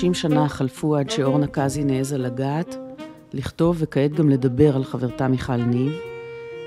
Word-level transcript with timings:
כמעט 0.00 0.14
30 0.14 0.14
שנה 0.14 0.48
חלפו 0.48 0.96
עד 0.96 1.10
שאורנה 1.10 1.46
קזי 1.46 1.84
נעזה 1.84 2.18
לגעת, 2.18 2.76
לכתוב 3.32 3.76
וכעת 3.78 4.12
גם 4.12 4.28
לדבר 4.28 4.76
על 4.76 4.84
חברתה 4.84 5.28
מיכל 5.28 5.56
ניב, 5.56 5.92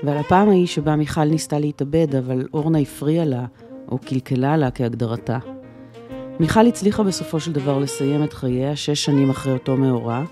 ועל 0.04 0.18
הפעם 0.18 0.48
ההיא 0.48 0.66
שבה 0.66 0.96
מיכל 0.96 1.24
ניסתה 1.24 1.58
להתאבד, 1.58 2.16
אבל 2.16 2.46
אורנה 2.54 2.78
הפריעה 2.78 3.24
לה, 3.24 3.46
או 3.88 3.98
קלקלה 3.98 4.56
לה 4.56 4.70
כהגדרתה. 4.70 5.38
מיכל 6.40 6.66
הצליחה 6.66 7.02
בסופו 7.02 7.40
של 7.40 7.52
דבר 7.52 7.78
לסיים 7.78 8.24
את 8.24 8.32
חייה 8.32 8.76
שש 8.76 9.04
שנים 9.04 9.30
אחרי 9.30 9.52
אותו 9.52 9.76
מאורע, 9.76 10.24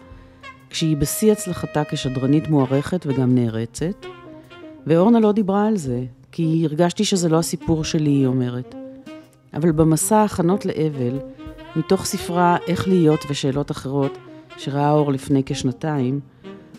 כשהיא 0.70 0.96
בשיא 0.96 1.32
הצלחתה 1.32 1.84
כשדרנית 1.84 2.48
מוערכת 2.48 3.06
וגם 3.06 3.34
נערצת, 3.34 4.06
ואורנה 4.86 5.20
לא 5.20 5.32
דיברה 5.32 5.66
על 5.66 5.76
זה, 5.76 6.04
כי 6.32 6.62
הרגשתי 6.64 7.04
שזה 7.04 7.28
לא 7.28 7.38
הסיפור 7.38 7.84
שלי, 7.84 8.10
היא 8.10 8.26
אומרת. 8.26 8.74
אבל 9.54 9.72
במסע 9.72 10.16
ההכנות 10.16 10.66
לאבל, 10.66 11.18
מתוך 11.76 12.04
ספרה 12.04 12.56
"איך 12.66 12.88
להיות" 12.88 13.24
ושאלות 13.30 13.70
אחרות, 13.70 14.18
שראה 14.56 14.90
אור 14.90 15.12
לפני 15.12 15.42
כשנתיים, 15.46 16.20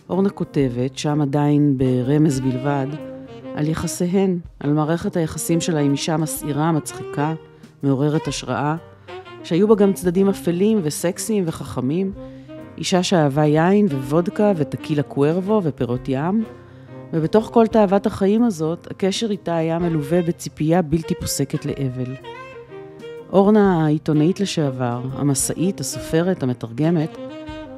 אורנה 0.09 0.29
כותבת, 0.29 0.97
שם 0.97 1.21
עדיין 1.21 1.77
ברמז 1.77 2.39
בלבד, 2.39 2.87
על 3.55 3.67
יחסיהן, 3.67 4.39
על 4.59 4.73
מערכת 4.73 5.15
היחסים 5.15 5.61
שלה 5.61 5.79
עם 5.79 5.91
אישה 5.91 6.17
מסעירה, 6.17 6.71
מצחיקה, 6.71 7.33
מעוררת 7.83 8.27
השראה, 8.27 8.75
שהיו 9.43 9.67
בה 9.67 9.75
גם 9.75 9.93
צדדים 9.93 10.29
אפלים 10.29 10.79
וסקסיים 10.83 11.43
וחכמים, 11.47 12.11
אישה 12.77 13.03
שאהבה 13.03 13.45
יין 13.45 13.85
ווודקה 13.85 14.51
וטקילה 14.55 15.03
קוורבו 15.03 15.61
ופירות 15.63 16.01
ים, 16.07 16.43
ובתוך 17.13 17.49
כל 17.53 17.67
תאוות 17.67 18.05
החיים 18.05 18.43
הזאת, 18.43 18.87
הקשר 18.91 19.31
איתה 19.31 19.55
היה 19.55 19.79
מלווה 19.79 20.21
בציפייה 20.21 20.81
בלתי 20.81 21.15
פוסקת 21.15 21.65
לאבל. 21.65 22.15
אורנה 23.31 23.85
העיתונאית 23.85 24.39
לשעבר, 24.39 25.01
המסאית, 25.13 25.79
הסופרת, 25.79 26.43
המתרגמת, 26.43 27.17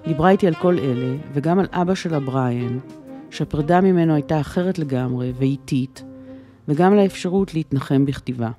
דיברה 0.08 0.30
איתי 0.30 0.48
על 0.48 0.54
כל 0.54 0.80
אלה, 0.80 1.16
וגם 1.34 1.60
על 1.60 1.68
אבא 1.72 1.96
שלה 1.96 2.20
בריאן, 2.20 2.80
שהפרידה 3.30 3.82
ממנו 3.82 4.14
הייתה 4.14 4.42
אחרת 4.42 4.80
לגמרי 4.80 5.34
ואיטית, 5.38 6.04
וגם 6.68 6.94
על 6.94 7.00
האפשרות 7.00 7.54
להתנחם 7.54 8.06
בכתיבה. 8.06 8.50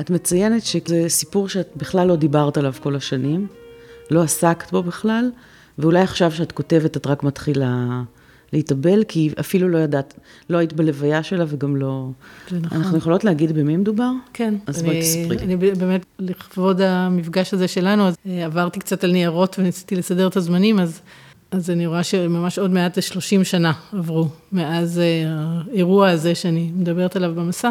את 0.00 0.10
מציינת 0.10 0.62
שזה 0.62 1.04
סיפור 1.08 1.48
שאת 1.48 1.68
בכלל 1.76 2.08
לא 2.08 2.16
דיברת 2.16 2.56
עליו 2.56 2.72
כל 2.82 2.96
השנים, 2.96 3.46
לא 4.10 4.22
עסקת 4.22 4.70
בו 4.70 4.82
בכלל, 4.82 5.30
ואולי 5.78 6.00
עכשיו 6.00 6.32
שאת 6.32 6.52
כותבת 6.52 6.96
את 6.96 7.06
רק 7.06 7.22
מתחילה 7.22 8.02
להתאבל, 8.52 9.04
כי 9.04 9.30
אפילו 9.40 9.68
לא 9.68 9.78
ידעת, 9.78 10.14
לא 10.50 10.58
היית 10.58 10.72
בלוויה 10.72 11.22
שלה 11.22 11.44
וגם 11.48 11.76
לא... 11.76 12.08
זה 12.50 12.58
נכון. 12.60 12.78
אנחנו 12.78 12.98
יכולות 12.98 13.24
להגיד 13.24 13.52
במי 13.52 13.76
מדובר? 13.76 14.10
כן. 14.32 14.54
אז 14.66 14.82
בואי 14.82 15.00
תספרי. 15.00 15.38
אני 15.38 15.56
באמת, 15.56 16.06
לכבוד 16.18 16.80
המפגש 16.80 17.54
הזה 17.54 17.68
שלנו, 17.68 18.08
אז 18.08 18.16
אה, 18.26 18.44
עברתי 18.44 18.80
קצת 18.80 19.04
על 19.04 19.12
ניירות 19.12 19.56
וניסיתי 19.58 19.96
לסדר 19.96 20.28
את 20.28 20.36
הזמנים, 20.36 20.80
אז, 20.80 21.00
אז 21.50 21.70
אני 21.70 21.86
רואה 21.86 22.04
שממש 22.04 22.58
עוד 22.58 22.70
מעט 22.70 22.94
זה 22.94 23.02
30 23.02 23.44
שנה 23.44 23.72
עברו, 23.92 24.28
מאז 24.52 24.98
אה, 24.98 25.24
האירוע 25.26 26.08
הזה 26.08 26.34
שאני 26.34 26.70
מדברת 26.74 27.16
עליו 27.16 27.34
במסע. 27.34 27.70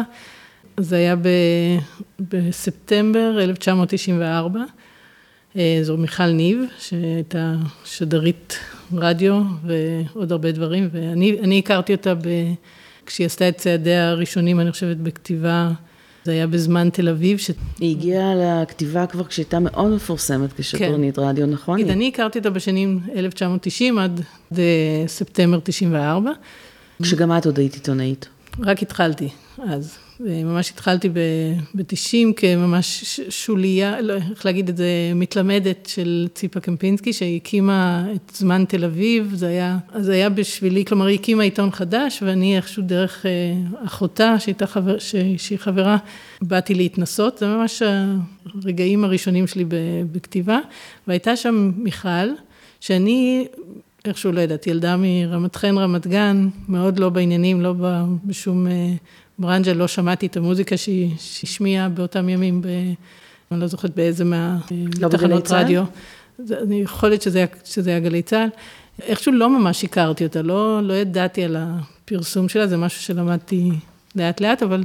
זה 0.76 0.96
היה 0.96 1.16
ב, 1.16 1.28
בספטמבר 2.20 3.38
1994. 3.40 4.60
אה, 5.56 5.78
זו 5.82 5.96
מיכל 5.96 6.26
ניב, 6.26 6.58
שהייתה 6.78 7.54
שדרית 7.84 8.58
רדיו 8.98 9.42
ועוד 9.66 10.32
הרבה 10.32 10.52
דברים, 10.52 10.88
ואני 10.92 11.58
הכרתי 11.58 11.94
אותה 11.94 12.14
ב... 12.14 12.28
כשהיא 13.06 13.26
עשתה 13.26 13.48
את 13.48 13.56
צעדיה 13.56 14.10
הראשונים, 14.10 14.60
אני 14.60 14.72
חושבת, 14.72 14.96
בכתיבה, 14.96 15.70
זה 16.24 16.32
היה 16.32 16.46
בזמן 16.46 16.90
תל 16.90 17.08
אביב. 17.08 17.38
ש... 17.38 17.50
היא 17.80 17.96
הגיעה 17.96 18.34
לכתיבה 18.34 19.06
כבר 19.06 19.24
כשהייתה 19.24 19.58
מאוד 19.58 19.90
מפורסמת 19.90 20.52
כשדרנית 20.52 21.16
כן. 21.16 21.22
רדיו, 21.22 21.46
נכון? 21.46 21.78
היא... 21.78 21.92
אני 21.92 22.08
הכרתי 22.08 22.38
אותה 22.38 22.50
בשנים 22.50 23.00
1990 23.16 23.98
עד 23.98 24.20
ספטמבר 25.06 25.60
94. 25.60 26.30
כשגם 27.02 27.38
את 27.38 27.46
עוד 27.46 27.58
היית 27.58 27.74
עיתונאית. 27.74 28.28
רק 28.60 28.82
התחלתי 28.82 29.28
אז. 29.58 29.98
ממש 30.20 30.70
התחלתי 30.70 31.08
ב-90 31.08 32.32
כממש 32.36 33.20
שוליה, 33.28 34.00
לא, 34.00 34.14
איך 34.14 34.46
להגיד 34.46 34.68
את 34.68 34.76
זה, 34.76 34.86
מתלמדת 35.14 35.86
של 35.86 36.28
ציפה 36.34 36.60
קמפינסקי, 36.60 37.12
שהקימה 37.12 38.06
את 38.14 38.32
זמן 38.34 38.64
תל 38.64 38.84
אביב, 38.84 39.32
זה 39.34 39.48
היה, 39.48 39.78
זה 39.98 40.12
היה 40.12 40.30
בשבילי, 40.30 40.84
כלומר 40.84 41.06
היא 41.06 41.18
הקימה 41.18 41.42
עיתון 41.42 41.70
חדש, 41.70 42.22
ואני 42.26 42.56
איכשהו 42.56 42.82
דרך 42.82 43.26
אה, 43.26 43.30
אחותה, 43.86 44.38
שהייתה 44.38 44.66
חבר, 44.66 44.98
שהיא 44.98 45.58
חברה, 45.58 45.96
באתי 46.42 46.74
להתנסות, 46.74 47.38
זה 47.38 47.46
ממש 47.46 47.82
הרגעים 48.54 49.04
הראשונים 49.04 49.46
שלי 49.46 49.64
בכתיבה, 50.12 50.58
והייתה 51.06 51.36
שם 51.36 51.70
מיכל, 51.76 52.28
שאני 52.80 53.46
איכשהו, 54.04 54.32
לא 54.32 54.40
יודעת, 54.40 54.66
ילדה 54.66 54.96
מרמת 54.98 55.56
חן, 55.56 55.78
רמת 55.78 56.06
גן, 56.06 56.48
מאוד 56.68 56.98
לא 56.98 57.08
בעניינים, 57.08 57.60
לא 57.60 57.74
בשום 58.24 58.66
אה, 58.66 58.94
ברנג'ה, 59.42 59.72
לא 59.74 59.88
שמעתי 59.88 60.26
את 60.26 60.36
המוזיקה 60.36 60.76
שהיא 60.76 61.14
השמיעה 61.42 61.88
באותם 61.88 62.28
ימים, 62.28 62.62
ב, 62.62 62.66
אני 63.50 63.60
לא 63.60 63.66
זוכרת 63.66 63.94
באיזה 63.94 64.24
מהתחנות 64.24 65.50
לא 65.50 65.56
רדיו. 65.56 65.84
אני 66.62 66.80
יכולת 66.80 67.22
שזה, 67.22 67.44
שזה 67.64 67.90
היה 67.90 68.00
גלי 68.00 68.22
צה"ל. 68.22 68.48
איכשהו 69.02 69.32
לא 69.32 69.58
ממש 69.58 69.84
הכרתי 69.84 70.24
אותה, 70.24 70.42
לא, 70.42 70.80
לא 70.82 70.94
ידעתי 70.94 71.44
על 71.44 71.56
הפרסום 71.58 72.48
שלה, 72.48 72.66
זה 72.66 72.76
משהו 72.76 73.02
שלמדתי 73.02 73.70
לאט 74.16 74.40
לאט, 74.40 74.62
אבל 74.62 74.84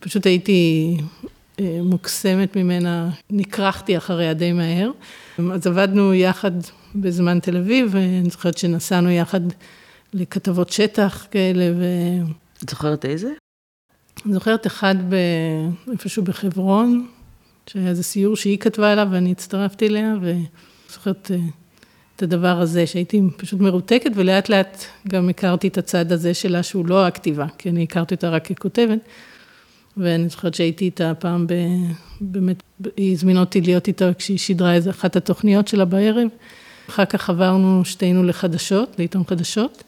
פשוט 0.00 0.26
הייתי 0.26 0.96
אה, 1.60 1.78
מוקסמת 1.82 2.56
ממנה, 2.56 3.10
נקרחתי 3.30 3.96
אחריה 3.96 4.34
די 4.34 4.52
מהר. 4.52 4.90
אז 5.52 5.66
עבדנו 5.66 6.14
יחד 6.14 6.52
בזמן 6.94 7.40
תל 7.40 7.56
אביב, 7.56 7.88
ואני 7.90 8.30
זוכרת 8.30 8.58
שנסענו 8.58 9.10
יחד 9.10 9.40
לכתבות 10.14 10.70
שטח 10.70 11.26
כאלה. 11.30 11.64
ו... 11.78 11.84
את 12.64 12.68
זוכרת 12.68 13.04
איזה? 13.04 13.39
אני 14.26 14.34
זוכרת 14.34 14.66
אחד 14.66 14.94
ב... 15.08 15.14
איפשהו 15.92 16.22
בחברון, 16.22 17.06
שהיה 17.66 17.88
איזה 17.88 18.02
סיור 18.02 18.36
שהיא 18.36 18.58
כתבה 18.58 18.92
עליו 18.92 19.08
ואני 19.10 19.32
הצטרפתי 19.32 19.86
אליה, 19.86 20.14
ואני 20.20 20.44
זוכרת 20.92 21.30
אה, 21.30 21.38
את 22.16 22.22
הדבר 22.22 22.60
הזה, 22.60 22.86
שהייתי 22.86 23.22
פשוט 23.36 23.60
מרותקת, 23.60 24.10
ולאט 24.14 24.48
לאט 24.48 24.84
גם 25.08 25.28
הכרתי 25.28 25.68
את 25.68 25.78
הצד 25.78 26.12
הזה 26.12 26.34
שלה, 26.34 26.62
שהוא 26.62 26.86
לא 26.86 27.06
הכתיבה, 27.06 27.46
כי 27.58 27.70
אני 27.70 27.82
הכרתי 27.82 28.14
אותה 28.14 28.28
רק 28.28 28.52
ככותבת. 28.52 28.98
ואני 29.96 30.28
זוכרת 30.28 30.54
שהייתי 30.54 30.84
איתה 30.84 31.12
פעם, 31.18 31.46
ב... 31.46 31.52
באמת, 32.20 32.62
היא 32.96 33.12
הזמינה 33.12 33.40
אותי 33.40 33.60
להיות 33.60 33.88
איתה 33.88 34.14
כשהיא 34.14 34.38
שידרה 34.38 34.74
איזה 34.74 34.90
אחת 34.90 35.16
התוכניות 35.16 35.68
שלה 35.68 35.84
בערב. 35.84 36.28
אחר 36.88 37.04
כך 37.04 37.30
עברנו 37.30 37.84
שתינו 37.84 38.24
לחדשות, 38.24 38.94
לעיתון 38.98 39.24
חדשות. 39.24 39.84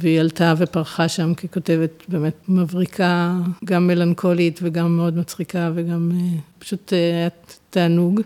והיא 0.00 0.20
עלתה 0.20 0.54
ופרחה 0.58 1.08
שם 1.08 1.34
ככותבת 1.34 2.02
באמת 2.08 2.34
מבריקה, 2.48 3.34
גם 3.64 3.86
מלנכולית 3.86 4.60
וגם 4.62 4.96
מאוד 4.96 5.16
מצחיקה 5.16 5.70
וגם 5.74 6.12
אה, 6.14 6.38
פשוט 6.58 6.92
אה, 6.92 6.98
היה 6.98 7.28
תענוג. 7.70 8.20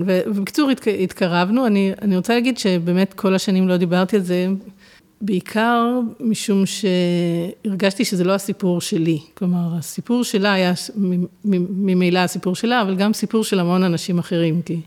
ובקיצור, 0.00 0.70
התקרבנו, 1.00 1.66
אני, 1.66 1.92
אני 2.02 2.16
רוצה 2.16 2.34
להגיד 2.34 2.58
שבאמת 2.58 3.14
כל 3.14 3.34
השנים 3.34 3.68
לא 3.68 3.76
דיברתי 3.76 4.16
על 4.16 4.22
זה, 4.22 4.46
בעיקר 5.20 6.00
משום 6.20 6.62
שהרגשתי 6.66 8.04
שזה 8.04 8.24
לא 8.24 8.32
הסיפור 8.32 8.80
שלי. 8.80 9.18
כלומר, 9.34 9.76
הסיפור 9.78 10.24
שלה 10.24 10.52
היה 10.52 10.72
ממילא 11.44 12.18
הסיפור 12.18 12.54
שלה, 12.54 12.82
אבל 12.82 12.94
גם 12.96 13.12
סיפור 13.12 13.44
של 13.44 13.60
המון 13.60 13.82
אנשים 13.82 14.18
אחרים, 14.18 14.62
כי 14.62 14.80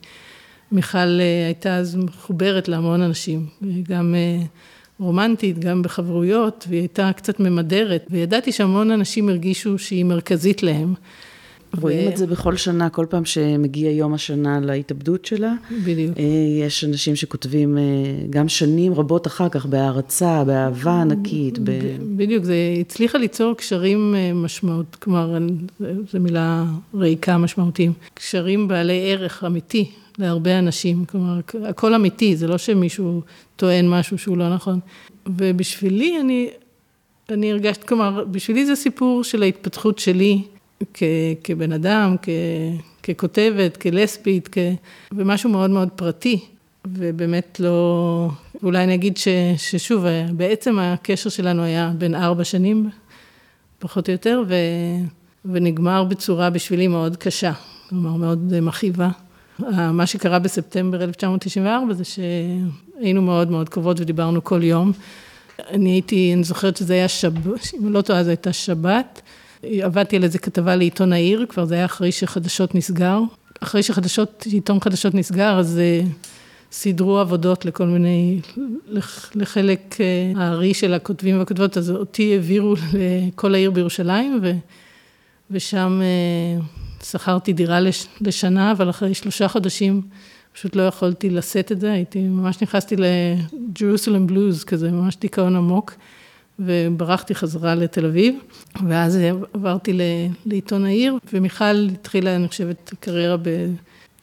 מיכל 0.72 0.98
אה, 0.98 1.46
הייתה 1.46 1.76
אז 1.76 1.96
מחוברת 1.96 2.68
להמון 2.68 3.02
אנשים, 3.02 3.46
וגם... 3.62 4.16
רומנטית, 5.00 5.60
גם 5.60 5.82
בחברויות, 5.82 6.66
והיא 6.70 6.80
הייתה 6.80 7.12
קצת 7.16 7.40
ממדרת, 7.40 8.08
וידעתי 8.10 8.52
שהמון 8.52 8.92
אנשים 8.92 9.30
הרגישו 9.30 9.78
שהיא 9.78 10.06
מרכזית 10.06 10.64
להם. 10.64 10.94
רואים 11.82 12.08
ו... 12.08 12.12
את 12.12 12.18
זה 12.18 12.28
בכל 12.28 12.56
שנה, 12.56 12.90
כל 12.90 13.06
פעם 13.10 13.26
שמגיע 13.26 13.92
יום 13.92 14.14
השנה 14.14 14.60
להתאבדות 14.60 15.26
שלה. 15.26 15.54
בדיוק. 15.86 16.18
אה, 16.18 16.24
יש 16.66 16.84
אנשים 16.84 17.16
שכותבים 17.16 17.78
אה, 17.78 17.84
גם 18.30 18.50
שנים 18.50 18.94
רבות 18.94 19.28
אחר 19.28 19.50
כך, 19.50 19.66
בהערצה, 19.66 20.44
באהבה 20.44 21.02
ענקית. 21.02 21.60
ב... 21.60 21.72
בדיוק, 22.16 22.44
זה 22.44 22.56
הצליחה 22.82 23.18
ליצור 23.18 23.54
קשרים 23.54 24.16
אה, 24.16 24.34
משמעות, 24.34 24.96
כלומר, 24.96 25.38
זו 26.12 26.20
מילה 26.20 26.66
ריקה 26.94 27.38
משמעותיים. 27.38 27.94
קשרים 28.14 28.68
בעלי 28.68 29.12
ערך 29.12 29.44
אמיתי 29.44 29.92
להרבה 30.18 30.60
אנשים, 30.60 31.06
כלומר, 31.06 31.40
הכל 31.70 31.94
אמיתי, 31.94 32.36
זה 32.36 32.48
לא 32.48 32.58
שמישהו 32.58 33.22
טוען 33.56 33.90
משהו 33.90 34.18
שהוא 34.18 34.38
לא 34.38 34.54
נכון. 34.54 34.80
ובשבילי, 35.28 36.20
אני, 36.20 36.50
אני 37.30 37.52
הרגשת, 37.52 37.84
כלומר, 37.84 38.26
בשבילי 38.32 38.66
זה 38.66 38.76
סיפור 38.76 39.24
של 39.24 39.44
ההתפתחות 39.44 40.00
שלי 40.00 40.42
כבן 41.44 41.72
אדם, 41.72 42.16
כ, 42.22 42.30
ככותבת, 43.04 43.78
כלסבית, 43.78 44.50
כ, 44.52 44.58
ומשהו 45.12 45.50
מאוד 45.50 45.70
מאוד 45.70 45.90
פרטי, 45.96 46.40
ובאמת 46.88 47.60
לא, 47.60 48.30
אולי 48.64 48.84
אני 48.84 48.94
אגיד 48.94 49.18
ש, 49.18 49.28
ששוב, 49.58 50.06
בעצם 50.32 50.80
הקשר 50.80 51.30
שלנו 51.30 51.64
היה 51.64 51.92
בין 51.98 52.16
ארבע 52.16 52.44
שנים, 52.44 52.90
פחות 53.80 54.08
או 54.08 54.12
יותר, 54.12 54.44
ו, 54.48 54.56
ונגמר 55.46 56.04
בצורה 56.04 56.50
בשבילי 56.50 56.88
מאוד 56.88 57.18
קשה, 57.18 57.52
כלומר, 57.90 58.16
מאוד 58.16 58.60
מכאיבה. 58.60 59.10
מה 59.94 60.06
שקרה 60.06 60.40
בספטמבר 60.40 61.04
1994 61.04 61.94
זה 61.94 62.04
שהיינו 62.04 63.22
מאוד 63.22 63.52
מאוד 63.52 63.70
קרובות 63.70 64.00
ודיברנו 64.00 64.44
כל 64.44 64.64
יום. 64.64 64.92
אני 65.70 65.90
הייתי, 65.90 66.34
אני 66.34 66.44
זוכרת 66.44 66.78
שזה 66.78 66.94
היה 66.94 67.08
שבת, 67.08 67.72
אם 67.80 67.94
לא 67.94 68.02
טועה, 68.02 68.24
זו 68.24 68.30
הייתה 68.30 68.54
שבת. 68.54 69.22
עבדתי 69.64 70.16
על 70.16 70.24
איזה 70.24 70.40
כתבה 70.40 70.76
לעיתון 70.76 71.14
העיר, 71.14 71.46
כבר 71.50 71.66
זה 71.66 71.76
היה 71.76 71.86
אחרי 71.86 72.12
שחדשות 72.12 72.76
נסגר. 72.76 73.20
אחרי 73.60 73.84
שחדשות, 73.84 74.44
עיתון 74.52 74.80
חדשות 74.80 75.14
נסגר, 75.14 75.60
אז 75.60 75.80
אה, 75.80 76.02
סידרו 76.72 77.18
עבודות 77.18 77.66
לכל 77.66 77.86
מיני, 77.86 78.40
לחלק 79.36 79.98
אה, 80.02 80.32
הארי 80.36 80.74
של 80.74 80.94
הכותבים 80.94 81.40
והכותבות, 81.40 81.78
אז 81.78 81.92
אותי 81.92 82.34
העבירו 82.34 82.76
לכל 82.94 83.56
העיר 83.56 83.72
בירושלים, 83.72 84.40
ו, 84.44 84.52
ושם 85.52 86.02
אה, 86.04 86.62
שכרתי 87.04 87.54
דירה 87.54 87.80
לשנה, 88.22 88.72
אבל 88.72 88.90
אחרי 88.90 89.14
שלושה 89.14 89.48
חודשים 89.48 90.02
פשוט 90.54 90.76
לא 90.76 90.82
יכולתי 90.82 91.30
לשאת 91.30 91.72
את 91.72 91.80
זה, 91.80 91.92
הייתי, 91.92 92.20
ממש 92.20 92.62
נכנסתי 92.62 92.96
לג'רוסלם 92.96 94.28
בלוז 94.28 94.64
כזה, 94.64 94.92
ממש 94.92 95.18
דיכאון 95.18 95.56
עמוק, 95.56 95.94
וברחתי 96.60 97.36
חזרה 97.36 97.76
לתל 97.76 98.06
אביב, 98.06 98.36
ואז 98.88 99.20
עברתי 99.54 100.00
לעיתון 100.46 100.86
העיר, 100.86 101.18
ומיכל 101.34 101.88
התחילה, 101.94 102.36
אני 102.36 102.48
חושבת, 102.48 102.94
קריירה 103.00 103.38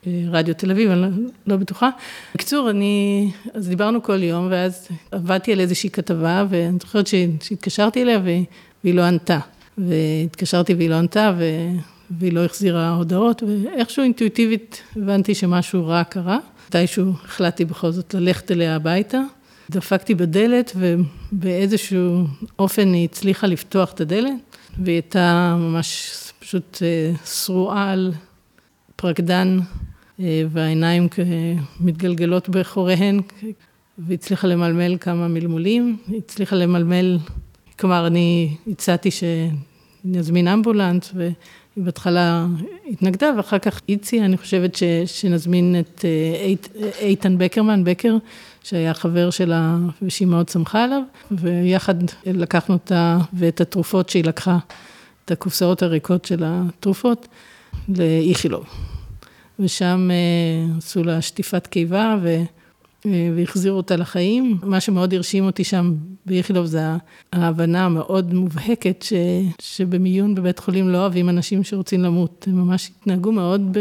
ברדיו 0.05 0.55
תל 0.55 0.71
אביב, 0.71 0.91
אני 0.91 1.01
לא, 1.01 1.07
לא 1.47 1.57
בטוחה. 1.57 1.89
בקיצור, 2.35 2.69
אני, 2.69 3.31
אז 3.53 3.69
דיברנו 3.69 4.03
כל 4.03 4.23
יום, 4.23 4.47
ואז 4.51 4.87
עבדתי 5.11 5.53
על 5.53 5.59
איזושהי 5.59 5.89
כתבה, 5.89 6.45
ואני 6.49 6.77
זוכרת 6.81 7.07
שהתקשרתי 7.07 8.01
אליה 8.01 8.19
והיא 8.83 8.93
לא 8.93 9.01
ענתה. 9.01 9.39
והתקשרתי 9.77 10.73
והיא 10.73 10.89
לא 10.89 10.95
ענתה, 10.95 11.33
והיא 12.11 12.33
לא 12.33 12.45
החזירה 12.45 12.89
הודעות, 12.89 13.43
ואיכשהו 13.43 14.03
אינטואיטיבית 14.03 14.83
הבנתי 14.95 15.35
שמשהו 15.35 15.87
רע 15.87 16.03
קרה. 16.03 16.37
מתישהו 16.69 17.13
החלטתי 17.23 17.65
בכל 17.65 17.91
זאת 17.91 18.13
ללכת 18.13 18.51
אליה 18.51 18.75
הביתה. 18.75 19.21
דפקתי 19.73 20.15
בדלת, 20.15 20.71
ובאיזשהו 20.75 22.23
אופן 22.59 22.93
היא 22.93 23.05
הצליחה 23.05 23.47
לפתוח 23.47 23.91
את 23.91 24.01
הדלת, 24.01 24.57
והיא 24.79 24.95
הייתה 24.95 25.55
ממש 25.59 26.11
פשוט 26.39 26.77
אה, 26.81 27.11
שרועה 27.25 27.91
על 27.91 28.13
פרקדן, 28.95 29.59
אה, 30.19 30.43
והעיניים 30.49 31.07
מתגלגלות 31.79 32.49
בחוריהן, 32.49 33.21
והצליחה 33.97 34.47
למלמל 34.47 34.97
כמה 34.99 35.27
מלמולים, 35.27 35.97
היא 36.07 36.17
הצליחה 36.17 36.55
למלמל, 36.55 37.17
כלומר, 37.79 38.07
אני 38.07 38.55
הצעתי 38.67 39.09
שנזמין 39.11 40.47
אמבולנס, 40.47 41.13
היא 41.75 41.83
בהתחלה 41.83 42.45
התנגדה, 42.89 43.31
ואחר 43.37 43.59
כך 43.59 43.81
איצי, 43.89 44.21
אני 44.21 44.37
חושבת 44.37 44.75
ש, 44.75 44.83
שנזמין 45.05 45.75
את 45.79 46.05
אה, 46.05 46.41
אית, 46.41 46.69
איתן 46.99 47.37
בקרמן, 47.37 47.83
בקר, 47.83 48.17
שהיה 48.63 48.93
חבר 48.93 49.29
שלה 49.29 49.77
ושהיא 50.01 50.27
מאוד 50.27 50.49
שמחה 50.49 50.83
עליו, 50.83 51.01
ויחד 51.31 51.95
לקחנו 52.25 52.73
אותה 52.73 53.17
ואת 53.33 53.61
התרופות 53.61 54.09
שהיא 54.09 54.23
לקחה, 54.23 54.57
את 55.25 55.31
הקופסאות 55.31 55.83
הריקות 55.83 56.25
של 56.25 56.43
התרופות, 56.45 57.27
לאיכילוב. 57.89 58.65
ושם 59.59 60.09
אה, 60.11 60.77
עשו 60.77 61.03
לה 61.03 61.21
שטיפת 61.21 61.67
קיבה, 61.67 62.17
ו... 62.23 62.43
והחזירו 63.35 63.77
אותה 63.77 63.95
לחיים. 63.95 64.57
מה 64.63 64.79
שמאוד 64.79 65.13
הרשים 65.13 65.45
אותי 65.45 65.63
שם 65.63 65.93
באיכילוב 66.25 66.65
זה 66.65 66.81
ההבנה 67.33 67.85
המאוד 67.85 68.33
מובהקת 68.33 69.01
ש, 69.01 69.13
שבמיון 69.61 70.35
בבית 70.35 70.59
חולים 70.59 70.89
לא 70.89 70.97
אוהבים 70.97 71.29
אנשים 71.29 71.63
שרוצים 71.63 72.01
למות. 72.01 72.45
הם 72.47 72.55
ממש 72.55 72.91
התנהגו 72.99 73.31
מאוד 73.31 73.77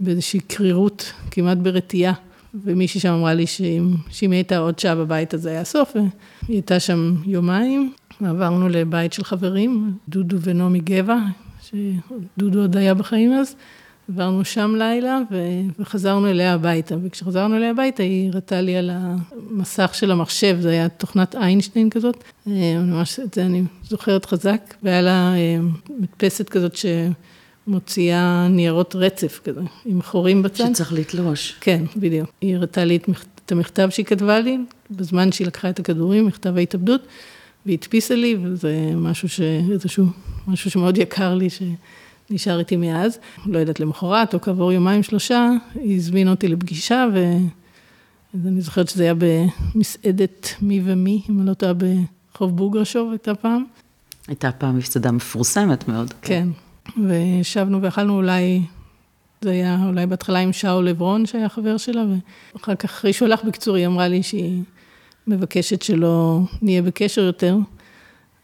באיזושהי 0.00 0.40
קרירות, 0.40 1.12
כמעט 1.30 1.58
ברתיעה. 1.58 2.12
ומישהי 2.64 3.00
שם 3.00 3.12
אמרה 3.12 3.34
לי 3.34 3.46
שאם, 3.46 3.94
היא 4.20 4.30
הייתה 4.30 4.58
עוד 4.58 4.78
שעה 4.78 4.94
בבית 4.94 5.34
אז 5.34 5.42
זה 5.42 5.50
היה 5.50 5.64
סוף, 5.64 5.96
והיא 5.96 6.06
הייתה 6.48 6.80
שם 6.80 7.14
יומיים. 7.26 7.92
עברנו 8.20 8.68
לבית 8.68 9.12
של 9.12 9.24
חברים, 9.24 9.94
דודו 10.08 10.36
ונעמי 10.40 10.80
גבע, 10.80 11.18
שדודו 11.62 12.60
עוד 12.60 12.76
היה 12.76 12.94
בחיים 12.94 13.32
אז. 13.32 13.56
עברנו 14.08 14.44
שם 14.44 14.74
לילה 14.78 15.18
וחזרנו 15.78 16.30
אליה 16.30 16.54
הביתה, 16.54 16.94
וכשחזרנו 17.02 17.56
אליה 17.56 17.70
הביתה 17.70 18.02
היא 18.02 18.30
הראתה 18.30 18.60
לי 18.60 18.76
על 18.76 18.90
המסך 18.92 19.90
של 19.94 20.10
המחשב, 20.10 20.58
זה 20.60 20.70
היה 20.70 20.88
תוכנת 20.88 21.34
איינשטיין 21.34 21.90
כזאת, 21.90 22.24
אה, 22.46 22.52
ממש 22.78 23.20
את 23.20 23.34
זה 23.34 23.46
אני 23.46 23.62
זוכרת 23.84 24.24
חזק, 24.24 24.74
והיה 24.82 25.02
לה 25.02 25.34
אה, 25.34 25.58
מדפסת 25.98 26.48
כזאת 26.48 26.76
שמוציאה 27.64 28.48
ניירות 28.48 28.96
רצף 28.96 29.40
כזה, 29.44 29.60
עם 29.84 30.02
חורים 30.02 30.42
בצד. 30.42 30.64
שצריך 30.72 30.92
לתלוש. 30.92 31.56
כן, 31.60 31.84
בדיוק. 31.96 32.30
היא 32.40 32.56
הראתה 32.56 32.84
לי 32.84 32.96
את 33.44 33.52
המכתב 33.52 33.88
שהיא 33.90 34.06
כתבה 34.06 34.40
לי, 34.40 34.58
בזמן 34.90 35.32
שהיא 35.32 35.46
לקחה 35.46 35.70
את 35.70 35.78
הכדורים, 35.78 36.26
מכתב 36.26 36.56
ההתאבדות, 36.56 37.00
והיא 37.66 37.78
הדפיסה 37.78 38.14
לי, 38.14 38.36
וזה 38.42 38.92
משהו 38.96 39.28
ש... 39.28 39.40
איזשהו, 39.72 40.06
משהו 40.46 40.70
שמאוד 40.70 40.98
יקר 40.98 41.34
לי, 41.34 41.50
ש... 41.50 41.62
נשאר 42.30 42.58
איתי 42.58 42.76
מאז, 42.76 43.18
לא 43.46 43.58
יודעת, 43.58 43.80
למחרת 43.80 44.34
או 44.34 44.40
כעבור 44.40 44.72
יומיים 44.72 45.02
שלושה, 45.02 45.50
היא 45.74 45.96
הזמינה 45.96 46.30
אותי 46.30 46.48
לפגישה, 46.48 47.06
ואני 48.34 48.60
זוכרת 48.60 48.88
שזה 48.88 49.02
היה 49.02 49.14
במסעדת 49.74 50.48
מי 50.62 50.80
ומי, 50.84 51.22
אם 51.30 51.38
אני 51.38 51.46
לא 51.46 51.54
טועה, 51.54 51.72
ברחוב 51.72 52.56
בוגרשוב 52.56 53.10
הייתה 53.10 53.34
פעם. 53.34 53.64
הייתה 54.28 54.52
פעם 54.52 54.78
מסעדה 54.78 55.12
מפורסמת 55.12 55.88
מאוד. 55.88 56.14
כן, 56.22 56.48
וישבנו 57.08 57.82
ואכלנו 57.82 58.16
אולי, 58.16 58.62
זה 59.40 59.50
היה 59.50 59.78
אולי 59.86 60.06
בהתחלה 60.06 60.38
עם 60.38 60.52
שאול 60.52 60.88
עברון, 60.88 61.26
שהיה 61.26 61.48
חבר 61.48 61.76
שלה, 61.76 62.04
ואחר 62.54 62.74
כך, 62.74 63.04
שהוא 63.12 63.26
הלך 63.26 63.44
בקצור, 63.44 63.76
היא 63.76 63.86
אמרה 63.86 64.08
לי 64.08 64.22
שהיא 64.22 64.62
מבקשת 65.26 65.82
שלא 65.82 66.40
נהיה 66.62 66.82
בקשר 66.82 67.22
יותר. 67.22 67.56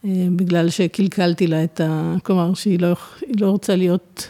אה, 0.05 0.27
בגלל 0.35 0.69
שקלקלתי 0.69 1.47
לה 1.47 1.63
את 1.63 1.81
ה... 1.81 2.15
כלומר, 2.23 2.53
שהיא 2.53 2.79
לא, 2.79 2.93
לא 3.39 3.49
רוצה 3.49 3.75
להיות 3.75 4.29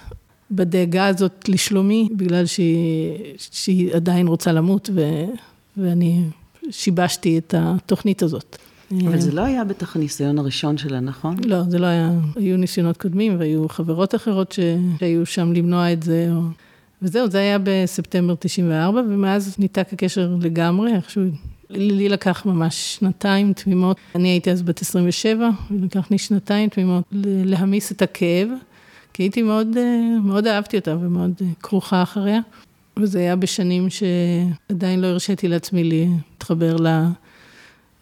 בדאגה 0.51 1.07
הזאת 1.07 1.49
לשלומי, 1.49 2.09
בגלל 2.15 2.45
שהיא, 2.45 3.13
שהיא 3.37 3.93
עדיין 3.93 4.27
רוצה 4.27 4.51
למות, 4.51 4.89
ו, 4.95 5.25
ואני 5.77 6.23
שיבשתי 6.71 7.37
את 7.37 7.53
התוכנית 7.57 8.21
הזאת. 8.21 8.57
אבל 8.91 9.19
זה 9.19 9.31
לא 9.31 9.41
היה 9.41 9.63
בטח 9.63 9.95
הניסיון 9.95 10.39
הראשון 10.39 10.77
שלה, 10.77 10.99
נכון? 10.99 11.35
לא, 11.45 11.63
זה 11.63 11.79
לא 11.79 11.85
היה. 11.85 12.11
היו 12.35 12.57
ניסיונות 12.57 12.97
קודמים, 12.97 13.39
והיו 13.39 13.69
חברות 13.69 14.15
אחרות 14.15 14.51
שהיו 14.51 15.25
שם 15.25 15.53
למנוע 15.53 15.93
את 15.93 16.03
זה. 16.03 16.29
או... 16.35 16.41
וזהו, 17.01 17.29
זה 17.29 17.37
היה 17.37 17.57
בספטמבר 17.63 18.35
94, 18.35 18.99
ומאז 18.99 19.55
ניתק 19.59 19.87
הקשר 19.93 20.35
לגמרי, 20.41 20.95
איכשהו 20.95 21.23
לי 21.69 22.09
לקח 22.09 22.45
ממש 22.45 22.97
שנתיים 22.99 23.53
תמימות, 23.53 23.97
אני 24.15 24.27
הייתי 24.27 24.51
אז 24.51 24.61
בת 24.61 24.81
27, 24.81 25.49
ולקח 25.71 26.11
לי 26.11 26.17
שנתיים 26.17 26.69
תמימות 26.69 27.03
להמיס 27.45 27.91
את 27.91 28.01
הכאב, 28.01 28.49
כי 29.13 29.23
הייתי 29.23 29.41
מאוד, 29.41 29.67
מאוד 30.23 30.47
אהבתי 30.47 30.77
אותה 30.77 30.95
ומאוד 31.01 31.33
כרוכה 31.63 32.03
אחריה. 32.03 32.39
וזה 32.97 33.19
היה 33.19 33.35
בשנים 33.35 33.87
שעדיין 33.89 34.99
לא 34.99 35.07
הרשיתי 35.07 35.47
לעצמי 35.47 35.83
להתחבר 35.83 36.75
ל... 36.75 36.87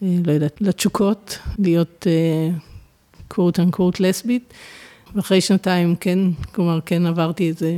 לא 0.01 0.31
יודעת, 0.31 0.61
לתשוקות, 0.61 1.39
להיות 1.59 2.07
קוורט 3.27 3.59
אנקוורט 3.59 3.99
לסבית. 3.99 4.53
ואחרי 5.15 5.41
שנתיים 5.41 5.95
כן, 5.95 6.19
כלומר, 6.51 6.79
כן 6.85 7.05
עברתי 7.05 7.47
איזה 7.47 7.77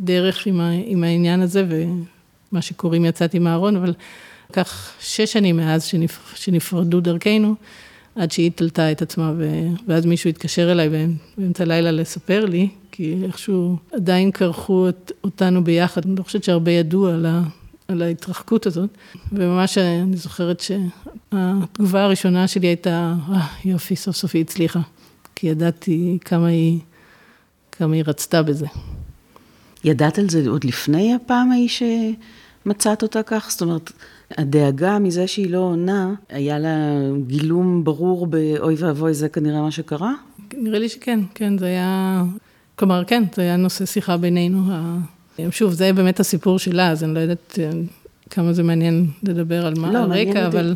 דרך 0.00 0.46
עם, 0.46 0.60
ה, 0.60 0.70
עם 0.84 1.04
העניין 1.04 1.40
הזה, 1.40 1.66
ומה 1.68 2.62
שקוראים 2.62 3.04
יצאתי 3.04 3.38
מהארון, 3.38 3.76
אבל 3.76 3.94
לקח 4.50 4.92
שש 5.00 5.32
שנים 5.32 5.56
מאז 5.56 5.84
שנפ... 5.84 6.34
שנפרדו 6.34 7.00
דרכנו, 7.00 7.54
עד 8.14 8.32
שהיא 8.32 8.50
תלתה 8.54 8.92
את 8.92 9.02
עצמה, 9.02 9.32
ו... 9.36 9.66
ואז 9.88 10.06
מישהו 10.06 10.30
התקשר 10.30 10.72
אליי 10.72 10.88
באמצע 11.38 11.64
הלילה 11.64 11.90
לספר 11.90 12.44
לי, 12.44 12.68
כי 12.92 13.14
איכשהו 13.24 13.76
עדיין 13.92 14.30
כרכו. 14.30 14.88
אותנו 15.24 15.64
ביחד, 15.64 16.06
אני 16.06 16.16
לא 16.16 16.22
חושבת 16.22 16.44
שהרבה 16.44 16.70
ידעו 16.70 17.06
על, 17.06 17.26
ה... 17.26 17.42
על 17.88 18.02
ההתרחקות 18.02 18.66
הזאת, 18.66 18.90
וממש 19.32 19.78
אני 19.78 20.16
זוכרת 20.16 20.60
שהתגובה 20.60 22.04
הראשונה 22.04 22.48
שלי 22.48 22.66
הייתה, 22.66 23.14
אה, 23.32 23.46
יופי, 23.64 23.96
סוף 23.96 24.16
סוף 24.16 24.34
היא 24.34 24.42
הצליחה, 24.42 24.80
כי 25.34 25.46
ידעתי 25.46 26.18
כמה 26.24 26.46
היא, 26.46 26.80
כמה 27.72 27.94
היא 27.94 28.04
רצתה 28.06 28.42
בזה. 28.42 28.66
ידעת 29.84 30.18
על 30.18 30.28
זה 30.28 30.48
עוד 30.48 30.64
לפני 30.64 31.14
הפעם 31.14 31.52
ההיא 31.52 31.68
שמצאת 31.68 33.02
אותה 33.02 33.22
כך? 33.22 33.46
זאת 33.50 33.62
אומרת... 33.62 33.92
הדאגה 34.30 34.98
מזה 34.98 35.26
שהיא 35.26 35.50
לא 35.50 35.58
עונה, 35.58 36.14
היה 36.28 36.58
לה 36.58 36.76
גילום 37.26 37.84
ברור 37.84 38.26
באוי 38.26 38.74
ואבוי, 38.78 39.14
זה 39.14 39.28
כנראה 39.28 39.62
מה 39.62 39.70
שקרה? 39.70 40.12
נראה 40.54 40.78
לי 40.78 40.88
שכן, 40.88 41.20
כן, 41.34 41.58
זה 41.58 41.66
היה... 41.66 42.22
כלומר, 42.76 43.04
כן, 43.04 43.24
זה 43.34 43.42
היה 43.42 43.56
נושא 43.56 43.86
שיחה 43.86 44.16
בינינו. 44.16 44.62
שוב, 45.50 45.72
זה 45.72 45.92
באמת 45.92 46.20
הסיפור 46.20 46.58
שלה, 46.58 46.90
אז 46.90 47.04
אני 47.04 47.14
לא 47.14 47.18
יודעת 47.18 47.58
אה, 47.62 47.70
כמה 48.30 48.52
זה 48.52 48.62
מעניין 48.62 49.06
לדבר 49.22 49.66
על 49.66 49.74
מה 49.78 49.92
לא, 49.92 49.98
הרקע, 49.98 50.46
אבל... 50.46 50.74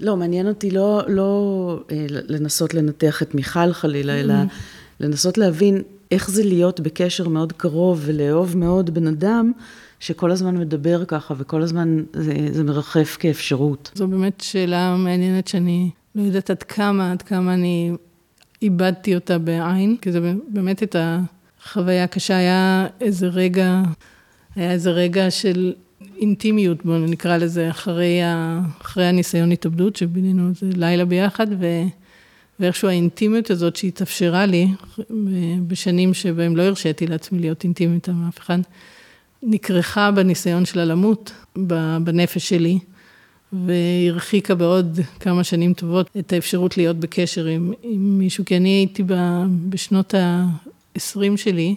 לא, 0.00 0.16
מעניין 0.16 0.48
אותי 0.48 0.70
לא, 0.70 1.02
לא 1.08 1.80
אה, 1.92 2.06
לנסות 2.08 2.74
לנתח 2.74 3.22
את 3.22 3.34
מיכל 3.34 3.72
חלילה, 3.72 4.20
אלא 4.20 4.34
mm-hmm. 4.34 5.00
לנסות 5.00 5.38
להבין 5.38 5.82
איך 6.10 6.30
זה 6.30 6.44
להיות 6.44 6.80
בקשר 6.80 7.28
מאוד 7.28 7.52
קרוב 7.52 8.02
ולאהוב 8.04 8.56
מאוד 8.56 8.94
בן 8.94 9.06
אדם, 9.06 9.52
שכל 10.00 10.30
הזמן 10.30 10.56
מדבר 10.56 11.04
ככה 11.04 11.34
וכל 11.38 11.62
הזמן 11.62 12.02
זה, 12.12 12.34
זה 12.52 12.64
מרחף 12.64 13.16
כאפשרות. 13.20 13.90
זו 13.94 14.06
באמת 14.06 14.40
שאלה 14.40 14.96
מעניינת 14.96 15.48
שאני 15.48 15.90
לא 16.14 16.22
יודעת 16.22 16.50
עד 16.50 16.62
כמה, 16.62 17.12
עד 17.12 17.22
כמה 17.22 17.54
אני 17.54 17.92
איבדתי 18.62 19.14
אותה 19.14 19.38
בעין, 19.38 19.96
כי 20.00 20.12
זה 20.12 20.34
באמת 20.48 20.82
את 20.82 20.96
החוויה 21.66 22.04
הקשה, 22.04 22.36
היה 22.36 22.86
איזה 23.00 23.26
רגע, 23.26 23.82
היה 24.56 24.72
איזה 24.72 24.90
רגע 24.90 25.30
של 25.30 25.72
אינטימיות, 26.18 26.84
בואו 26.84 26.98
נקרא 26.98 27.36
לזה, 27.36 27.70
אחרי, 27.70 28.22
ה, 28.22 28.60
אחרי 28.82 29.06
הניסיון 29.06 29.52
התאבדות, 29.52 29.96
שבינינו 29.96 30.48
איזה 30.48 30.66
לילה 30.76 31.04
ביחד, 31.04 31.46
ו, 31.60 31.66
ואיכשהו 32.60 32.88
האינטימיות 32.88 33.50
הזאת 33.50 33.76
שהתאפשרה 33.76 34.46
לי, 34.46 34.68
בשנים 35.66 36.14
שבהם 36.14 36.56
לא 36.56 36.62
הרשיתי 36.62 37.06
לעצמי 37.06 37.38
להיות 37.38 37.64
אינטימית 37.64 38.08
עם 38.08 38.28
אף 38.28 38.38
אחד, 38.38 38.58
נקרחה 39.42 40.10
בניסיון 40.10 40.64
שלה 40.64 40.84
למות, 40.84 41.32
בנפש 42.04 42.48
שלי. 42.48 42.78
והרחיקה 43.52 44.54
בעוד 44.54 45.00
כמה 45.20 45.44
שנים 45.44 45.74
טובות 45.74 46.10
את 46.18 46.32
האפשרות 46.32 46.76
להיות 46.76 46.96
בקשר 46.96 47.46
עם, 47.46 47.72
עם 47.82 48.18
מישהו, 48.18 48.44
כי 48.44 48.56
אני 48.56 48.68
הייתי 48.68 49.02
בשנות 49.68 50.14
ה-20 50.96 51.36
שלי, 51.36 51.74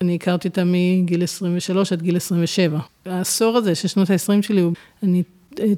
אני 0.00 0.14
הכרתי 0.14 0.48
אותה 0.48 0.62
מגיל 0.64 1.24
23 1.24 1.92
עד 1.92 2.02
גיל 2.02 2.16
27. 2.16 2.78
העשור 3.06 3.56
הזה 3.56 3.74
של 3.74 3.88
שנות 3.88 4.10
ה-20 4.10 4.42
שלי, 4.42 4.62
אני 5.02 5.22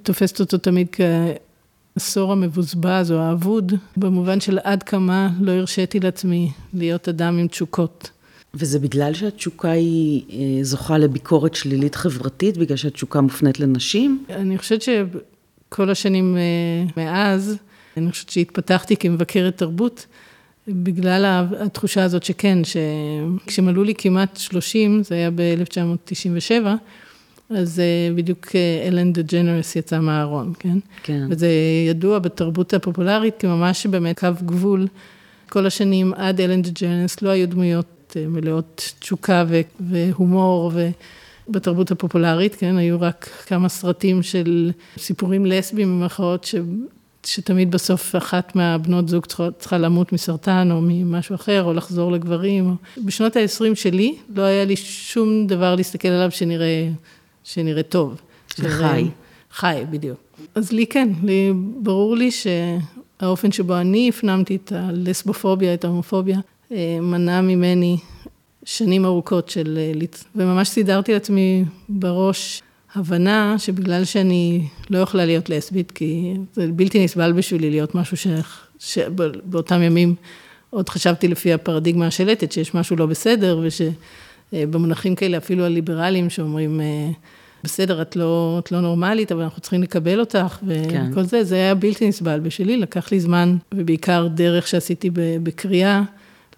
תופסת 0.02 0.40
אותו 0.40 0.58
תמיד 0.58 0.86
כעשור 1.96 2.32
המבוזבז 2.32 3.12
או 3.12 3.16
האבוד, 3.16 3.72
במובן 3.96 4.40
של 4.40 4.58
עד 4.64 4.82
כמה 4.82 5.30
לא 5.40 5.52
הרשיתי 5.52 6.00
לעצמי 6.00 6.50
להיות 6.74 7.08
אדם 7.08 7.38
עם 7.38 7.48
תשוקות. 7.48 8.10
וזה 8.54 8.78
בגלל 8.78 9.14
שהתשוקה 9.14 9.70
היא 9.70 10.22
אה, 10.30 10.64
זוכה 10.64 10.98
לביקורת 10.98 11.54
שלילית 11.54 11.94
חברתית, 11.94 12.56
בגלל 12.56 12.76
שהתשוקה 12.76 13.20
מופנית 13.20 13.60
לנשים? 13.60 14.24
אני 14.30 14.58
חושבת 14.58 14.82
שכל 14.82 15.90
השנים 15.90 16.36
אה, 16.36 17.02
מאז, 17.02 17.56
אני 17.96 18.10
חושבת 18.10 18.30
שהתפתחתי 18.30 18.96
כמבקרת 18.96 19.56
תרבות, 19.56 20.06
בגלל 20.68 21.47
התחושה 21.61 22.04
הזאת 22.04 22.23
שכן, 22.23 22.59
שכשמלאו 22.64 23.85
לי 23.85 23.94
כמעט 23.94 24.37
30, 24.37 25.02
זה 25.02 25.14
היה 25.14 25.30
ב-1997, 25.30 26.52
אז 27.50 27.80
אה, 27.80 28.14
בדיוק 28.14 28.47
אלן 28.88 29.12
דה 29.12 29.23
ג'נרס 29.23 29.76
יצא 29.76 30.00
מהארון, 30.00 30.52
כן? 30.59 30.78
כן. 31.02 31.26
וזה 31.30 31.49
ידוע 31.88 32.18
בתרבות 32.18 32.75
הפופולרית 32.75 33.35
כממש 33.38 33.87
באמת 33.87 34.18
קו 34.18 34.28
גבול. 34.47 34.87
כל 35.49 35.66
השנים 35.66 36.14
עד 36.14 36.40
אלן 36.40 36.62
דה 36.62 36.71
ג'נרס 36.80 37.23
לא 37.23 37.28
היו 37.28 37.49
דמויות 37.49 38.16
אה, 38.16 38.26
מלאות 38.28 38.92
תשוקה 38.99 39.44
והומור, 39.80 40.73
ובתרבות 41.49 41.90
הפופולרית, 41.90 42.54
כן? 42.54 42.76
היו 42.76 43.00
רק 43.00 43.28
כמה 43.47 43.68
סרטים 43.68 44.23
של 44.23 44.71
סיפורים 44.99 45.47
לסביים 45.47 45.88
במירכאות, 45.88 46.44
שתמיד 47.26 47.70
בסוף 47.70 48.16
אחת 48.16 48.56
מהבנות 48.56 49.08
זוג 49.08 49.26
צריכה, 49.58 49.78
למות 49.78 50.12
מסרטן 50.12 50.68
או 50.70 50.80
ממשהו 50.82 51.34
אחר, 51.34 51.64
או 51.64 51.72
לחזור 51.72 52.12
לגברים. 52.12 52.76
בשנות 53.04 53.36
ה-20 53.36 53.74
שלי 53.74 54.14
לא 54.36 54.42
היה 54.42 54.64
לי 54.64 54.76
שום 54.76 55.46
דבר 55.46 55.74
להסתכל 55.74 56.08
עליו 56.08 56.30
שנראה, 56.30 56.88
שנראה 57.44 57.82
טוב. 57.82 58.20
חי. 58.48 59.08
חי, 59.52 59.82
בדיוק. 59.90 60.18
אז 60.54 60.72
לי 60.72 60.86
כן, 60.86 61.08
לי, 61.22 61.52
ברור 61.82 62.16
לי 62.16 62.30
שהאופן 62.30 63.52
שבו 63.52 63.76
אני 63.76 64.08
הפנמתי 64.08 64.56
את 64.56 64.72
הלסבופוביה, 64.72 65.74
את 65.74 65.84
ההומופוביה, 65.84 66.38
אה, 66.72 66.98
מנע 67.02 67.40
ממני 67.40 67.96
שנים 68.64 69.04
ארוכות 69.04 69.48
של... 69.48 69.78
אה, 69.80 70.06
וממש 70.36 70.68
סידרתי 70.68 71.12
לעצמי 71.12 71.64
בראש 71.88 72.62
הבנה 72.94 73.54
שבגלל 73.58 74.04
שאני 74.04 74.66
לא 74.90 74.98
יכולה 74.98 75.24
להיות 75.24 75.50
לסבית, 75.50 75.90
כי 75.90 76.34
זה 76.52 76.66
בלתי 76.72 77.04
נסבל 77.04 77.32
בשבילי 77.32 77.70
להיות 77.70 77.94
משהו 77.94 78.16
ש... 78.16 78.26
שבאותם 78.78 79.82
ימים 79.82 80.14
עוד 80.70 80.88
חשבתי 80.88 81.28
לפי 81.28 81.52
הפרדיגמה 81.52 82.06
השלטת, 82.06 82.52
שיש 82.52 82.74
משהו 82.74 82.96
לא 82.96 83.06
בסדר, 83.06 83.60
ושבמונחים 84.52 85.14
כאלה 85.14 85.36
אפילו 85.36 85.64
הליברליים 85.64 86.30
שאומרים, 86.30 86.80
אה, 86.80 87.10
בסדר, 87.64 88.02
את 88.02 88.16
לא, 88.16 88.56
את 88.58 88.72
לא 88.72 88.80
נורמלית, 88.80 89.32
אבל 89.32 89.42
אנחנו 89.42 89.60
צריכים 89.60 89.82
לקבל 89.82 90.20
אותך. 90.20 90.58
וכל 90.66 90.90
כן. 91.14 91.22
זה, 91.22 91.44
זה 91.44 91.54
היה 91.54 91.74
בלתי 91.74 92.08
נסבל 92.08 92.40
בשבילי, 92.40 92.76
לקח 92.76 93.12
לי 93.12 93.20
זמן, 93.20 93.56
ובעיקר 93.74 94.28
דרך 94.34 94.66
שעשיתי 94.66 95.10
בקריאה, 95.42 96.02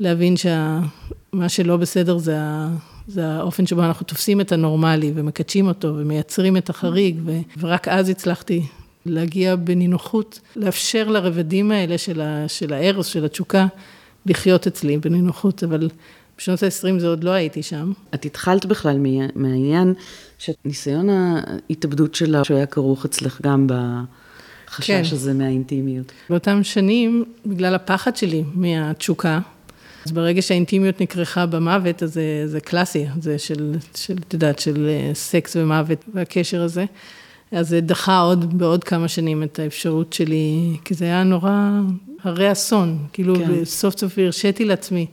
להבין 0.01 0.35
שמה 0.37 1.49
שלא 1.49 1.77
בסדר 1.77 2.19
זה 2.19 2.37
ה... 2.39 2.69
זה 3.09 3.27
האופן 3.27 3.67
שבו 3.67 3.83
אנחנו 3.83 4.07
תופסים 4.07 4.41
את 4.41 4.53
הנורמלי 4.53 5.13
ומקדשים 5.15 5.69
אותו 5.69 5.95
ומייצרים 5.97 6.57
את 6.57 6.71
החריג, 6.71 7.17
ו... 7.25 7.39
ורק 7.59 7.89
אז 7.89 8.09
הצלחתי 8.09 8.63
להגיע 9.07 9.57
בנינוחות, 9.57 10.41
לאפשר 10.57 11.09
לרבדים 11.09 11.71
האלה 11.71 11.99
של, 11.99 12.21
ה... 12.21 12.49
של 12.49 12.73
הארס, 12.73 13.07
של 13.07 13.25
התשוקה, 13.25 13.67
לחיות 14.27 14.67
אצלי 14.67 14.99
בנינוחות, 14.99 15.65
אבל 15.65 15.89
בשנות 16.39 16.63
ה-20 16.63 16.99
זה 16.99 17.09
עוד 17.09 17.25
לא 17.25 17.31
הייתי 17.31 17.63
שם. 17.63 17.93
את 18.15 18.25
התחלת 18.25 18.67
בכלל 18.67 18.99
מהעניין 19.35 19.95
שניסיון 20.39 21.09
ההתאבדות 21.11 22.15
שלה, 22.15 22.45
שהוא 22.45 22.57
היה 22.57 22.67
כרוך 22.67 23.05
אצלך 23.05 23.41
גם 23.43 23.67
בחשש 23.67 24.91
כן. 24.91 25.03
הזה 25.13 25.35
מהאינטימיות. 25.35 26.13
באותם 26.31 26.63
שנים, 26.63 27.25
בגלל 27.47 27.75
הפחד 27.75 28.17
שלי 28.17 28.45
מהתשוקה, 28.55 29.41
אז 30.07 30.13
ברגע 30.13 30.43
שהאינטימיות 30.43 31.01
נקרחה 31.01 31.47
במוות, 31.47 32.03
אז 32.03 32.15
זה, 32.15 32.43
זה 32.47 32.61
קלאסי, 32.61 33.07
זה 33.21 33.39
של, 33.39 33.75
של, 33.95 34.15
את 34.29 34.35
יודעת, 34.35 34.59
של 34.59 34.89
אה, 34.89 35.15
סקס 35.15 35.57
ומוות 35.57 36.05
והקשר 36.15 36.63
הזה. 36.63 36.85
אז 37.53 37.69
זה 37.69 37.81
דחה 37.81 38.19
עוד, 38.19 38.59
בעוד 38.59 38.85
כמה 38.85 39.09
שנים 39.09 39.43
את 39.43 39.59
האפשרות 39.59 40.13
שלי, 40.13 40.77
כי 40.85 40.95
זה 40.95 41.05
היה 41.05 41.23
נורא 41.23 41.71
הרי 42.23 42.53
אסון. 42.53 42.99
כאילו, 43.13 43.35
כן. 43.37 43.65
סוף 43.65 43.99
סוף 43.99 44.19
הרשיתי 44.19 44.65
לעצמי 44.65 45.07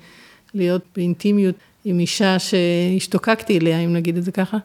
להיות 0.54 0.82
באינטימיות 0.96 1.56
עם 1.86 2.00
אישה 2.00 2.38
שהשתוקקתי 2.40 3.58
אליה, 3.58 3.80
אם 3.80 3.94
נגיד 3.94 4.18
את 4.18 4.24
זה 4.24 4.32
ככה. 4.32 4.58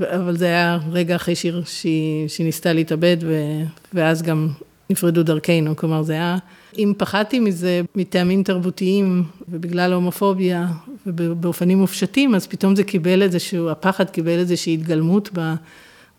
אבל 0.00 0.36
זה 0.36 0.46
היה 0.46 0.78
רגע 0.90 1.16
אחרי 1.16 1.34
שהיא, 1.34 1.52
שהיא, 1.66 2.28
שהיא 2.28 2.46
ניסתה 2.46 2.72
להתאבד, 2.72 3.16
ו, 3.20 3.62
ואז 3.94 4.22
גם 4.22 4.48
נפרדו 4.90 5.22
דרכינו. 5.22 5.76
כלומר, 5.76 6.02
זה 6.02 6.12
היה... 6.12 6.36
אם 6.78 6.92
פחדתי 6.98 7.40
מזה 7.40 7.82
מטעמים 7.94 8.42
תרבותיים 8.42 9.24
ובגלל 9.48 9.92
ההומופוביה 9.92 10.66
ובאופנים 11.06 11.78
מופשטים, 11.78 12.34
אז 12.34 12.46
פתאום 12.46 12.76
זה 12.76 12.84
קיבל 12.84 13.22
איזשהו, 13.22 13.70
הפחד 13.70 14.10
קיבל 14.10 14.38
איזושהי 14.38 14.74
התגלמות 14.74 15.30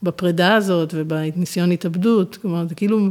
בפרידה 0.04 0.56
הזאת 0.56 0.94
ובניסיון 0.98 1.72
התאבדות, 1.72 2.38
כלומר, 2.42 2.68
זה 2.68 2.76
כאילו 2.76 3.10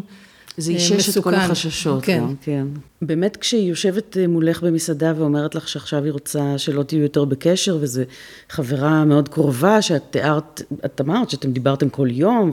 זה 0.56 0.72
אישש 0.72 1.16
את 1.16 1.24
כל 1.24 1.34
החששות. 1.34 2.04
כן. 2.04 2.24
כן. 2.40 2.66
באמת 3.02 3.36
כשהיא 3.36 3.68
יושבת 3.68 4.16
אה, 4.16 4.26
מולך 4.26 4.62
במסעדה 4.62 5.12
ואומרת 5.16 5.54
לך 5.54 5.68
שעכשיו 5.68 6.04
היא 6.04 6.12
רוצה 6.12 6.58
שלא 6.58 6.82
תהיו 6.82 7.02
יותר 7.02 7.24
בקשר, 7.24 7.78
וזו 7.80 8.02
חברה 8.48 9.04
מאוד 9.04 9.28
קרובה, 9.28 9.82
שאת 9.82 10.02
תיארת, 10.10 10.62
את 10.84 11.00
אמרת 11.00 11.30
שאתם 11.30 11.52
דיברתם 11.52 11.88
כל 11.88 12.08
יום, 12.10 12.52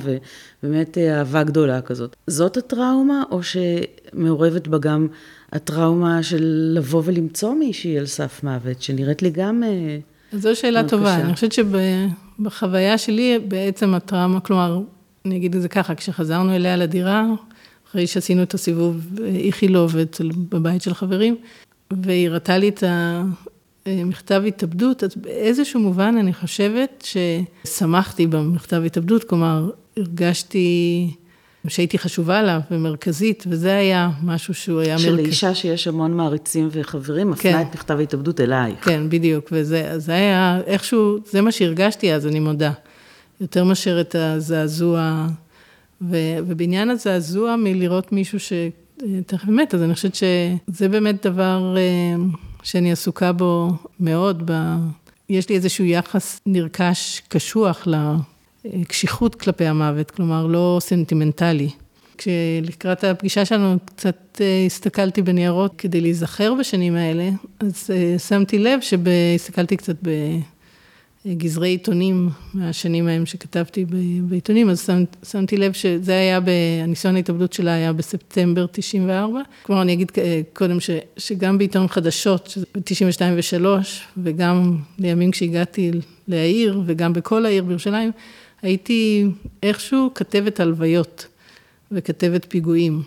ובאמת 0.63 0.97
אה, 0.97 1.19
אהבה 1.19 1.43
גדולה 1.43 1.81
כזאת. 1.81 2.15
זאת 2.27 2.57
הטראומה, 2.57 3.23
או 3.31 3.39
שמעורבת 3.43 4.67
בה 4.67 4.77
גם 4.77 5.07
הטראומה 5.51 6.23
של 6.23 6.71
לבוא 6.75 7.01
ולמצוא 7.05 7.53
מישהי 7.53 7.99
על 7.99 8.05
סף 8.05 8.43
מוות, 8.43 8.81
שנראית 8.81 9.21
לי 9.21 9.29
גם... 9.29 9.63
אה, 9.63 9.97
זו 10.33 10.55
שאלה 10.55 10.87
טובה. 10.87 11.15
קשה. 11.15 11.25
אני 11.25 11.33
חושבת 11.33 11.51
שבחוויה 11.51 12.97
שלי 12.97 13.39
בעצם 13.47 13.93
הטראומה, 13.93 14.39
כלומר, 14.39 14.81
אני 15.25 15.37
אגיד 15.37 15.55
את 15.55 15.61
זה 15.61 15.69
ככה, 15.69 15.95
כשחזרנו 15.95 16.55
אליה 16.55 16.77
לדירה, 16.77 17.25
אחרי 17.91 18.07
שעשינו 18.07 18.43
את 18.43 18.53
הסיבוב 18.53 19.05
איכילוב 19.35 19.95
בבית 20.49 20.81
של 20.81 20.93
חברים, 20.93 21.35
והיא 22.03 22.29
הראתה 22.29 22.57
לי 22.57 22.69
את 22.69 22.83
המכתב 23.85 24.43
התאבדות, 24.47 25.03
אז 25.03 25.15
באיזשהו 25.15 25.79
מובן 25.79 26.15
אני 26.19 26.33
חושבת 26.33 27.07
ששמחתי 27.65 28.27
במכתב 28.27 28.81
התאבדות, 28.85 29.23
כלומר, 29.23 29.69
הרגשתי 29.97 31.09
שהייתי 31.67 31.97
חשובה 31.97 32.41
לה 32.41 32.59
ומרכזית, 32.71 33.43
וזה 33.47 33.75
היה 33.75 34.09
משהו 34.23 34.53
שהוא 34.53 34.79
היה 34.79 34.93
מרכז. 34.95 35.03
שלאישה 35.03 35.55
שיש 35.55 35.87
המון 35.87 36.17
מעריצים 36.17 36.69
וחברים, 36.71 37.31
מפנה 37.31 37.51
כן. 37.51 37.61
את 37.61 37.75
מכתב 37.75 37.99
ההתאבדות 37.99 38.41
אלייך. 38.41 38.85
כן, 38.85 39.09
בדיוק, 39.09 39.49
וזה 39.51 39.99
זה 39.99 40.11
היה 40.11 40.61
איכשהו, 40.65 41.17
זה 41.31 41.41
מה 41.41 41.51
שהרגשתי 41.51 42.13
אז, 42.13 42.27
אני 42.27 42.39
מודה. 42.39 42.71
יותר 43.41 43.63
מאשר 43.63 44.01
את 44.01 44.15
הזעזוע. 44.15 45.27
ובעניין 46.01 46.89
הזעזוע 46.89 47.55
מלראות 47.55 48.11
מישהו 48.11 48.39
שתכף 48.39 49.47
מת, 49.47 49.73
אז 49.73 49.83
אני 49.83 49.93
חושבת 49.93 50.15
שזה 50.15 50.89
באמת 50.89 51.27
דבר 51.27 51.75
אה, 51.77 52.23
שאני 52.63 52.91
עסוקה 52.91 53.31
בו 53.31 53.69
מאוד. 53.99 54.51
ב... 54.51 54.75
יש 55.29 55.49
לי 55.49 55.55
איזשהו 55.55 55.85
יחס 55.85 56.39
נרכש, 56.45 57.21
קשוח 57.27 57.87
לקשיחות 58.65 59.35
כלפי 59.35 59.65
המוות, 59.65 60.11
כלומר 60.11 60.47
לא 60.47 60.77
סנטימנטלי. 60.81 61.69
כשלקראת 62.17 63.03
הפגישה 63.03 63.45
שלנו 63.45 63.75
קצת 63.85 64.41
הסתכלתי 64.65 65.21
בניירות 65.21 65.73
כדי 65.77 66.01
להיזכר 66.01 66.53
בשנים 66.59 66.95
האלה, 66.95 67.29
אז 67.59 67.89
שמתי 68.29 68.59
לב 68.59 68.79
שהסתכלתי 68.81 69.77
קצת 69.77 69.95
גזרי 71.27 71.69
עיתונים 71.69 72.29
מהשנים 72.53 73.07
ההם 73.07 73.25
שכתבתי 73.25 73.85
בעיתונים, 74.23 74.69
אז 74.69 74.89
שמתי 75.23 75.57
לב 75.57 75.73
שזה 75.73 76.11
היה, 76.11 76.39
הניסיון 76.83 77.15
ההתאבדות 77.15 77.53
שלה 77.53 77.73
היה 77.73 77.93
בספטמבר 77.93 78.65
94. 78.71 79.41
כלומר, 79.63 79.81
אני 79.81 79.93
אגיד 79.93 80.11
קודם 80.53 80.77
שגם 81.17 81.57
בעיתון 81.57 81.87
חדשות, 81.87 82.57
ב-92 82.75 83.21
ו-3, 83.35 83.65
וגם 84.17 84.77
לימים 84.99 85.31
כשהגעתי 85.31 85.91
לעיר, 86.27 86.81
וגם 86.85 87.13
בכל 87.13 87.45
העיר 87.45 87.63
בירושלים, 87.63 88.11
הייתי 88.61 89.25
איכשהו 89.63 90.09
כתבת 90.15 90.59
הלוויות 90.59 91.27
וכתבת 91.91 92.45
פיגועים. 92.49 93.01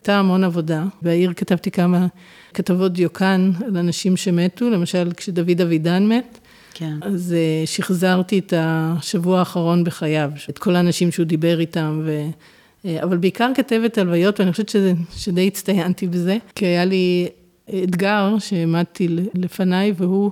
הייתה 0.00 0.18
המון 0.18 0.44
עבודה, 0.44 0.84
בעיר 1.02 1.32
כתבתי 1.32 1.70
כמה 1.70 2.06
כתבות 2.54 2.92
דיוקן 2.92 3.50
על 3.66 3.76
אנשים 3.76 4.16
שמתו, 4.16 4.70
למשל 4.70 5.12
כשדוד 5.16 5.60
אבידן 5.60 6.08
מת. 6.08 6.38
כן. 6.78 6.98
אז 7.00 7.34
אה, 7.36 7.66
שחזרתי 7.66 8.38
את 8.38 8.52
השבוע 8.56 9.38
האחרון 9.38 9.84
בחייו, 9.84 10.30
את 10.50 10.58
כל 10.58 10.76
האנשים 10.76 11.12
שהוא 11.12 11.26
דיבר 11.26 11.60
איתם, 11.60 12.02
ו... 12.04 12.22
אה, 12.84 13.02
אבל 13.02 13.16
בעיקר 13.16 13.50
כתבת 13.54 13.98
הלוויות, 13.98 14.40
ואני 14.40 14.52
חושבת 14.52 14.68
שזה, 14.68 14.92
שדי 15.16 15.46
הצטיינתי 15.46 16.06
בזה, 16.06 16.36
כי 16.54 16.66
היה 16.66 16.84
לי 16.84 17.28
אתגר 17.84 18.36
שהעמדתי 18.38 19.08
לפניי, 19.34 19.92
והוא 19.96 20.30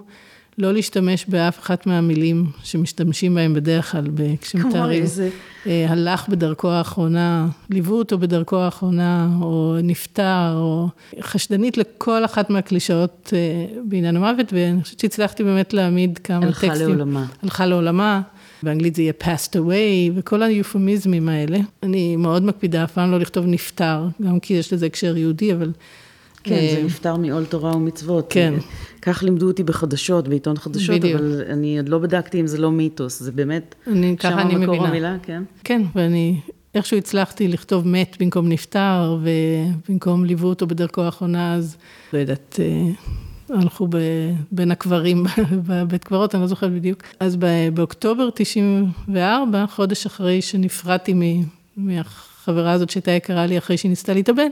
לא 0.58 0.72
להשתמש 0.72 1.26
באף 1.28 1.58
אחת 1.58 1.86
מהמילים 1.86 2.46
שמשתמשים 2.62 3.34
בהם 3.34 3.54
בדרך 3.54 3.92
כלל, 3.92 4.06
כשמתארים. 4.40 5.02
איזה... 5.02 5.30
אה, 5.66 5.86
הלך 5.88 6.28
בדרכו 6.28 6.68
האחרונה, 6.68 7.48
ליוו 7.70 7.94
אותו 7.98 8.18
בדרכו 8.18 8.56
האחרונה, 8.56 9.28
או 9.40 9.76
נפטר, 9.82 10.52
או 10.54 10.88
חשדנית 11.20 11.78
לכל 11.78 12.24
אחת 12.24 12.50
מהקלישאות 12.50 13.32
אה, 13.36 13.78
בעניין 13.84 14.16
המוות, 14.16 14.52
ואני 14.52 14.82
חושבת 14.82 15.00
שהצלחתי 15.00 15.44
באמת 15.44 15.74
להעמיד 15.74 16.18
כמה 16.18 16.46
הלכה 16.46 16.66
טקסטים. 16.66 16.70
הלכה 16.70 16.84
לעולמה. 16.84 17.26
הלכה 17.42 17.66
לעולמה. 17.66 18.20
באנגלית 18.62 18.94
זה 18.94 19.02
יהיה 19.02 19.12
passed 19.22 19.52
away, 19.54 20.12
וכל 20.14 20.42
היופמיזמים 20.42 21.28
האלה. 21.28 21.58
אני 21.82 22.16
מאוד 22.16 22.42
מקפידה 22.42 22.84
אף 22.84 22.92
פעם 22.92 23.10
לא 23.10 23.18
לכתוב 23.18 23.46
נפטר, 23.46 24.08
גם 24.22 24.40
כי 24.40 24.54
יש 24.54 24.72
לזה 24.72 24.86
הקשר 24.86 25.16
יהודי, 25.16 25.52
אבל 25.52 25.72
כן, 26.48 26.68
זה 26.74 26.76
אה, 26.76 26.84
נפטר 26.84 27.16
מעול 27.16 27.44
תורה 27.44 27.76
ומצוות. 27.76 28.26
כן. 28.30 28.54
כך 29.02 29.22
לימדו 29.22 29.46
אותי 29.46 29.62
בחדשות, 29.62 30.28
בעיתון 30.28 30.56
חדשות, 30.56 30.96
בדיוק. 30.96 31.20
אבל 31.20 31.42
אני 31.48 31.78
עוד 31.78 31.88
לא 31.88 31.98
בדקתי 31.98 32.40
אם 32.40 32.46
זה 32.46 32.58
לא 32.58 32.70
מיתוס, 32.70 33.22
זה 33.22 33.32
באמת, 33.32 33.74
אני, 33.86 34.16
ככה 34.18 34.42
אני 34.42 34.54
מבינה. 34.54 34.64
שם 34.64 34.70
המקור 34.70 34.86
המילה, 34.86 35.16
כן? 35.22 35.42
כן, 35.64 35.82
ואני 35.94 36.40
איכשהו 36.74 36.96
הצלחתי 36.96 37.48
לכתוב 37.48 37.88
מת 37.88 38.16
במקום 38.20 38.48
נפטר, 38.48 39.18
ובמקום 39.22 40.24
ליוו 40.24 40.48
אותו 40.48 40.66
בדרכו 40.66 41.02
האחרונה, 41.02 41.54
אז 41.54 41.76
לא 42.12 42.18
יודעת, 42.18 42.60
אה, 42.62 43.56
הלכו 43.56 43.86
ב, 43.90 43.96
בין 44.52 44.70
הקברים 44.70 45.24
בבית 45.68 46.04
קברות, 46.04 46.34
אני 46.34 46.42
לא 46.42 46.48
זוכרת 46.48 46.72
בדיוק. 46.72 47.02
אז 47.20 47.36
באוקטובר 47.74 48.28
94, 48.34 49.64
חודש 49.66 50.06
אחרי 50.06 50.42
שנפרדתי 50.42 51.42
מהחברה 51.76 52.72
הזאת 52.72 52.90
שהייתה 52.90 53.10
יקרה 53.10 53.46
לי 53.46 53.58
אחרי 53.58 53.76
שהיא 53.76 53.90
ניסתה 53.90 54.14
להתאבד, 54.14 54.38
אה, 54.40 54.48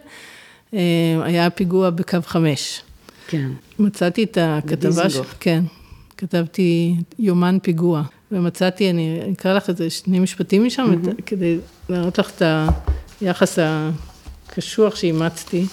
היה 1.25 1.51
פיגוע 1.51 1.91
בקו 1.91 2.19
חמש. 2.25 2.83
כן. 3.29 3.51
מצאתי 3.79 4.25
את 4.25 4.39
הכתבה, 4.41 5.11
ש... 5.11 5.17
כן, 5.41 5.65
כתבתי 6.17 6.97
יומן 7.19 7.59
פיגוע, 7.63 8.03
ומצאתי, 8.33 8.91
אני 8.91 9.21
אקרא 9.33 9.55
לך 9.55 9.69
איזה 9.69 9.91
שני 9.91 10.19
משפטים 10.19 10.65
משם, 10.65 10.93
mm-hmm. 10.93 11.23
כדי 11.27 11.59
להראות 11.89 12.19
לך 12.19 12.31
את 12.31 12.43
היחס 13.21 13.59
הקשוח 13.59 14.97
שאימצתי. 14.97 15.67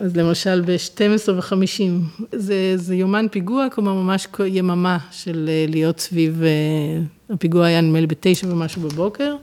אז 0.00 0.16
למשל 0.16 0.62
ב-12 0.66 1.32
ו-50, 1.32 2.22
זה, 2.32 2.72
זה 2.76 2.94
יומן 2.94 3.26
פיגוע, 3.30 3.66
כלומר 3.72 3.94
ממש 3.94 4.28
יממה 4.46 4.98
של 5.10 5.48
אה, 5.48 5.66
להיות 5.68 6.00
סביב, 6.00 6.42
אה, 6.42 7.34
הפיגוע 7.34 7.66
היה 7.66 7.80
נדמה 7.80 8.00
לי 8.00 8.06
בתשע 8.06 8.46
ומשהו 8.50 8.82
בבוקר, 8.82 9.36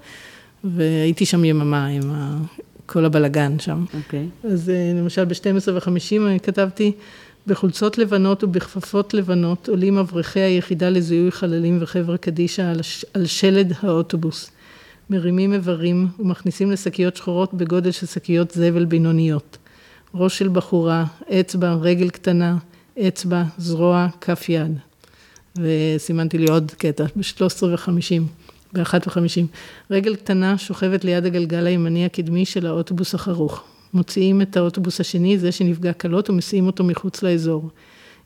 והייתי 0.64 1.26
שם 1.26 1.46
יממה 1.46 1.86
עם 1.86 2.12
כל 2.94 3.06
הבלגן 3.06 3.60
שם. 3.60 3.86
אוקיי. 3.94 4.28
Okay. 4.44 4.48
אז 4.48 4.70
אה, 4.70 4.92
למשל 4.96 5.26
ב-12 5.26 5.72
ו-50 5.74 6.40
כתבתי, 6.44 6.92
בחולצות 7.48 7.98
לבנות 7.98 8.44
ובכפפות 8.44 9.14
לבנות 9.14 9.70
עולים 9.70 9.98
אברכי 9.98 10.40
היחידה 10.40 10.90
לזיהוי 10.90 11.32
חללים 11.32 11.78
וחברה 11.82 12.18
קדישא 12.18 12.62
על, 12.62 12.80
על 13.14 13.26
שלד 13.26 13.74
האוטובוס. 13.82 14.52
מרימים 15.10 15.54
איברים 15.54 16.08
ומכניסים 16.20 16.72
לשקיות 16.72 17.16
שחורות 17.16 17.54
בגודל 17.54 17.92
של 17.92 18.06
שקיות 18.06 18.52
זבל 18.52 18.86
בינוניות. 18.86 19.58
ראש 20.16 20.40
של 20.40 20.50
בחורה, 20.50 21.06
אצבע, 21.40 21.74
רגל 21.74 22.10
קטנה, 22.10 22.58
אצבע, 23.08 23.44
זרוע, 23.58 24.08
כף 24.22 24.50
יד. 24.50 24.78
וסימנתי 25.56 26.38
לי 26.38 26.48
עוד 26.50 26.72
קטע, 26.78 27.06
ב-13 27.16 27.64
ו-50. 28.76 28.80
באחת 28.80 29.08
וחמישים. 29.08 29.48
רגל 29.92 30.16
קטנה 30.16 30.58
שוכבת 30.58 31.04
ליד 31.06 31.26
הגלגל 31.26 31.68
הימני 31.68 32.06
הקדמי 32.06 32.46
של 32.46 32.68
האוטובוס 32.68 33.16
החרוך. 33.16 33.64
מוציאים 33.94 34.42
את 34.42 34.58
האוטובוס 34.58 35.00
השני, 35.00 35.38
זה 35.38 35.52
שנפגע 35.52 35.94
קלות, 35.94 36.30
ומסיעים 36.30 36.68
אותו 36.68 36.84
מחוץ 36.84 37.24
לאזור. 37.24 37.70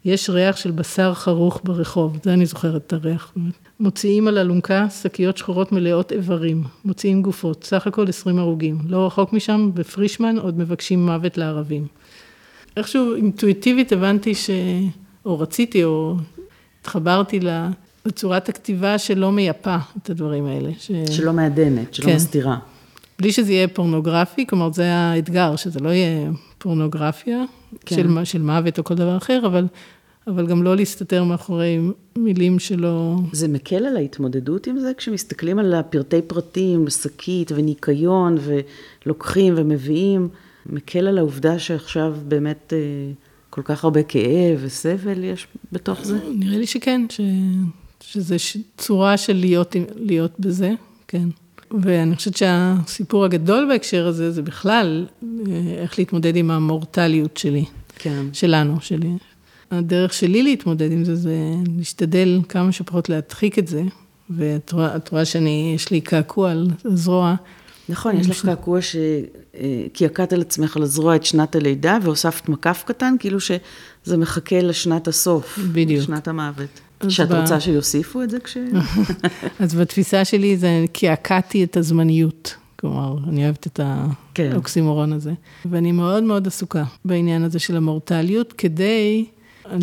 יש 0.06 0.30
ריח 0.30 0.58
של 0.58 0.72
בשר 0.72 1.14
חרוך 1.14 1.62
ברחוב, 1.64 2.18
זה 2.24 2.34
אני 2.34 2.46
זוכרת 2.46 2.82
את 2.88 2.94
הריח. 2.94 3.34
מוציאים 3.80 4.28
על 4.28 4.38
אלונקה 4.38 4.90
שקיות 4.90 5.38
שחורות 5.38 5.72
מלאות 5.72 6.12
איברים, 6.12 6.64
מוציאים 6.86 7.22
גופות, 7.22 7.64
סך 7.64 7.88
הכל 7.88 8.10
20 8.10 8.40
הרוגים. 8.40 8.78
לא 8.88 9.06
רחוק 9.06 9.34
משם, 9.34 9.72
בפרישמן 9.74 10.38
עוד 10.38 10.60
מבקשים 10.60 11.06
מוות 11.06 11.38
לערבים. 11.38 11.88
איכשהו 12.78 13.16
אינטואיטיבית 13.16 13.92
הבנתי 13.92 14.36
ש... 14.36 14.50
או 15.26 15.40
רציתי, 15.40 15.84
או 15.84 16.16
התחברתי 16.82 17.40
בצורת 18.08 18.50
הכתיבה 18.50 18.98
שלא 18.98 19.32
מייפה 19.32 19.78
את 19.98 20.10
הדברים 20.10 20.46
האלה. 20.46 20.70
ש... 20.80 20.92
שלא 21.12 21.34
מעדנת, 21.34 21.94
שלא 21.94 22.06
כן. 22.06 22.16
מסתירה. 22.16 22.58
בלי 23.20 23.32
שזה 23.32 23.52
יהיה 23.52 23.68
פורנוגרפי, 23.68 24.48
כלומר 24.48 24.72
זה 24.72 24.94
האתגר, 24.94 25.56
שזה 25.56 25.80
לא 25.80 25.90
יהיה 25.90 26.30
פורנוגרפיה 26.58 27.44
כן. 27.86 27.96
של, 27.96 28.24
של 28.24 28.42
מוות 28.42 28.80
או 28.80 28.84
כל 28.84 28.96
דבר 28.96 29.18
אחר, 29.18 29.42
אבל, 29.46 29.68
אבל 30.28 30.48
גם 30.48 30.64
לא 30.64 30.76
להסתתר 30.76 31.24
מאחורי 31.24 31.80
מילים 32.16 32.60
שלא... 32.60 33.16
זה 33.32 33.48
מקל 33.48 33.86
על 33.86 33.98
ההתמודדות 33.98 34.68
עם 34.68 34.80
זה, 34.80 34.92
כשמסתכלים 34.98 35.60
על 35.60 35.74
הפרטי 35.74 36.22
פרטים, 36.22 36.90
שקית 36.90 37.52
וניקיון, 37.56 38.38
ולוקחים 39.06 39.54
ומביאים, 39.58 40.30
מקל 40.66 41.08
על 41.08 41.18
העובדה 41.18 41.60
שעכשיו 41.60 42.16
באמת 42.28 42.74
אה, 42.76 43.12
כל 43.50 43.62
כך 43.62 43.84
הרבה 43.84 44.04
כאב 44.04 44.60
וסבל 44.60 45.24
יש 45.24 45.48
בתוך 45.72 46.06
זה? 46.06 46.20
נראה 46.34 46.58
לי 46.58 46.68
שכן, 46.68 47.06
ש... 47.10 47.22
שזה 48.02 48.36
צורה 48.78 49.18
של 49.18 49.34
להיות, 49.34 49.76
להיות 49.96 50.40
בזה, 50.40 50.74
כן. 51.08 51.30
ואני 51.82 52.16
חושבת 52.16 52.38
שהסיפור 52.38 53.26
הגדול 53.26 53.68
בהקשר 53.70 54.08
הזה, 54.08 54.32
זה 54.32 54.42
בכלל 54.42 55.08
אה, 55.24 55.28
איך 55.82 56.00
להתמודד 56.00 56.36
עם 56.36 56.52
המורטליות 56.52 57.38
שלי. 57.38 57.66
כן. 57.96 58.26
שלנו, 58.34 58.82
שלי. 58.82 59.10
הדרך 59.72 60.14
שלי 60.14 60.44
להתמודד 60.44 60.92
עם 60.92 61.04
זה, 61.06 61.16
זה 61.16 61.36
להשתדל 61.78 62.40
כמה 62.50 62.72
שפחות 62.72 63.10
להדחיק 63.10 63.60
את 63.60 63.68
זה, 63.68 63.84
ואת 64.30 64.72
רואה, 64.72 64.98
רואה 65.12 65.26
שאני, 65.26 65.72
יש 65.76 65.92
לי 65.92 66.02
קעקוע 66.02 66.52
על 66.52 66.68
הזרוע. 66.86 67.36
נכון, 67.90 68.20
יש 68.20 68.30
לך 68.30 68.46
קעקוע 68.46 68.80
שקעקעת 68.82 70.34
אה, 70.34 70.38
על 70.38 70.42
עצמך 70.42 70.78
על 70.78 70.84
הזרוע 70.84 71.16
את 71.16 71.26
שנת 71.26 71.56
הלידה, 71.56 71.98
והוספת 72.02 72.50
מקף 72.50 72.84
קטן, 72.88 73.16
כאילו 73.20 73.40
שזה 73.40 74.18
מחכה 74.18 74.62
לשנת 74.62 75.08
הסוף. 75.08 75.60
בדיוק. 75.74 76.06
שנת 76.06 76.28
המוות. 76.28 76.80
שאת 77.10 77.30
ב... 77.30 77.34
רוצה 77.34 77.60
שיוסיפו 77.60 78.24
את 78.24 78.30
זה 78.30 78.40
כש... 78.40 78.58
אז 79.60 79.76
בתפיסה 79.76 80.26
שלי 80.26 80.58
זה 80.58 80.86
קעקעתי 80.94 81.64
את 81.64 81.78
הזמניות. 81.78 82.56
כלומר, 82.76 83.18
אני 83.28 83.44
אוהבת 83.44 83.68
את 83.68 83.80
כן. 84.34 84.52
האוקסימורון 84.52 85.14
הזה. 85.14 85.34
ואני 85.66 85.92
מאוד 85.92 86.24
מאוד 86.24 86.48
עסוקה 86.48 86.84
בעניין 87.06 87.44
הזה 87.44 87.60
של 87.60 87.78
המורטליות, 87.78 88.54
כדי... 88.54 89.26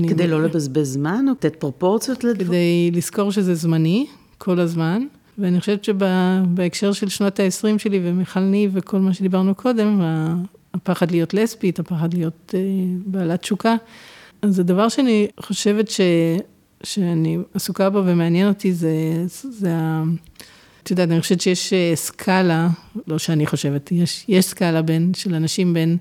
כדי 0.09 0.23
אני... 0.25 0.31
לא 0.31 0.43
לבזבז 0.43 0.93
זמן, 0.93 1.25
או 1.29 1.33
לתת 1.33 1.57
פרופורציות 1.57 2.25
לדברים? 2.25 2.49
כדי 2.49 2.91
לזכור 2.93 3.33
שזה 3.33 3.55
זמני, 3.55 4.07
כל 4.39 4.61
הזמן. 4.61 5.03
ואני 5.39 5.61
חושבת 5.61 5.85
שבהקשר 5.85 6.93
של 6.93 7.09
שנות 7.09 7.41
ה-20 7.41 7.79
שלי 7.79 8.01
ומיכל 8.05 8.41
ניב 8.41 8.71
וכל 8.75 8.99
מה 8.99 9.15
שדיברנו 9.15 9.55
קודם, 9.55 10.01
הפחד 10.75 11.11
להיות 11.11 11.35
לסבית, 11.35 11.79
הפחד 11.79 12.15
להיות 12.15 12.55
אה, 12.55 12.61
בעלת 13.07 13.41
תשוקה, 13.41 13.77
אז 14.43 14.59
הדבר 14.59 14.89
שאני 14.89 15.27
חושבת 15.41 15.91
ש... 15.91 16.01
שאני 16.85 17.39
עסוקה 17.55 17.91
בו 17.91 18.03
ומעניין 18.07 18.49
אותי 18.49 18.73
זה, 18.73 18.93
זה 19.27 19.75
ה... 19.75 20.03
את 20.83 20.91
יודעת, 20.91 21.11
אני 21.11 21.21
חושבת 21.21 21.41
שיש 21.41 21.73
אה, 21.73 21.93
סקאלה, 21.95 22.69
לא 23.07 23.19
שאני 23.19 23.47
חושבת, 23.47 23.93
יש, 23.93 24.25
יש 24.29 24.45
סקאלה 24.45 24.83
בין, 24.83 25.13
של 25.15 25.35
אנשים 25.35 25.75
בין 25.75 25.97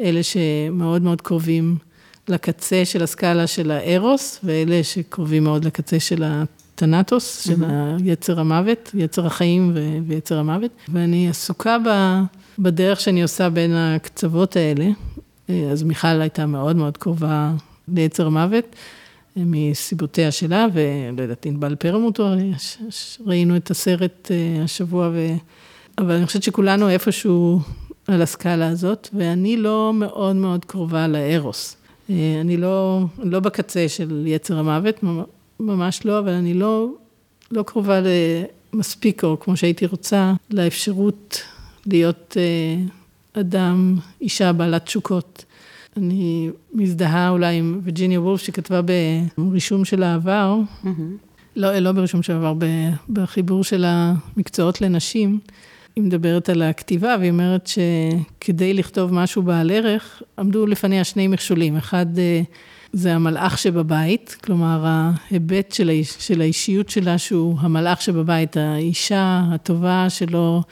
אלה 0.00 0.22
שמאוד 0.22 1.02
מאוד 1.02 1.20
קרובים 1.20 1.76
לקצה 2.28 2.84
של 2.84 3.02
הסקאלה 3.02 3.46
של 3.46 3.70
הארוס, 3.70 4.40
ואלה 4.44 4.84
שקרובים 4.84 5.44
מאוד 5.44 5.64
לקצה 5.64 6.00
של 6.00 6.24
הטנטוס, 6.26 7.44
של 7.44 7.64
mm-hmm. 7.64 8.02
יצר 8.04 8.40
המוות, 8.40 8.90
יצר 8.94 9.26
החיים 9.26 9.72
ו- 9.74 9.98
ויצר 10.06 10.38
המוות. 10.38 10.70
ואני 10.88 11.28
עסוקה 11.28 11.76
ב... 11.86 12.18
בדרך 12.58 13.00
שאני 13.00 13.22
עושה 13.22 13.50
בין 13.50 13.72
הקצוות 13.74 14.56
האלה, 14.56 14.86
אז 15.48 15.82
מיכל 15.82 16.20
הייתה 16.20 16.46
מאוד 16.46 16.76
מאוד 16.76 16.96
קרובה 16.96 17.52
ליצר 17.94 18.26
המוות, 18.26 18.76
מסיבותיה 19.46 20.30
שלה, 20.30 20.66
ולא 20.72 21.22
יודעת, 21.22 21.46
ענבל 21.46 21.74
פרמוטו, 21.74 22.28
ראינו 23.26 23.56
את 23.56 23.70
הסרט 23.70 24.30
השבוע, 24.64 25.10
ו... 25.12 25.28
אבל 25.98 26.14
אני 26.14 26.26
חושבת 26.26 26.42
שכולנו 26.42 26.88
איפשהו 26.88 27.60
על 28.06 28.22
הסקאלה 28.22 28.68
הזאת, 28.68 29.08
ואני 29.12 29.56
לא 29.56 29.92
מאוד 29.94 30.36
מאוד 30.36 30.64
קרובה 30.64 31.08
לארוס. 31.08 31.76
אני 32.10 32.56
לא, 32.56 33.04
לא 33.18 33.40
בקצה 33.40 33.88
של 33.88 34.24
יצר 34.26 34.58
המוות, 34.58 35.04
ממש 35.60 36.04
לא, 36.04 36.18
אבל 36.18 36.32
אני 36.32 36.54
לא, 36.54 36.88
לא 37.50 37.62
קרובה 37.62 38.00
למספיק, 38.72 39.24
או 39.24 39.40
כמו 39.40 39.56
שהייתי 39.56 39.86
רוצה, 39.86 40.32
לאפשרות 40.50 41.42
להיות 41.86 42.36
אדם, 43.32 43.96
אישה 44.20 44.52
בעלת 44.52 44.84
תשוקות. 44.84 45.44
אני 45.98 46.50
מזדהה 46.72 47.28
אולי 47.28 47.56
עם 47.56 47.80
וירג'יניה 47.82 48.20
וולף, 48.20 48.40
שכתבה 48.40 48.80
ברישום 49.38 49.84
של 49.84 50.02
העבר. 50.02 50.56
לא, 51.56 51.78
לא 51.78 51.92
ברישום 51.92 52.22
של 52.22 52.32
העבר, 52.32 52.54
בחיבור 53.10 53.64
של 53.64 53.84
המקצועות 53.86 54.80
לנשים. 54.80 55.38
היא 55.96 56.04
מדברת 56.04 56.48
על 56.48 56.62
הכתיבה, 56.62 57.16
והיא 57.18 57.30
אומרת 57.30 57.66
שכדי 57.66 58.74
לכתוב 58.74 59.14
משהו 59.14 59.42
בעל 59.42 59.70
ערך, 59.70 60.22
עמדו 60.38 60.66
לפניה 60.66 61.04
שני 61.04 61.28
מכשולים. 61.28 61.76
אחד 61.76 62.06
זה 62.92 63.14
המלאך 63.14 63.58
שבבית, 63.58 64.36
כלומר, 64.44 64.84
ההיבט 64.84 65.72
של, 65.72 65.88
האיש, 65.88 66.16
של 66.18 66.40
האישיות 66.40 66.88
שלה, 66.88 67.18
שהוא 67.18 67.56
המלאך 67.60 68.02
שבבית, 68.02 68.56
האישה 68.56 69.42
הטובה 69.52 70.06
שלא... 70.10 70.62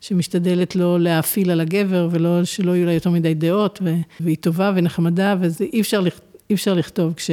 שמשתדלת 0.00 0.76
לא 0.76 1.00
להאפיל 1.00 1.50
על 1.50 1.60
הגבר, 1.60 2.08
ולא, 2.10 2.44
שלא 2.44 2.76
יהיו 2.76 2.86
לה 2.86 2.92
יותר 2.92 3.10
מדי 3.10 3.34
דעות, 3.34 3.78
ו, 3.82 3.94
והיא 4.20 4.36
טובה 4.40 4.72
ונחמדה, 4.74 5.36
וזה 5.40 5.64
אי 5.72 5.80
אפשר, 5.80 6.02
אי 6.50 6.54
אפשר 6.54 6.74
לכתוב 6.74 7.14
כש, 7.14 7.30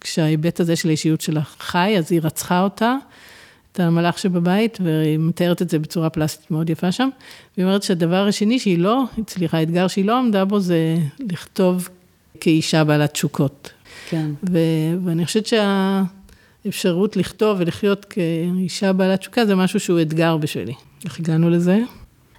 כשההיבט 0.00 0.60
הזה 0.60 0.76
של 0.76 0.88
האישיות 0.88 1.20
שלה 1.20 1.42
חי, 1.42 1.94
אז 1.98 2.12
היא 2.12 2.20
רצחה 2.22 2.62
אותה, 2.62 2.96
את 3.72 3.80
המלאך 3.80 4.18
שבבית, 4.18 4.78
והיא 4.84 5.18
מתארת 5.18 5.62
את 5.62 5.70
זה 5.70 5.78
בצורה 5.78 6.10
פלסטית 6.10 6.50
מאוד 6.50 6.70
יפה 6.70 6.92
שם. 6.92 7.08
והיא 7.56 7.66
אומרת 7.66 7.82
שהדבר 7.82 8.26
השני 8.26 8.58
שהיא 8.58 8.78
לא 8.78 9.04
הצליחה, 9.18 9.58
האתגר 9.58 9.88
שהיא 9.88 10.04
לא 10.04 10.18
עמדה 10.18 10.44
בו, 10.44 10.60
זה 10.60 10.96
לכתוב 11.20 11.88
כאישה 12.40 12.84
בעלת 12.84 13.12
תשוקות. 13.12 13.70
כן. 14.08 14.30
ו, 14.50 14.58
ואני 15.04 15.26
חושבת 15.26 15.46
שהאפשרות 16.64 17.16
לכתוב 17.16 17.56
ולחיות 17.60 18.04
כאישה 18.04 18.92
בעלת 18.92 19.20
תשוקה, 19.20 19.46
זה 19.46 19.54
משהו 19.54 19.80
שהוא 19.80 20.00
אתגר 20.00 20.36
בשבילי. 20.36 20.74
איך 21.04 21.20
הגענו 21.20 21.50
לזה? 21.50 21.78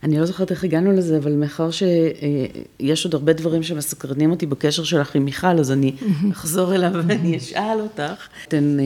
אני 0.03 0.19
לא 0.19 0.25
זוכרת 0.25 0.51
איך 0.51 0.63
הגענו 0.63 0.91
לזה, 0.91 1.17
אבל 1.17 1.31
מאחר 1.31 1.69
שיש 1.71 3.05
עוד 3.05 3.13
הרבה 3.13 3.33
דברים 3.33 3.63
שמסקרנים 3.63 4.31
אותי 4.31 4.45
בקשר 4.45 4.83
שלך 4.83 5.15
עם 5.15 5.25
מיכל, 5.25 5.59
אז 5.59 5.71
אני 5.71 5.91
אחזור 6.31 6.75
אליו 6.75 6.91
ואני 6.93 7.37
אשאל 7.37 7.77
אותך. 7.79 8.27
אתן, 8.47 8.77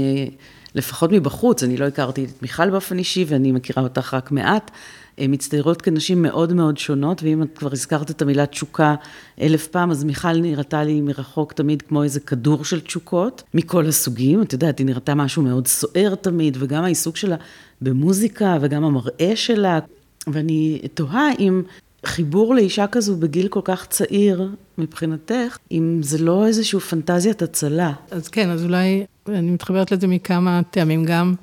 לפחות 0.76 1.12
מבחוץ, 1.12 1.63
אני 1.63 1.78
לא 1.78 1.86
הכרתי 1.86 2.26
את 2.26 2.41
מיכל 2.41 2.69
באופן 2.69 2.97
אישי, 2.97 3.26
ואני 3.28 3.52
מכירה 3.52 3.84
אותך 3.84 4.13
רק 4.13 4.32
מעט, 4.32 4.71
מצטיירות 5.19 5.82
כנשים 5.82 6.21
מאוד 6.21 6.54
מאוד 6.54 6.78
שונות, 6.78 7.24
ואם 7.24 7.43
את 7.43 7.58
כבר 7.58 7.69
הזכרת 7.71 8.12
את 8.12 8.21
המילה 8.21 8.45
תשוקה 8.45 8.95
אלף 9.41 9.67
פעם, 9.67 9.91
אז 9.91 10.04
מיכל 10.04 10.34
נראתה 10.34 10.84
לי 10.84 11.02
מרחוק 11.02 11.54
תמיד 11.54 11.82
כמו 11.82 12.04
איזה 12.04 12.19
כדור 12.19 12.65
של 12.65 12.80
תשוקות, 12.80 13.43
מכל 13.54 13.86
הסוגים, 13.86 14.41
את 14.41 14.54
יודעת, 14.54 14.80
היא 14.80 14.86
נראתה 14.86 15.15
משהו 15.15 15.43
מאוד 15.43 15.67
סוער 15.67 16.15
תמיד, 16.15 16.58
וגם 16.60 16.84
העיסוק 16.84 17.17
שלה 17.17 17.36
במוזיקה, 17.82 18.58
וגם 18.62 18.84
המראה 18.84 19.32
שלה, 19.36 19.80
ואני 20.28 20.82
תוהה 20.94 21.30
אם 21.40 21.62
חיבור 22.06 22.56
לאישה 22.56 22.88
כזו 22.88 23.16
בגיל 23.16 23.48
כל 23.48 23.62
כך 23.64 23.86
צעיר, 23.86 24.50
מבחינתך, 24.78 25.58
אם 25.72 26.00
זה 26.04 26.18
לא 26.18 26.48
איזושהי 26.48 26.80
פנטזיית 26.80 27.42
הצלה. 27.42 27.92
אז 28.12 28.28
כן, 28.28 28.50
אז 28.50 28.64
אולי, 28.64 29.06
אני 29.28 29.52
מתחברת 29.52 29.92
לזה 29.92 30.08
מכמה 30.08 30.62
טעמים, 30.72 31.06
גם, 31.06 31.34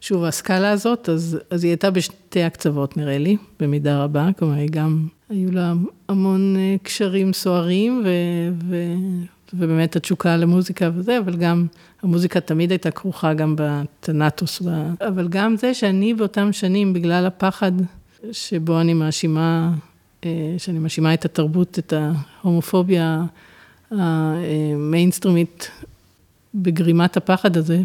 שוב, 0.00 0.24
הסקאלה 0.24 0.70
הזאת, 0.70 1.08
אז, 1.08 1.38
אז 1.50 1.64
היא 1.64 1.70
הייתה 1.70 1.90
בשתי 1.90 2.42
הקצוות, 2.42 2.96
נראה 2.96 3.18
לי, 3.18 3.36
במידה 3.60 4.04
רבה, 4.04 4.28
כלומר, 4.38 4.54
היא 4.54 4.68
גם, 4.70 5.06
היו 5.28 5.50
לה 5.50 5.72
המון 6.08 6.56
אה, 6.56 6.76
קשרים 6.82 7.32
סוערים, 7.32 8.02
ו, 8.04 8.08
ו, 8.68 8.76
ובאמת 9.54 9.96
התשוקה 9.96 10.36
למוזיקה 10.36 10.90
וזה, 10.94 11.18
אבל 11.18 11.36
גם 11.36 11.66
המוזיקה 12.02 12.40
תמיד 12.40 12.70
הייתה 12.70 12.90
כרוכה 12.90 13.34
גם 13.34 13.56
בטנטוס, 13.58 14.62
אבל 15.08 15.28
גם 15.28 15.56
זה 15.56 15.74
שאני 15.74 16.14
באותם 16.14 16.52
שנים, 16.52 16.92
בגלל 16.92 17.26
הפחד 17.26 17.72
שבו 18.32 18.80
אני 18.80 18.94
מאשימה, 18.94 19.72
אה, 20.24 20.54
שאני 20.58 20.78
מאשימה 20.78 21.14
את 21.14 21.24
התרבות, 21.24 21.78
את 21.78 21.92
ההומופוביה 21.92 23.24
המיינסטרימית 23.90 25.70
בגרימת 26.54 27.16
הפחד 27.16 27.56
הזה, 27.56 27.82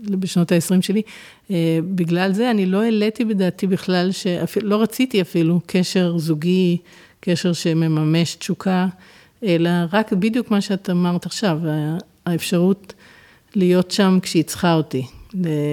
בשנות 0.00 0.52
ה-20 0.52 0.82
שלי, 0.82 1.02
אה, 1.50 1.78
בגלל 1.94 2.32
זה 2.32 2.50
אני 2.50 2.66
לא 2.66 2.82
העליתי 2.82 3.24
בדעתי 3.24 3.66
בכלל, 3.66 4.12
שאפילו, 4.12 4.68
לא 4.68 4.82
רציתי 4.82 5.20
אפילו 5.20 5.60
קשר 5.66 6.18
זוגי, 6.18 6.76
קשר 7.20 7.52
שמממש 7.52 8.34
תשוקה, 8.34 8.86
אלא 9.42 9.70
רק 9.92 10.12
בדיוק 10.12 10.50
מה 10.50 10.60
שאת 10.60 10.90
אמרת 10.90 11.26
עכשיו, 11.26 11.58
האפשרות 12.26 12.94
להיות 13.54 13.90
שם 13.90 14.18
כשהיא 14.22 14.44
צריכה 14.44 14.74
אותי. 14.74 15.06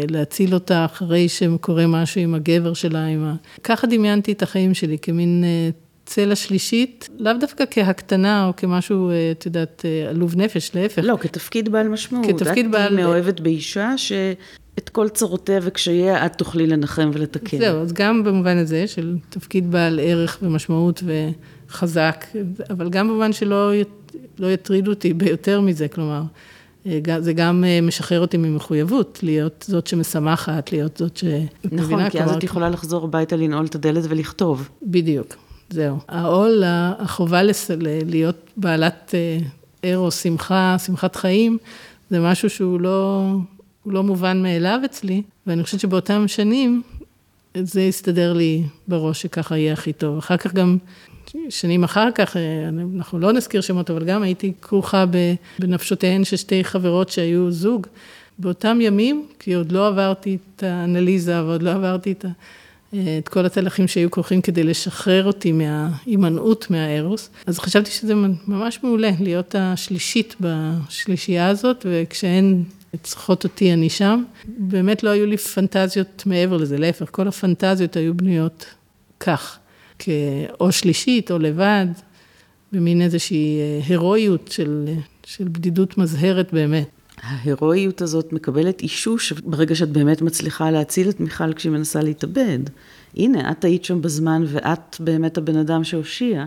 להציל 0.10 0.54
אותה 0.54 0.86
אחרי 0.86 1.30
שקורה 1.30 1.88
משהו 1.88 2.22
עם 2.22 2.36
הגבר 2.36 2.74
שלה, 2.74 3.06
עם 3.06 3.24
ה... 3.24 3.36
ככה 3.64 3.88
דמיינתי 3.88 4.32
את 4.32 4.42
החיים 4.42 4.74
שלי, 4.74 4.98
כמין 5.02 5.44
אה, 5.44 5.70
צלע 6.06 6.36
שלישית, 6.36 7.10
לאו 7.20 7.34
דווקא 7.40 7.64
כהקטנה 7.72 8.48
או 8.48 8.56
כמשהו, 8.58 9.10
אה, 9.10 9.32
את 9.32 9.46
יודעת, 9.46 9.86
אה, 9.86 10.10
עלוב 10.10 10.36
נפש, 10.36 10.72
להפך. 10.76 11.02
לא, 11.06 11.18
כתפקיד 11.22 11.70
בעל 11.70 11.88
משמעות. 11.88 12.28
כתפקיד 12.28 12.72
בעל... 12.72 12.94
את 12.94 13.00
מאוהבת 13.00 13.40
באישה 13.40 13.98
שאת 13.98 14.90
כל 14.92 15.10
צרותיה 15.10 15.60
וקשייה 15.62 16.26
את 16.26 16.36
תוכלי 16.36 16.68
לנחם 16.68 17.12
ולתקן. 17.14 17.58
זהו, 17.58 17.82
אז 17.82 17.94
גם 17.94 18.24
במובן 18.24 18.58
הזה 18.58 18.88
של 18.88 19.16
תפקיד 19.30 19.72
בעל 19.72 20.00
ערך 20.04 20.38
ומשמעות 20.42 21.04
וחזק, 21.68 22.26
אבל 22.70 22.90
גם 22.90 23.08
במובן 23.08 23.34
שלא 23.34 23.72
לא 24.40 24.48
יטרידו 24.48 24.92
אותי 24.92 25.14
ביותר 25.14 25.62
מזה, 25.62 25.88
כלומר. 25.88 26.22
אה, 26.86 27.00
זה 27.20 27.34
גם 27.34 27.64
אה, 27.64 27.82
משחרר 27.82 28.20
אותי 28.22 28.38
ממחויבות, 28.38 29.20
להיות 29.24 29.66
זאת 29.68 29.88
שמשמחת, 29.88 30.72
להיות 30.72 30.98
זאת 30.98 31.18
ש... 31.18 31.24
נכון, 31.72 32.10
כי 32.10 32.24
אז 32.24 32.32
את 32.32 32.44
יכולה 32.44 32.70
לחזור 32.70 33.04
הביתה, 33.04 33.36
לנעול 33.36 33.66
את 33.66 33.76
הדלת 33.76 34.04
ולכתוב. 34.10 34.70
בדיוק, 34.84 35.36
זהו. 35.70 35.98
העול, 36.08 36.64
החובה 36.66 37.42
להיות 38.06 38.50
בעלת 38.58 39.16
ארו, 39.86 40.06
אה, 40.06 40.12
שמחה, 40.12 40.76
שמחת 40.86 41.16
חיים, 41.16 41.58
זה 42.10 42.20
משהו 42.20 42.50
שהוא 42.50 42.82
לא, 42.82 43.32
לא 43.86 44.04
מובן 44.04 44.44
מאליו 44.44 44.80
אצלי, 44.86 45.22
ואני 45.48 45.64
חושבת 45.64 45.80
שבאותם 45.80 46.28
שנים, 46.28 46.82
זה 47.58 47.82
הסתדר 47.82 48.34
לי 48.34 48.64
בראש 48.88 49.22
שככה 49.22 49.58
יהיה 49.58 49.74
הכי 49.74 49.94
טוב. 49.94 50.18
אחר 50.18 50.38
כך 50.38 50.54
גם 50.54 50.78
שנים 51.50 51.84
אחר 51.84 52.10
כך, 52.16 52.38
אה, 52.38 52.70
אנחנו 52.98 53.20
לא 53.20 53.34
נזכיר 53.34 53.62
שמות, 53.62 53.90
אבל 53.90 54.04
גם 54.04 54.24
הייתי 54.24 54.54
כרוכה 54.62 55.06
בנפשותיהן 55.60 56.24
של 56.24 56.36
שתי 56.36 56.64
חברות 56.64 57.10
שהיו 57.10 57.52
זוג. 57.52 57.88
באותם 58.40 58.82
ימים, 58.82 59.28
כי 59.40 59.54
עוד 59.54 59.72
לא 59.72 59.88
עברתי 59.88 60.38
את 60.56 60.64
האנליזה 60.64 61.44
ועוד 61.44 61.64
לא 61.64 61.72
עברתי 61.72 62.12
את, 62.12 62.26
אה, 62.94 63.18
את 63.18 63.30
כל 63.30 63.46
התהליכים 63.46 63.88
שהיו 63.88 64.12
כרוכים 64.12 64.42
כדי 64.42 64.64
לשחרר 64.64 65.26
אותי 65.26 65.52
מההימנעות 65.52 66.68
מהארוס, 66.70 67.30
אז 67.48 67.60
חשבתי 67.60 67.92
שזה 67.92 68.14
ממש 68.48 68.80
מעולה 68.84 69.12
להיות 69.20 69.56
השלישית 69.58 70.36
בשלישייה 70.40 71.48
הזאת, 71.48 71.86
וכשהן 71.90 72.64
צריכות 73.04 73.44
אותי, 73.44 73.74
אני 73.74 73.90
שם. 73.90 74.24
באמת 74.46 75.04
לא 75.04 75.10
היו 75.10 75.26
לי 75.26 75.38
פנטזיות 75.38 76.24
מעבר 76.26 76.58
לזה, 76.58 76.78
להפך, 76.78 77.06
כל 77.12 77.28
הפנטזיות 77.28 77.96
היו 77.96 78.14
בנויות 78.14 78.66
כך. 79.20 79.60
או 80.60 80.72
שלישית 80.72 81.32
או 81.32 81.40
לבד, 81.40 81.86
במין 82.72 83.02
איזושהי 83.02 83.60
אה, 83.60 83.80
הירואיות 83.88 84.52
של, 84.52 84.86
של 85.26 85.48
בדידות 85.48 85.98
מזהרת 85.98 86.54
באמת. 86.54 86.90
ההירואיות 87.22 88.02
הזאת 88.02 88.34
מקבלת 88.34 88.82
אישוש 88.82 89.32
ברגע 89.32 89.76
שאת 89.76 89.90
באמת 89.90 90.22
מצליחה 90.22 90.72
להציל 90.72 91.10
את 91.10 91.20
מיכל 91.20 91.54
כשהיא 91.54 91.72
מנסה 91.72 92.02
להתאבד. 92.02 92.60
הנה, 93.16 93.52
את 93.52 93.66
היית 93.66 93.86
שם 93.86 94.02
בזמן 94.02 94.44
ואת 94.48 94.96
באמת 95.00 95.38
הבן 95.38 95.56
אדם 95.56 95.84
שהושיע. 95.84 96.46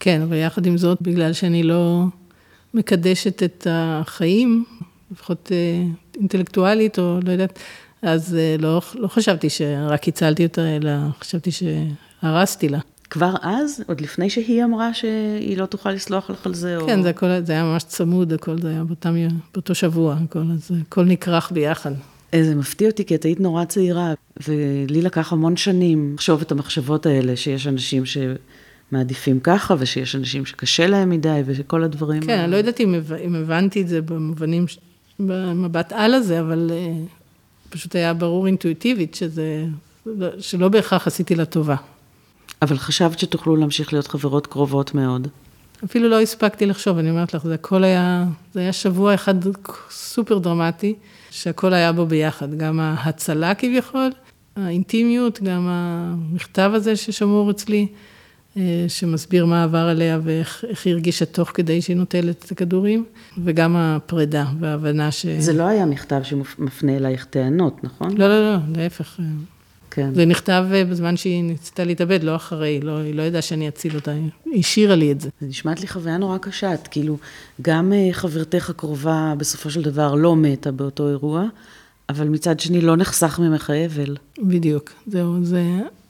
כן, 0.00 0.22
אבל 0.22 0.36
יחד 0.36 0.66
עם 0.66 0.78
זאת, 0.78 1.02
בגלל 1.02 1.32
שאני 1.32 1.62
לא 1.62 2.04
מקדשת 2.74 3.42
את 3.42 3.66
החיים, 3.70 4.64
לפחות 5.12 5.52
אה, 5.52 5.86
אינטלקטואלית 6.20 6.98
או 6.98 7.18
לא 7.26 7.32
יודעת, 7.32 7.58
אז 8.02 8.34
אה, 8.34 8.56
לא, 8.58 8.80
לא 8.94 9.08
חשבתי 9.08 9.50
שרק 9.50 10.08
הצלתי 10.08 10.44
אותה, 10.44 10.76
אלא 10.76 10.92
חשבתי 11.20 11.50
שהרסתי 11.50 12.68
לה. 12.68 12.78
כבר 13.14 13.34
אז, 13.42 13.82
עוד 13.86 14.00
לפני 14.00 14.30
שהיא 14.30 14.64
אמרה 14.64 14.94
שהיא 14.94 15.58
לא 15.58 15.66
תוכל 15.66 15.90
לסלוח 15.90 16.30
לך 16.30 16.46
על 16.46 16.54
זה? 16.54 16.76
כן, 16.86 16.98
או... 16.98 17.02
זה, 17.02 17.10
הכל, 17.10 17.26
זה 17.44 17.52
היה 17.52 17.64
ממש 17.64 17.84
צמוד, 17.84 18.32
הכל 18.32 18.58
זה 18.60 18.68
היה 18.68 18.84
באותם, 18.84 19.14
באותו 19.54 19.74
שבוע, 19.74 20.16
הכל, 20.24 20.42
אז 20.54 20.70
הכל 20.88 21.04
נכרך 21.04 21.52
ביחד. 21.52 21.90
זה 22.40 22.54
מפתיע 22.54 22.90
אותי, 22.90 23.04
כי 23.04 23.14
את 23.14 23.24
היית 23.24 23.40
נורא 23.40 23.64
צעירה, 23.64 24.14
ולי 24.48 25.02
לקח 25.02 25.32
המון 25.32 25.56
שנים 25.56 26.12
לחשוב 26.14 26.40
את 26.40 26.52
המחשבות 26.52 27.06
האלה, 27.06 27.36
שיש 27.36 27.66
אנשים 27.66 28.02
מעדיפים 28.92 29.40
ככה, 29.40 29.74
ושיש 29.78 30.16
אנשים 30.16 30.46
שקשה 30.46 30.86
להם 30.86 31.10
מדי, 31.10 31.42
וכל 31.46 31.82
הדברים. 31.84 32.22
כן, 32.22 32.38
אני 32.38 32.50
לא 32.50 32.56
יודעת 32.56 32.80
אם, 32.80 32.94
אם 33.24 33.34
הבנתי 33.34 33.82
את 33.82 33.88
זה 33.88 34.02
במובנים, 34.02 34.66
במבט 35.18 35.92
על 35.92 36.14
הזה, 36.14 36.40
אבל 36.40 36.70
uh, 36.70 37.72
פשוט 37.72 37.94
היה 37.96 38.14
ברור 38.14 38.46
אינטואיטיבית 38.46 39.14
שזה, 39.14 39.64
שלא 40.38 40.68
בהכרח 40.68 41.06
עשיתי 41.06 41.34
לה 41.34 41.44
טובה. 41.44 41.76
אבל 42.62 42.78
חשבת 42.78 43.18
שתוכלו 43.18 43.56
להמשיך 43.56 43.92
להיות 43.92 44.06
חברות 44.06 44.46
קרובות 44.46 44.94
מאוד. 44.94 45.28
אפילו 45.84 46.08
לא 46.08 46.20
הספקתי 46.20 46.66
לחשוב, 46.66 46.98
אני 46.98 47.10
אומרת 47.10 47.34
לך, 47.34 47.44
זה 47.44 47.54
הכל 47.54 47.84
היה, 47.84 48.24
זה 48.54 48.60
היה 48.60 48.72
שבוע 48.72 49.14
אחד 49.14 49.34
סופר 49.90 50.38
דרמטי, 50.38 50.94
שהכל 51.30 51.74
היה 51.74 51.92
בו 51.92 52.06
ביחד, 52.06 52.54
גם 52.54 52.80
ההצלה 52.80 53.54
כביכול, 53.54 54.10
האינטימיות, 54.56 55.42
גם 55.42 55.66
המכתב 55.68 56.70
הזה 56.74 56.96
ששמור 56.96 57.50
אצלי, 57.50 57.86
אה, 58.56 58.84
שמסביר 58.88 59.46
מה 59.46 59.64
עבר 59.64 59.78
עליה 59.78 60.18
ואיך 60.22 60.64
היא 60.84 60.92
הרגישה 60.92 61.24
תוך 61.24 61.50
כדי 61.54 61.82
שהיא 61.82 61.96
נוטלת 61.96 62.44
את 62.44 62.50
הכדורים, 62.50 63.04
וגם 63.44 63.76
הפרידה 63.76 64.44
וההבנה 64.60 65.10
ש... 65.10 65.26
זה 65.26 65.52
לא 65.52 65.62
היה 65.62 65.86
מכתב 65.86 66.20
שמפנה 66.22 66.96
אלייך 66.96 67.24
טענות, 67.24 67.84
נכון? 67.84 68.16
לא, 68.16 68.28
לא, 68.28 68.52
לא, 68.52 68.58
להפך. 68.76 69.20
כן. 69.94 70.14
זה 70.14 70.26
נכתב 70.26 70.64
אה, 70.72 70.84
בזמן 70.84 71.16
שהיא 71.16 71.42
ניסתה 71.42 71.84
להתאבד, 71.84 72.22
לא 72.22 72.36
אחרי, 72.36 72.80
לא, 72.80 72.98
היא 72.98 73.14
לא 73.14 73.22
ידעה 73.22 73.42
שאני 73.42 73.68
אציל 73.68 73.94
אותה, 73.94 74.10
היא 74.44 74.60
השאירה 74.60 74.94
לי 74.94 75.12
את 75.12 75.20
זה. 75.20 75.28
זה 75.40 75.46
נשמעת 75.46 75.80
לי 75.80 75.88
חוויה 75.88 76.16
נורא 76.16 76.38
קשה, 76.38 76.74
את 76.74 76.88
כאילו, 76.88 77.16
גם 77.62 77.92
אה, 77.92 78.08
חברתך 78.12 78.70
הקרובה 78.70 79.34
בסופו 79.38 79.70
של 79.70 79.82
דבר 79.82 80.14
לא 80.14 80.36
מתה 80.36 80.72
באותו 80.72 81.08
אירוע, 81.08 81.44
אבל 82.08 82.28
מצד 82.28 82.60
שני 82.60 82.80
לא 82.80 82.96
נחסך 82.96 83.38
ממך 83.38 83.70
האבל. 83.70 84.16
בדיוק, 84.38 84.90
זהו, 85.06 85.44
זה, 85.44 85.62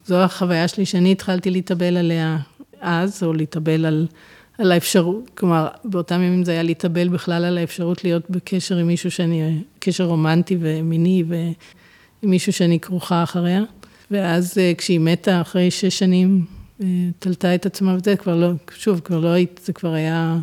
זו 0.06 0.16
החוויה 0.16 0.68
שלי 0.68 0.86
שאני 0.86 1.12
התחלתי 1.12 1.50
להתאבל 1.50 1.96
עליה 1.96 2.38
אז, 2.80 3.22
או 3.22 3.32
להתאבל 3.32 3.86
על, 3.86 4.06
על 4.58 4.72
האפשרות, 4.72 5.30
כלומר, 5.34 5.68
באותם 5.84 6.22
ימים 6.22 6.44
זה 6.44 6.52
היה 6.52 6.62
להתאבל 6.62 7.08
בכלל 7.08 7.44
על 7.44 7.58
האפשרות 7.58 8.04
להיות 8.04 8.30
בקשר 8.30 8.76
עם 8.76 8.86
מישהו 8.86 9.10
שאני, 9.10 9.62
קשר 9.78 10.04
רומנטי 10.04 10.56
ומיני, 10.60 11.24
ו... 11.28 11.34
עם 12.24 12.30
מישהו 12.30 12.52
שאני 12.52 12.80
כרוכה 12.80 13.22
אחריה. 13.22 13.62
ואז 14.10 14.58
אה, 14.58 14.72
כשהיא 14.78 15.00
מתה 15.00 15.40
אחרי 15.40 15.70
שש 15.70 15.98
שנים, 15.98 16.44
אה, 16.82 16.86
תלתה 17.18 17.54
את 17.54 17.66
עצמה 17.66 17.96
וזה, 17.96 18.16
כבר 18.16 18.36
לא, 18.36 18.50
שוב, 18.76 19.00
כבר 19.00 19.20
לא 19.20 19.28
היית, 19.28 19.60
זה 19.64 19.72
כבר 19.72 19.92
היה 19.92 20.38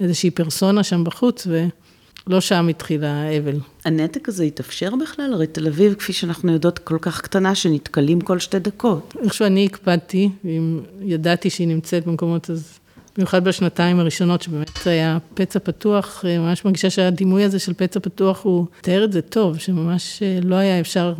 איזושהי 0.00 0.30
פרסונה 0.30 0.82
שם 0.82 1.04
בחוץ, 1.04 1.46
ולא 1.46 2.40
שם 2.40 2.68
התחיל 2.68 3.04
האבל. 3.04 3.56
הנתק 3.84 4.28
הזה 4.28 4.44
התאפשר 4.44 4.90
בכלל? 5.02 5.32
הרי 5.32 5.46
תל 5.46 5.66
אביב, 5.66 5.94
כפי 5.94 6.12
שאנחנו 6.12 6.52
יודעות, 6.52 6.78
כל 6.78 6.98
כך 7.00 7.20
קטנה, 7.20 7.54
שנתקלים 7.54 8.20
כל 8.20 8.38
שתי 8.38 8.58
דקות. 8.58 9.14
איכשהו 9.24 9.46
אני 9.46 9.64
הקפדתי, 9.64 10.30
ואם 10.44 10.80
ידעתי 11.00 11.50
שהיא 11.50 11.68
נמצאת 11.68 12.06
במקומות, 12.06 12.50
אז 12.50 12.78
במיוחד 13.16 13.44
בשנתיים 13.44 14.00
הראשונות, 14.00 14.42
שבאמת 14.42 14.86
היה 14.86 15.18
פצע 15.34 15.58
פתוח, 15.58 16.24
אה, 16.24 16.38
ממש 16.38 16.64
מרגישה 16.64 16.90
שהדימוי 16.90 17.44
הזה 17.44 17.58
של 17.58 17.74
פצע 17.74 18.00
פתוח, 18.00 18.42
הוא 18.42 18.66
תיאר 18.80 19.04
את 19.04 19.12
זה 19.12 19.22
טוב, 19.22 19.58
שממש 19.58 20.22
לא 20.42 20.54
היה 20.54 20.80
אפשר 20.80 21.14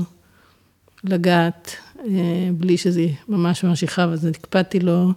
לגעת 1.04 1.76
אה, 1.98 2.50
בלי 2.54 2.76
שזה 2.76 3.06
ממש 3.28 3.64
ממש 3.64 3.82
יכאב, 3.82 4.10
אז 4.10 4.24
הקפדתי 4.26 4.80
לו, 4.80 5.12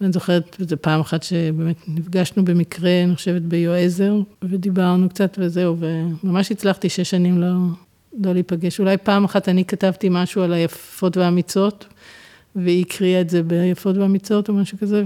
ואני 0.00 0.12
זוכרת, 0.12 0.56
וזו 0.60 0.76
פעם 0.80 1.00
אחת 1.00 1.22
שבאמת 1.22 1.76
נפגשנו 1.88 2.44
במקרה, 2.44 3.02
אני 3.04 3.16
חושבת 3.16 3.42
ביועזר, 3.42 4.14
ודיברנו 4.42 5.08
קצת 5.08 5.36
וזהו, 5.40 5.76
וממש 5.78 6.52
הצלחתי 6.52 6.88
שש 6.88 7.10
שנים 7.10 7.40
לא, 7.40 7.52
לא 8.24 8.32
להיפגש. 8.32 8.80
אולי 8.80 8.96
פעם 8.96 9.24
אחת 9.24 9.48
אני 9.48 9.64
כתבתי 9.64 10.08
משהו 10.10 10.42
על 10.42 10.52
היפות 10.52 11.16
והאמיצות, 11.16 11.86
והיא 12.56 12.84
הקריאה 12.86 13.20
את 13.20 13.30
זה 13.30 13.42
ביפות 13.42 13.96
והאמיצות 13.96 14.48
או 14.48 14.54
משהו 14.54 14.78
כזה, 14.78 15.02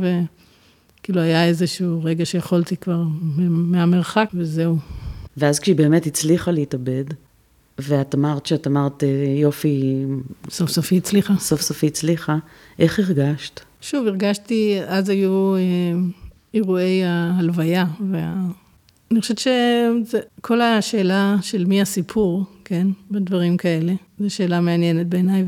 וכאילו 1.00 1.20
היה 1.20 1.44
איזשהו 1.44 2.00
רגע 2.04 2.26
שיכולתי 2.26 2.76
כבר 2.76 3.02
מהמרחק, 3.48 4.30
וזהו. 4.34 4.76
ואז 5.36 5.58
כשהיא 5.58 5.76
באמת 5.76 6.06
הצליחה 6.06 6.50
להתאבד, 6.50 7.04
ואת 7.78 8.14
אמרת 8.14 8.46
שאת 8.46 8.66
אמרת, 8.66 9.02
יופי... 9.36 10.04
סוף 10.50 10.70
סוף 10.70 10.88
היא 10.90 10.98
הצליחה. 10.98 11.34
סוף 11.38 11.60
סוף 11.60 11.78
היא 11.82 11.90
הצליחה. 11.90 12.36
איך 12.78 12.98
הרגשת? 12.98 13.60
שוב, 13.80 14.06
הרגשתי, 14.06 14.78
אז 14.86 15.08
היו 15.08 15.54
אה, 15.56 15.60
אירועי 16.54 17.04
ההלוויה, 17.04 17.84
ואני 18.10 19.20
חושבת 19.20 19.38
שכל 19.38 20.60
השאלה 20.60 21.36
של 21.42 21.64
מי 21.64 21.82
הסיפור, 21.82 22.44
כן, 22.64 22.86
בדברים 23.10 23.56
כאלה, 23.56 23.92
זו 24.18 24.34
שאלה 24.34 24.60
מעניינת 24.60 25.06
בעיניי, 25.06 25.44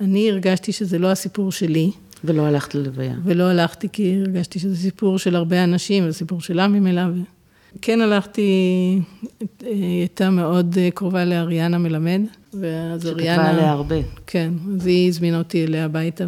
ואני 0.00 0.30
הרגשתי 0.30 0.72
שזה 0.72 0.98
לא 0.98 1.10
הסיפור 1.10 1.52
שלי. 1.52 1.90
ולא 2.24 2.42
הלכת 2.42 2.74
ללוויה. 2.74 3.14
ולא 3.24 3.44
הלכתי 3.44 3.88
כי 3.92 4.20
הרגשתי 4.20 4.58
שזה 4.58 4.76
סיפור 4.76 5.18
של 5.18 5.36
הרבה 5.36 5.64
אנשים, 5.64 6.10
זה 6.10 6.18
סיפור 6.18 6.40
שלה 6.40 6.68
ממילא. 6.68 7.02
כן 7.82 8.00
הלכתי, 8.00 8.42
היא 9.60 9.98
הייתה 10.00 10.30
מאוד 10.30 10.76
קרובה 10.94 11.24
לאריאנה 11.24 11.78
מלמד. 11.78 12.20
ואז 12.60 13.06
אריאנה... 13.06 13.34
שכתבה 13.34 13.50
עליה 13.50 13.70
הרבה. 13.70 13.96
כן, 14.26 14.52
אז 14.74 14.86
היא 14.86 15.08
הזמינה 15.08 15.38
אותי 15.38 15.64
אליה 15.64 15.84
הביתה, 15.84 16.24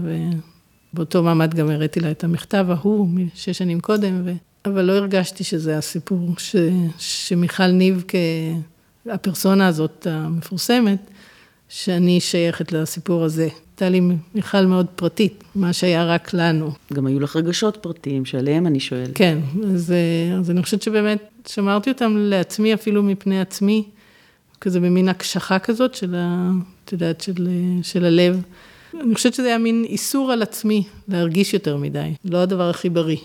ובאותו 0.92 1.22
מעמד 1.22 1.54
גם 1.54 1.70
הראיתי 1.70 2.00
לה 2.00 2.10
את 2.10 2.24
המכתב 2.24 2.66
ההוא, 2.68 3.08
משש 3.08 3.50
שנים 3.50 3.80
קודם, 3.80 4.22
ו... 4.24 4.32
אבל 4.64 4.82
לא 4.82 4.92
הרגשתי 4.92 5.44
שזה 5.44 5.78
הסיפור, 5.78 6.34
ש... 6.38 6.56
שמיכל 6.98 7.66
ניב, 7.66 8.04
כהפרסונה 9.08 9.66
הזאת 9.66 10.06
המפורסמת, 10.10 11.10
שאני 11.68 12.20
שייכת 12.20 12.72
לסיפור 12.72 13.24
הזה. 13.24 13.48
הייתה 13.76 13.88
לי 13.88 14.00
מיכל 14.34 14.66
מאוד 14.66 14.86
פרטית, 14.96 15.44
מה 15.54 15.72
שהיה 15.72 16.04
רק 16.04 16.34
לנו. 16.34 16.70
גם 16.92 17.06
היו 17.06 17.20
לך 17.20 17.36
רגשות 17.36 17.76
פרטיים, 17.76 18.24
שעליהם 18.24 18.66
אני 18.66 18.80
שואלת. 18.80 19.10
כן, 19.14 19.38
אז, 19.74 19.94
אז 20.38 20.50
אני 20.50 20.62
חושבת 20.62 20.82
שבאמת 20.82 21.18
שמרתי 21.48 21.90
אותם 21.90 22.14
לעצמי, 22.18 22.74
אפילו 22.74 23.02
מפני 23.02 23.40
עצמי, 23.40 23.84
כזה 24.60 24.80
במין 24.80 25.08
הקשחה 25.08 25.58
כזאת 25.58 25.94
של, 25.94 26.14
ה, 26.14 26.50
את 26.84 26.92
יודעת, 26.92 27.20
של, 27.20 27.48
של 27.82 28.04
הלב. 28.04 28.42
אני 29.00 29.14
חושבת 29.14 29.34
שזה 29.34 29.46
היה 29.46 29.58
מין 29.58 29.84
איסור 29.88 30.32
על 30.32 30.42
עצמי 30.42 30.84
להרגיש 31.08 31.54
יותר 31.54 31.76
מדי, 31.76 32.14
לא 32.24 32.38
הדבר 32.38 32.70
הכי 32.70 32.88
בריא. 32.88 33.18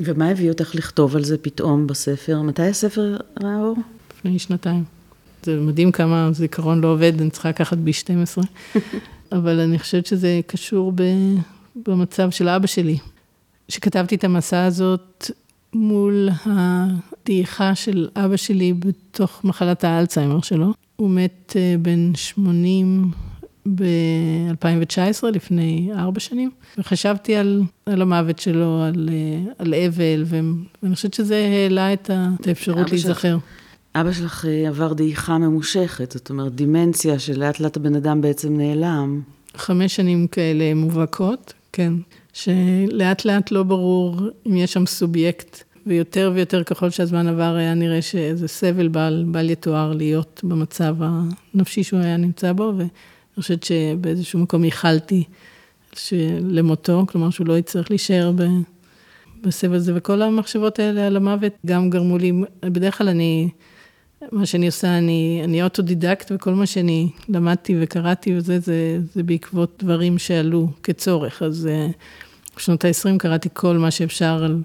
ומה 0.00 0.28
הביא 0.28 0.50
אותך 0.50 0.74
לכתוב 0.74 1.16
על 1.16 1.24
זה 1.24 1.38
פתאום 1.38 1.86
בספר? 1.86 2.42
מתי 2.42 2.62
הספר 2.62 3.16
ראה 3.42 3.56
אור? 3.60 3.76
לפני 4.18 4.38
שנתיים. 4.38 4.84
זה 5.42 5.60
מדהים 5.60 5.92
כמה 5.92 6.30
זיכרון 6.32 6.80
לא 6.80 6.88
עובד, 6.88 7.20
אני 7.20 7.30
צריכה 7.30 7.48
לקחת 7.48 7.78
ב-12. 7.78 8.42
אבל 9.32 9.60
אני 9.60 9.78
חושבת 9.78 10.06
שזה 10.06 10.40
קשור 10.46 10.92
ב, 10.94 11.02
במצב 11.86 12.30
של 12.30 12.48
אבא 12.48 12.66
שלי. 12.66 12.98
שכתבתי 13.68 14.14
את 14.14 14.24
המסע 14.24 14.64
הזאת 14.64 15.30
מול 15.72 16.28
הדעיכה 16.44 17.74
של 17.74 18.08
אבא 18.16 18.36
שלי 18.36 18.72
בתוך 18.72 19.44
מחלת 19.44 19.84
האלצהיימר 19.84 20.40
שלו. 20.40 20.72
הוא 20.96 21.10
מת 21.10 21.56
אה, 21.56 21.74
בן 21.82 22.14
80 22.14 23.10
ב-2019, 23.74 25.26
לפני 25.32 25.90
ארבע 25.94 26.20
שנים, 26.20 26.50
וחשבתי 26.78 27.36
על, 27.36 27.62
על 27.86 28.02
המוות 28.02 28.38
שלו, 28.38 28.82
על, 28.82 29.08
אה, 29.12 29.52
על 29.58 29.74
אבל, 29.74 30.24
ואני 30.82 30.94
חושבת 30.94 31.14
שזה 31.14 31.36
העלה 31.36 31.92
את 31.92 32.10
האפשרות 32.46 32.90
להיזכר. 32.90 33.38
של... 33.38 33.57
אבא 33.94 34.12
שלך 34.12 34.44
אה, 34.44 34.68
עבר 34.68 34.92
דעיכה 34.92 35.38
ממושכת, 35.38 36.12
זאת 36.12 36.30
אומרת, 36.30 36.54
דימנציה 36.54 37.18
שלאט 37.18 37.60
לאט 37.60 37.76
הבן 37.76 37.94
אדם 37.94 38.20
בעצם 38.20 38.56
נעלם. 38.56 39.20
חמש 39.56 39.96
שנים 39.96 40.26
כאלה 40.26 40.74
מובהקות, 40.74 41.52
כן, 41.72 41.92
שלאט 42.32 43.24
לאט 43.24 43.50
לא 43.50 43.62
ברור 43.62 44.20
אם 44.46 44.56
יש 44.56 44.72
שם 44.72 44.86
סובייקט, 44.86 45.62
ויותר 45.86 46.32
ויותר 46.34 46.64
ככל 46.64 46.90
שהזמן 46.90 47.26
עבר 47.26 47.54
היה 47.54 47.74
נראה 47.74 48.02
שזה 48.02 48.48
סבל 48.48 48.88
בל, 48.88 49.24
בל 49.26 49.50
יתואר 49.50 49.92
להיות 49.92 50.40
במצב 50.44 50.96
הנפשי 51.00 51.82
שהוא 51.82 52.00
היה 52.00 52.16
נמצא 52.16 52.52
בו, 52.52 52.72
ואני 52.76 52.88
חושבת 53.36 53.62
שבאיזשהו 53.62 54.38
מקום 54.38 54.64
ייחלתי 54.64 55.24
למותו, 56.40 57.04
כלומר 57.08 57.30
שהוא 57.30 57.46
לא 57.46 57.58
יצטרך 57.58 57.90
להישאר 57.90 58.32
ב... 58.36 58.42
בסבל 59.42 59.74
הזה, 59.74 59.92
וכל 59.94 60.22
המחשבות 60.22 60.78
האלה 60.78 61.06
על 61.06 61.16
המוות 61.16 61.52
גם 61.66 61.90
גרמו 61.90 62.18
לי, 62.18 62.32
בדרך 62.60 62.98
כלל 62.98 63.08
אני 63.08 63.48
מה 64.32 64.46
שאני 64.46 64.66
עושה, 64.66 64.98
אני, 64.98 65.40
אני 65.44 65.62
אוטודידקט, 65.62 66.32
וכל 66.34 66.54
מה 66.54 66.66
שאני 66.66 67.10
למדתי 67.28 67.76
וקראתי 67.80 68.36
וזה, 68.36 68.60
זה, 68.60 68.98
זה 69.14 69.22
בעקבות 69.22 69.82
דברים 69.84 70.18
שעלו 70.18 70.68
כצורך. 70.82 71.42
אז 71.42 71.66
אה, 71.66 71.88
בשנות 72.56 72.84
ה-20 72.84 73.18
קראתי 73.18 73.48
כל 73.52 73.78
מה 73.78 73.90
שאפשר 73.90 74.44
על 74.44 74.62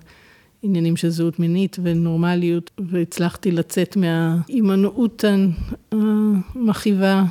עניינים 0.64 0.96
של 0.96 1.10
זהות 1.10 1.40
מינית 1.40 1.78
ונורמליות, 1.84 2.72
והצלחתי 2.80 3.52
לצאת 3.52 3.98
מההימנעות 3.98 5.24
המכאיבה. 5.92 7.24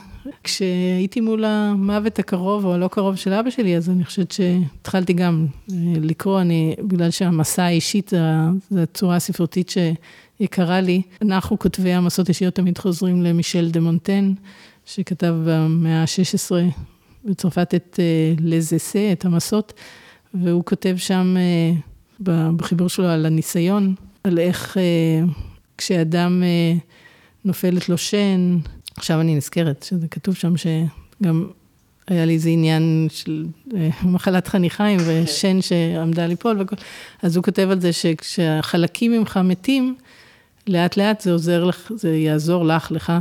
כשהייתי 0.45 1.21
מול 1.21 1.45
המוות 1.45 2.19
הקרוב 2.19 2.65
או 2.65 2.75
הלא 2.75 2.89
קרוב 2.89 3.17
של 3.17 3.33
אבא 3.33 3.51
שלי, 3.51 3.77
אז 3.77 3.91
אני 3.91 4.05
חושבת 4.05 4.33
שהתחלתי 4.33 5.13
גם 5.13 5.47
אה, 5.73 5.77
לקרוא, 6.01 6.41
אני, 6.41 6.75
בגלל 6.79 7.11
שהמסע 7.11 7.63
האישית, 7.63 8.13
זו 8.71 8.81
הצורה 8.81 9.17
הספרותית 9.17 9.69
ש... 9.69 9.79
יקרה 10.43 10.81
לי. 10.81 11.03
אנחנו, 11.23 11.59
כותבי 11.59 11.93
המסות 11.93 12.29
אישיות, 12.29 12.55
תמיד 12.55 12.79
חוזרים 12.79 13.23
למישל 13.23 13.71
דה 13.71 13.81
מונטן, 13.81 14.33
שכתב 14.87 15.35
במאה 15.45 16.03
ה-16 16.03 16.53
בצרפת 17.25 17.75
את 17.75 18.01
לזסה, 18.41 19.13
את 19.13 19.25
המסות, 19.25 19.73
והוא 20.35 20.65
כותב 20.65 20.95
שם 20.97 21.37
בחיבור 22.57 22.89
שלו 22.89 23.07
על 23.07 23.27
הניסיון, 23.27 23.95
על 24.25 24.39
איך 24.39 24.77
כשאדם 25.79 26.43
נופלת 27.45 27.89
לו 27.89 27.99
שן, 27.99 28.59
עכשיו 28.97 29.21
אני 29.21 29.35
נזכרת 29.35 29.83
שזה 29.83 30.09
כתוב 30.09 30.35
שם 30.35 30.55
שגם 30.57 31.47
היה 32.09 32.25
לי 32.25 32.33
איזה 32.33 32.49
עניין 32.49 33.07
של 33.11 33.47
מחלת 34.03 34.49
חניכיים 34.49 35.01
ושן 35.07 35.63
שעמדה 35.69 36.27
ליפול 36.27 36.61
וכל, 36.61 36.77
אז 37.23 37.37
הוא 37.37 37.45
כותב 37.45 37.69
על 37.71 37.81
זה 37.81 37.93
שכשהחלקים 37.93 39.13
ממך 39.13 39.41
מתים, 39.45 39.95
לאט 40.67 40.97
לאט 40.97 41.21
זה 41.21 41.33
עוזר 41.33 41.65
לך, 41.65 41.93
זה 41.97 42.17
יעזור 42.17 42.65
לך, 42.65 42.91
לך, 42.91 43.13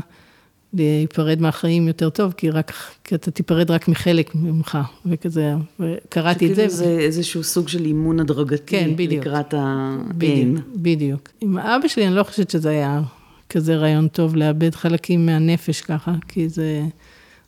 להיפרד 0.74 1.42
מהחיים 1.42 1.88
יותר 1.88 2.10
טוב, 2.10 2.34
כי 2.38 2.50
רק, 2.50 2.74
כי 3.04 3.16
אתה 3.16 3.32
תיפרד 3.32 3.72
רק 3.72 3.88
מחלק 3.88 4.36
ממך, 4.36 4.78
וכזה, 5.06 5.54
וקראתי 5.80 6.52
את 6.52 6.56
זה. 6.56 6.70
שכאילו 6.70 6.70
זה 6.70 7.00
איזשהו 7.00 7.44
סוג 7.44 7.68
של 7.68 7.86
אימון 7.86 8.20
הדרגתי. 8.20 8.64
כן, 8.66 8.92
בדיוק. 8.96 9.26
לקראת 9.26 9.54
האין. 9.54 10.08
בדיוק, 10.18 10.66
בדיוק. 10.76 11.30
עם 11.42 11.58
אבא 11.58 11.88
שלי, 11.88 12.08
אני 12.08 12.16
לא 12.16 12.24
חושבת 12.24 12.50
שזה 12.50 12.70
היה 12.70 13.02
כזה 13.50 13.76
רעיון 13.76 14.08
טוב 14.08 14.36
לאבד 14.36 14.76
חלקים 14.76 15.26
מהנפש 15.26 15.82
ככה, 15.82 16.14
כי 16.28 16.50
זה, 16.50 16.84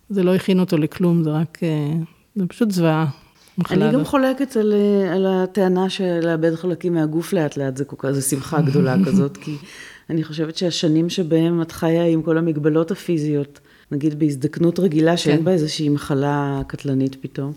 זה 0.10 0.24
לא 0.24 0.36
הכין 0.36 0.60
אותו 0.60 0.78
לכלום, 0.78 1.24
זה 1.24 1.32
רק, 1.32 1.58
זה 2.36 2.48
פשוט 2.48 2.72
זוועה. 2.72 3.23
אני 3.72 3.92
גם 3.92 4.06
חולקת 4.06 4.58
על, 4.58 4.74
על 5.14 5.26
הטענה 5.30 5.90
של 5.90 6.20
לאבד 6.24 6.56
חלקים 6.56 6.94
מהגוף 6.94 7.34
לאט 7.34 7.58
לאט, 7.58 7.78
זה 7.78 7.86
כל 7.86 8.14
זו 8.14 8.22
שמחה 8.22 8.62
גדולה 8.62 8.96
כזאת, 9.06 9.38
כי 9.38 9.56
אני 10.10 10.24
חושבת 10.24 10.56
שהשנים 10.56 11.10
שבהם 11.10 11.62
את 11.62 11.72
חיה 11.72 12.06
עם 12.06 12.22
כל 12.22 12.38
המגבלות 12.38 12.92
הפיזיות, 12.92 13.60
נגיד 13.92 14.20
בהזדקנות 14.20 14.80
רגילה, 14.80 15.18
שאין 15.18 15.38
כן. 15.38 15.46
בה 15.46 15.52
איזושהי 15.52 15.90
מחלה 15.90 16.62
קטלנית 16.68 17.16
פתאום, 17.22 17.54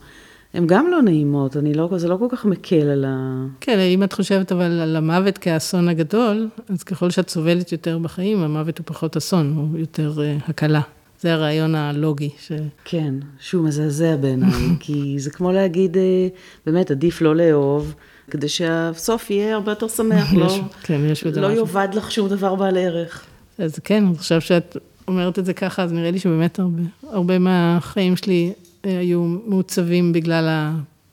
הן 0.55 0.67
גם 0.67 0.87
לא 0.91 1.03
נעימות, 1.03 1.57
אני 1.57 1.75
לא, 1.75 1.91
זה 1.97 2.09
לא 2.09 2.17
כל 2.17 2.27
כך 2.31 2.45
מקל 2.45 2.89
על 2.89 3.05
ה... 3.09 3.45
כן, 3.61 3.79
אם 3.79 4.03
את 4.03 4.13
חושבת 4.13 4.53
אבל 4.53 4.81
על 4.81 4.97
המוות 4.97 5.39
כאסון 5.39 5.89
הגדול, 5.89 6.49
אז 6.69 6.83
ככל 6.83 7.11
שאת 7.11 7.31
סובלת 7.31 7.73
יותר 7.73 7.99
בחיים, 7.99 8.43
המוות 8.43 8.79
הוא 8.79 8.85
פחות 8.87 9.17
אסון, 9.17 9.53
הוא 9.57 9.79
יותר 9.79 10.13
uh, 10.17 10.51
הקלה. 10.51 10.81
זה 11.20 11.33
הרעיון 11.33 11.74
הלוגי. 11.74 12.31
ש... 12.38 12.52
כן, 12.85 13.14
שהוא 13.38 13.64
מזעזע 13.64 14.16
בעיניי, 14.16 14.50
כי 14.81 15.14
זה 15.18 15.31
כמו 15.31 15.52
להגיד, 15.52 15.96
אה, 15.96 16.29
באמת, 16.66 16.90
עדיף 16.90 17.20
לא 17.20 17.37
לאהוב, 17.37 17.94
כדי 18.31 18.48
שהסוף 18.48 19.31
יהיה 19.31 19.55
הרבה 19.55 19.72
יותר 19.72 19.88
שמח, 19.88 20.33
לא, 20.37 20.61
כן, 20.83 21.00
יש 21.05 21.24
לא 21.24 21.52
יאבד 21.52 21.88
לך 21.94 22.11
שום 22.11 22.29
דבר 22.29 22.55
בעל 22.55 22.76
ערך. 22.76 23.24
אז 23.59 23.79
כן, 23.85 24.05
עכשיו 24.14 24.40
שאת 24.40 24.76
אומרת 25.09 25.38
את 25.38 25.44
זה 25.44 25.52
ככה, 25.52 25.83
אז 25.83 25.92
נראה 25.92 26.11
לי 26.11 26.18
שבאמת 26.18 26.59
הרבה, 26.59 26.83
הרבה 27.11 27.38
מהחיים 27.38 28.16
שלי 28.16 28.52
אה, 28.85 28.98
היו 28.98 29.22
מעוצבים 29.46 30.12
בגלל 30.12 30.48
ה, 30.48 30.72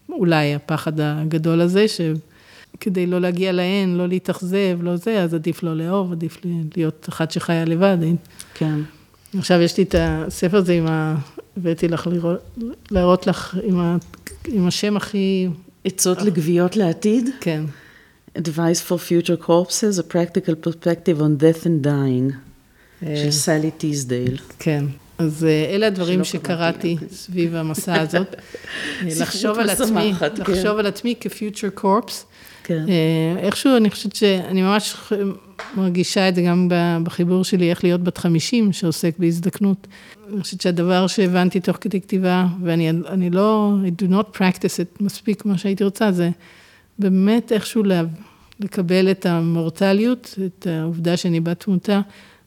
אולי 0.10 0.56
הפחד 0.56 1.00
הגדול 1.00 1.62
הזה, 1.62 1.86
שכדי 1.88 3.08
לא 3.08 3.22
להגיע 3.22 3.52
להן, 3.52 3.96
לא 3.96 4.08
להתאכזב, 4.08 4.78
לא 4.82 4.96
זה, 4.96 5.24
אז 5.24 5.34
עדיף 5.34 5.64
לא 5.64 5.76
לאהוב, 5.76 6.12
עדיף 6.12 6.38
להיות 6.76 7.06
אחת 7.10 7.32
שחיה 7.32 7.66
לבד. 7.66 7.98
כן. 8.54 8.80
עכשיו 9.38 9.62
יש 9.62 9.78
לי 9.78 9.84
את 9.84 9.96
הספר 9.98 10.58
הזה 10.58 10.74
עם 10.74 10.88
ה... 10.88 11.16
הבאתי 11.58 11.88
לך 11.88 12.08
לראות, 12.08 12.40
להראות 12.92 13.28
לך 13.28 13.58
עם, 13.64 13.80
ה, 13.80 13.98
עם 14.48 14.68
השם 14.68 14.98
הכי... 14.98 15.48
עצות 15.86 16.22
לגוויות 16.22 16.76
לעתיד? 16.76 17.30
כן. 17.42 17.64
Advice 18.38 18.82
for 18.90 18.98
Future 19.10 19.46
Corpses, 19.48 20.00
a 20.00 20.14
Practical 20.14 20.56
Perspective 20.68 21.20
on 21.20 21.42
Death 21.42 21.64
and 21.64 21.86
Dying, 21.86 22.34
של 23.02 23.32
סלי 23.32 23.72
טיזדייל. 23.72 24.38
כן. 24.60 24.86
אז 25.18 25.48
אלה 25.70 25.88
הדברים 25.88 26.24
שקראתי 26.24 26.98
סביב 27.12 27.56
המסע 27.56 28.02
הזאת. 28.02 28.36
לחשוב 29.22 29.60
על 29.60 29.70
עצמי, 29.70 30.14
כן. 30.20 30.28
לחשוב 30.38 30.78
על 30.78 30.86
עצמי 30.86 31.16
כפיוטר 31.20 31.70
קורפס. 31.70 32.26
כן. 32.64 32.86
איכשהו 33.38 33.78
אני 33.78 33.90
חושבת 33.90 34.16
שאני 34.16 34.62
ממש 34.62 34.96
מרגישה 35.78 36.30
את 36.30 36.36
זה 36.36 36.42
גם 36.42 36.70
בחיבור 37.04 37.44
שלי, 37.44 37.70
איך 37.70 37.84
להיות 37.84 38.02
בת 38.02 38.18
50, 38.18 38.74
שעוסק 38.74 39.16
בהזדקנות. 39.20 39.88
אני 40.34 40.42
חושבת 40.42 40.62
שהדבר 40.62 41.08
שהבנתי 41.08 41.60
תוך 41.60 41.78
כדי 41.82 42.02
כתיבה, 42.02 42.46
ואני 42.64 43.30
לא, 43.32 43.74
I 43.86 44.04
do 44.04 44.06
not 44.10 44.38
practice 44.38 44.78
it 44.80 45.04
מספיק 45.04 45.42
כמו 45.42 45.58
שהייתי 45.58 45.84
רוצה, 45.84 46.12
זה 46.12 46.30
באמת 47.00 47.52
איכשהו 47.52 47.84
לקבל 48.60 49.12
את 49.12 49.26
המורטליות, 49.26 50.40
את 50.46 50.68
העובדה 50.68 51.18
שאני 51.18 51.40
בת 51.40 51.60
תמותה, 51.60 52.02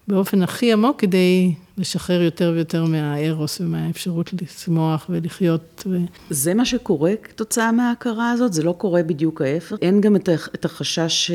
באופן 0.09 0.43
הכי 0.43 0.73
עמוק, 0.73 1.01
כדי 1.01 1.55
לשחרר 1.79 2.23
יותר 2.23 2.53
ויותר 2.55 2.85
מהארוס 2.85 3.61
ומהאפשרות 3.61 4.31
לשמוח 4.43 5.07
ולחיות. 5.11 5.85
ו... 5.87 5.99
זה 6.31 6.55
מה 6.55 6.65
שקורה 6.65 7.13
כתוצאה 7.23 7.73
מההכרה 7.73 8.31
הזאת? 8.31 8.53
זה 8.53 8.63
לא 8.63 8.75
קורה 8.79 9.03
בדיוק 9.03 9.43
ההפך? 9.43 9.77
אין 9.83 10.01
גם 10.01 10.17
את 10.55 10.65
החשש 10.65 11.31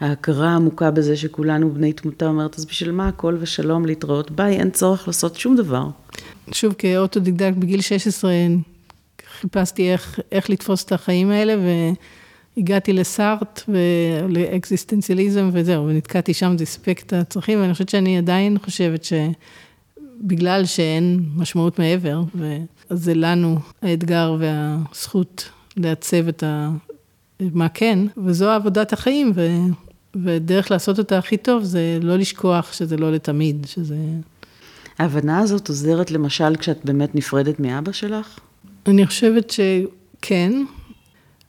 ההכרה 0.00 0.50
העמוקה 0.50 0.90
בזה 0.90 1.16
שכולנו 1.16 1.74
בני 1.74 1.92
תמותה 1.92 2.26
אומרת, 2.26 2.58
אז 2.58 2.64
בשביל 2.64 2.90
מה 2.92 3.08
הכל 3.08 3.36
ושלום 3.40 3.86
להתראות 3.86 4.30
ביי, 4.30 4.58
אין 4.58 4.70
צורך 4.70 5.06
לעשות 5.06 5.36
שום 5.36 5.56
דבר. 5.56 5.86
שוב, 6.52 6.74
כאוטודידקט 6.78 7.56
בגיל 7.56 7.80
16 7.80 8.32
חיפשתי 9.40 9.92
איך, 9.92 10.20
איך 10.32 10.50
לתפוס 10.50 10.84
את 10.84 10.92
החיים 10.92 11.30
האלה, 11.30 11.54
ו... 11.58 11.68
הגעתי 12.56 12.92
לסארט 12.92 13.62
ולאקזיסטנציאליזם 13.68 15.50
וזהו, 15.52 15.86
ונתקעתי 15.86 16.34
שם, 16.34 16.58
זה 16.58 16.62
הספק 16.62 17.02
את 17.06 17.12
הצרכים, 17.12 17.60
ואני 17.60 17.72
חושבת 17.72 17.88
שאני 17.88 18.18
עדיין 18.18 18.58
חושבת 18.58 19.04
שבגלל 19.04 20.64
שאין 20.64 21.24
משמעות 21.36 21.78
מעבר, 21.78 22.22
אז 22.90 23.04
זה 23.04 23.14
לנו 23.14 23.58
האתגר 23.82 24.36
והזכות 24.38 25.48
לעצב 25.76 26.28
את 26.28 26.42
ה... 26.42 26.70
מה 27.40 27.68
כן, 27.68 27.98
וזו 28.16 28.50
עבודת 28.50 28.92
החיים, 28.92 29.32
ו... 29.34 29.48
ודרך 30.24 30.70
לעשות 30.70 30.98
אותה 30.98 31.18
הכי 31.18 31.36
טוב 31.36 31.62
זה 31.62 31.98
לא 32.02 32.16
לשכוח 32.16 32.72
שזה 32.72 32.96
לא 32.96 33.12
לתמיד, 33.12 33.66
שזה... 33.68 33.96
ההבנה 34.98 35.38
הזאת 35.38 35.68
עוזרת 35.68 36.10
למשל 36.10 36.56
כשאת 36.56 36.84
באמת 36.84 37.14
נפרדת 37.14 37.60
מאבא 37.60 37.92
שלך? 37.92 38.38
אני 38.86 39.06
חושבת 39.06 39.50
שכן, 39.50 40.52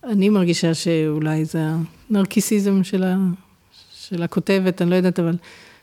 אני 0.03 0.29
מרגישה 0.29 0.73
שאולי 0.73 1.45
זה 1.45 1.59
הנרקיסיזם 2.09 2.83
של, 2.83 3.03
ה, 3.03 3.17
של 3.93 4.23
הכותבת, 4.23 4.81
אני 4.81 4.89
לא 4.89 4.95
יודעת, 4.95 5.19
אבל 5.19 5.37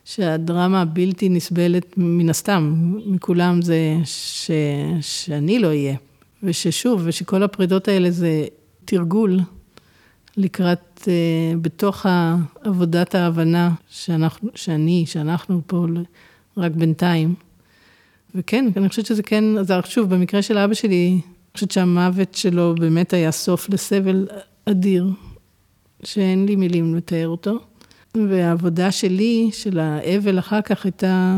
שהדרמה 0.05 0.81
הבלתי 0.81 1.29
נסבלת 1.29 1.95
מן 1.97 2.31
הסתם, 2.31 2.93
מכולם 3.07 3.63
זה 3.63 3.97
ש, 4.05 4.51
שאני 5.01 5.59
לא 5.59 5.69
אהיה. 5.69 5.97
וששוב, 6.43 7.03
ושכל 7.05 7.43
הפרידות 7.43 7.89
האלה 7.89 8.11
זה 8.11 8.47
תרגול 8.85 9.41
לקראת, 10.37 11.09
אה, 11.09 11.57
בתוך 11.63 12.07
עבודת 12.65 13.15
ההבנה 13.15 13.71
שאנחנו, 13.89 14.49
שאני, 14.55 15.05
שאנחנו 15.07 15.61
פה 15.67 15.87
רק 16.57 16.73
בינתיים. 16.73 17.35
וכן, 18.35 18.69
אני 18.77 18.89
חושבת 18.89 19.07
שזה 19.07 19.23
כן 19.23 19.45
עזר. 19.59 19.81
שוב, 19.85 20.15
במקרה 20.15 20.43
של 20.43 20.59
אבא 20.59 20.75
שלי, 20.75 21.21
אני 21.51 21.55
חושבת 21.55 21.71
שהמוות 21.71 22.35
שלו 22.35 22.75
באמת 22.75 23.13
היה 23.13 23.33
סוף 23.33 23.69
לסבל 23.69 24.29
אדיר, 24.65 25.07
שאין 26.03 26.47
לי 26.47 26.57
מילים 26.57 26.95
לתאר 26.95 27.29
אותו. 27.29 27.59
והעבודה 28.15 28.93
שלי, 28.93 29.51
של 29.53 29.79
האבל 29.79 30.39
אחר 30.39 30.63
כך, 30.63 30.85
הייתה 30.85 31.37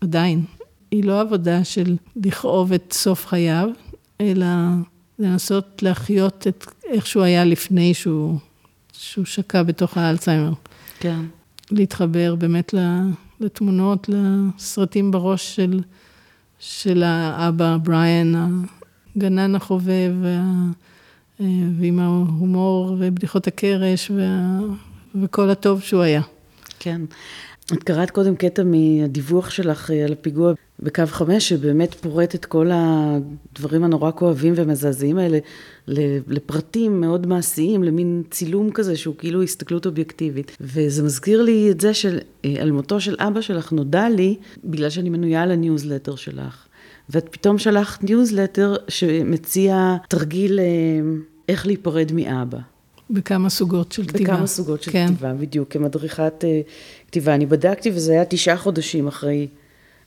עדיין. 0.00 0.44
היא 0.90 1.04
לא 1.04 1.20
עבודה 1.20 1.64
של 1.64 1.96
לכאוב 2.16 2.72
את 2.72 2.92
סוף 2.92 3.26
חייו, 3.26 3.68
אלא 4.20 4.46
לנסות 5.18 5.82
להחיות 5.82 6.46
את 6.46 6.66
איך 6.84 7.06
שהוא 7.06 7.22
היה 7.22 7.44
לפני 7.44 7.94
שהוא, 7.94 8.38
שהוא 8.92 9.24
שקע 9.24 9.62
בתוך 9.62 9.98
האלצהיימר. 9.98 10.52
כן. 11.00 11.20
להתחבר 11.70 12.34
באמת 12.34 12.74
לתמונות, 13.40 14.08
לסרטים 14.08 15.10
בראש 15.10 15.56
של, 15.56 15.80
של 16.58 17.02
האבא 17.02 17.76
בריאן, 17.82 18.62
הגנן 19.16 19.54
החובב, 19.54 20.12
וה, 20.22 20.42
אה, 21.40 21.46
ועם 21.80 21.98
ההומור 21.98 22.96
ובדיחות 22.98 23.46
הקרש 23.46 24.10
וה, 24.10 24.58
וכל 25.22 25.50
הטוב 25.50 25.80
שהוא 25.80 26.02
היה. 26.02 26.22
כן. 26.78 27.00
את 27.72 27.82
קראת 27.82 28.10
קודם 28.10 28.36
קטע 28.36 28.62
מהדיווח 28.64 29.50
שלך 29.50 29.90
אה, 29.90 30.04
על 30.04 30.12
הפיגוע 30.12 30.52
בקו 30.80 31.02
חמש, 31.06 31.48
שבאמת 31.48 31.94
פורט 31.94 32.34
את 32.34 32.44
כל 32.44 32.70
הדברים 32.72 33.84
הנורא 33.84 34.10
כואבים 34.10 34.54
ומזעזעים 34.56 35.18
האלה 35.18 35.38
לפרטים 36.28 37.00
מאוד 37.00 37.26
מעשיים, 37.26 37.84
למין 37.84 38.22
צילום 38.30 38.70
כזה 38.70 38.96
שהוא 38.96 39.14
כאילו 39.18 39.42
הסתכלות 39.42 39.86
אובייקטיבית. 39.86 40.56
וזה 40.60 41.02
מזכיר 41.02 41.42
לי 41.42 41.70
את 41.70 41.80
זה 41.80 41.94
שעל 41.94 42.20
אה, 42.44 42.72
מותו 42.72 43.00
של 43.00 43.16
אבא 43.18 43.40
שלך 43.40 43.72
נודע 43.72 44.08
לי, 44.08 44.36
בגלל 44.64 44.90
שאני 44.90 45.10
מנויה 45.10 45.46
לניוזלטר 45.46 46.16
שלך. 46.16 46.66
ואת 47.08 47.28
פתאום 47.30 47.58
שלחת 47.58 48.04
ניוזלטר 48.04 48.76
שמציע 48.88 49.96
תרגיל 50.08 50.60
אה, 50.60 50.64
איך 51.48 51.66
להיפרד 51.66 52.12
מאבא. 52.12 52.58
בכמה 53.10 53.50
סוגות 53.50 53.92
של 53.92 54.06
כתיבה. 54.06 54.34
בכמה 54.34 54.46
סוגות 54.46 54.82
של 54.82 54.90
כן. 54.90 55.06
כתיבה, 55.06 55.34
בדיוק, 55.34 55.72
כמדריכת 55.72 56.44
אה, 56.44 56.70
כתיבה. 57.06 57.34
אני 57.34 57.46
בדקתי 57.46 57.90
וזה 57.90 58.12
היה 58.12 58.24
תשעה 58.24 58.56
חודשים 58.56 59.08
אחרי, 59.08 59.48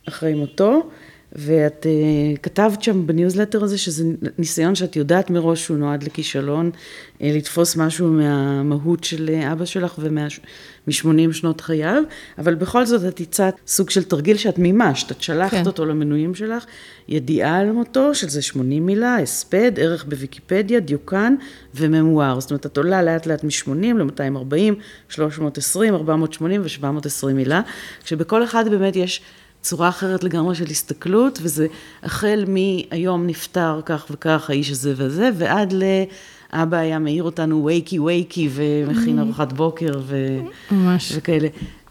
אחרי 0.07 0.33
מותו, 0.33 0.89
ואת 1.32 1.86
uh, 1.86 2.38
כתבת 2.38 2.84
שם 2.84 3.07
בניוזלטר 3.07 3.63
הזה 3.63 3.78
שזה 3.78 4.03
ניסיון 4.38 4.75
שאת 4.75 4.95
יודעת 4.95 5.30
מראש 5.30 5.63
שהוא 5.63 5.78
נועד 5.78 6.03
לכישלון, 6.03 6.71
uh, 6.73 7.19
לתפוס 7.21 7.75
משהו 7.75 8.07
מהמהות 8.07 9.03
של 9.03 9.30
אבא 9.51 9.65
שלך 9.65 9.99
ומ-80 9.99 11.34
שנות 11.34 11.61
חייו, 11.61 12.03
אבל 12.38 12.55
בכל 12.55 12.86
זאת 12.86 13.13
את 13.13 13.19
הצעת 13.19 13.55
סוג 13.67 13.89
של 13.89 14.03
תרגיל 14.03 14.38
שאת 14.38 14.59
מימשת, 14.59 15.11
את 15.11 15.21
שלחת 15.21 15.51
כן. 15.51 15.65
אותו 15.65 15.86
למנויים 15.86 16.36
שלך, 16.36 16.65
ידיעה 17.07 17.59
על 17.59 17.71
מותו, 17.71 18.15
שזה 18.15 18.41
80 18.41 18.86
מילה, 18.86 19.17
הספד, 19.17 19.71
ערך 19.78 20.05
בוויקיפדיה, 20.05 20.80
דיוקן 20.80 21.36
וממואר. 21.75 22.39
זאת 22.39 22.51
אומרת, 22.51 22.65
את 22.65 22.78
עולה 22.78 23.01
לאט 23.01 23.25
לאט 23.25 23.43
מ-80 23.43 23.69
ל-240, 23.69 24.73
320, 25.09 25.93
480 25.93 26.61
ו-720 26.61 27.34
מילה, 27.34 27.61
כשבכל 28.03 28.43
אחד 28.43 28.69
באמת 28.69 28.95
יש... 28.95 29.21
צורה 29.68 29.89
אחרת 29.89 30.24
לגמרי 30.24 30.55
של 30.55 30.65
הסתכלות, 30.65 31.39
וזה 31.41 31.68
החל 32.03 32.45
מהיום 32.47 33.28
נפטר 33.28 33.82
כך 33.86 34.05
וכך 34.11 34.49
האיש 34.49 34.72
הזה 34.72 34.93
וזה, 34.97 35.30
ועד 35.38 35.74
לאבא 35.74 36.78
היה 36.78 36.99
מעיר 36.99 37.24
אותנו 37.24 37.65
וייקי 37.65 37.99
וייקי 37.99 38.49
ומכין 38.51 39.20
mm. 39.20 39.22
ארוחת 39.22 39.53
בוקר 39.53 39.99
ו... 40.03 40.38
ממש. 40.72 41.13
וכאלה. 41.15 41.47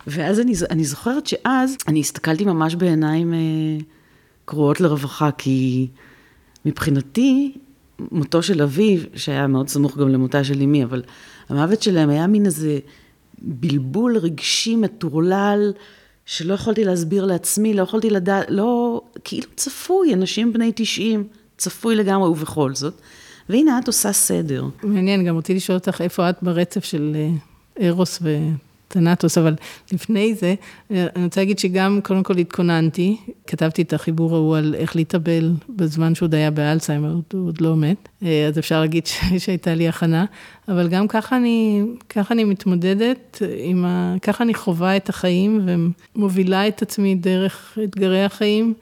ואז 0.06 0.40
אני, 0.40 0.52
אני 0.70 0.84
זוכרת 0.84 1.26
שאז 1.26 1.76
אני 1.88 2.00
הסתכלתי 2.00 2.44
ממש 2.44 2.74
בעיניים 2.74 3.34
אה, 3.34 3.38
קרועות 4.44 4.80
לרווחה, 4.80 5.30
כי 5.30 5.88
מבחינתי, 6.64 7.54
מותו 8.10 8.42
של 8.42 8.62
אביו, 8.62 9.00
שהיה 9.14 9.46
מאוד 9.46 9.68
סמוך 9.68 9.98
גם 9.98 10.08
למותה 10.08 10.44
של 10.44 10.62
אמי, 10.62 10.84
אבל 10.84 11.02
המוות 11.48 11.82
שלהם 11.82 12.08
היה 12.08 12.26
מין 12.26 12.46
איזה 12.46 12.78
בלבול 13.38 14.16
רגשי 14.16 14.76
מטורלל. 14.76 15.72
שלא 16.26 16.54
יכולתי 16.54 16.84
להסביר 16.84 17.24
לעצמי, 17.24 17.74
לא 17.74 17.82
יכולתי 17.82 18.10
לדעת, 18.10 18.46
לא, 18.48 19.00
כאילו 19.24 19.46
צפוי, 19.56 20.14
אנשים 20.14 20.52
בני 20.52 20.72
90, 20.74 21.28
צפוי 21.56 21.96
לגמרי 21.96 22.28
ובכל 22.28 22.74
זאת. 22.74 22.94
והנה 23.48 23.78
את 23.78 23.86
עושה 23.86 24.12
סדר. 24.12 24.64
מעניין, 24.82 25.24
גם 25.24 25.38
רציתי 25.38 25.54
לשאול 25.54 25.78
אותך 25.78 26.00
איפה 26.00 26.30
את 26.30 26.36
ברצף 26.42 26.84
של 26.84 27.16
אה, 27.16 27.88
ארוס 27.88 28.18
ו... 28.22 28.36
תנטוס, 28.88 29.38
אבל 29.38 29.54
לפני 29.92 30.34
זה, 30.34 30.54
אני 30.90 31.24
רוצה 31.24 31.40
להגיד 31.40 31.58
שגם, 31.58 32.00
קודם 32.02 32.22
כל 32.22 32.38
התכוננתי, 32.38 33.16
כתבתי 33.46 33.82
את 33.82 33.92
החיבור 33.92 34.34
ההוא 34.34 34.56
על 34.56 34.74
איך 34.78 34.96
להתאבל 34.96 35.52
בזמן 35.68 36.14
שהוא 36.14 36.26
עוד 36.26 36.34
היה 36.34 36.50
באלצהיימר, 36.50 37.12
הוא 37.32 37.46
עוד 37.46 37.60
לא 37.60 37.76
מת, 37.76 38.08
אה, 38.22 38.46
אז 38.46 38.58
אפשר 38.58 38.80
להגיד 38.80 39.06
שהייתה 39.38 39.74
לי 39.74 39.88
הכנה, 39.88 40.24
אבל 40.68 40.88
גם 40.88 41.08
ככה 41.08 41.36
אני, 41.36 41.82
ככה 42.08 42.34
אני 42.34 42.44
מתמודדת, 42.44 43.42
עם 43.58 43.84
ה, 43.84 44.14
ככה 44.22 44.44
אני 44.44 44.54
חווה 44.54 44.96
את 44.96 45.08
החיים 45.08 45.68
ומובילה 46.16 46.68
את 46.68 46.82
עצמי 46.82 47.14
דרך 47.14 47.78
אתגרי 47.84 48.24
החיים. 48.24 48.74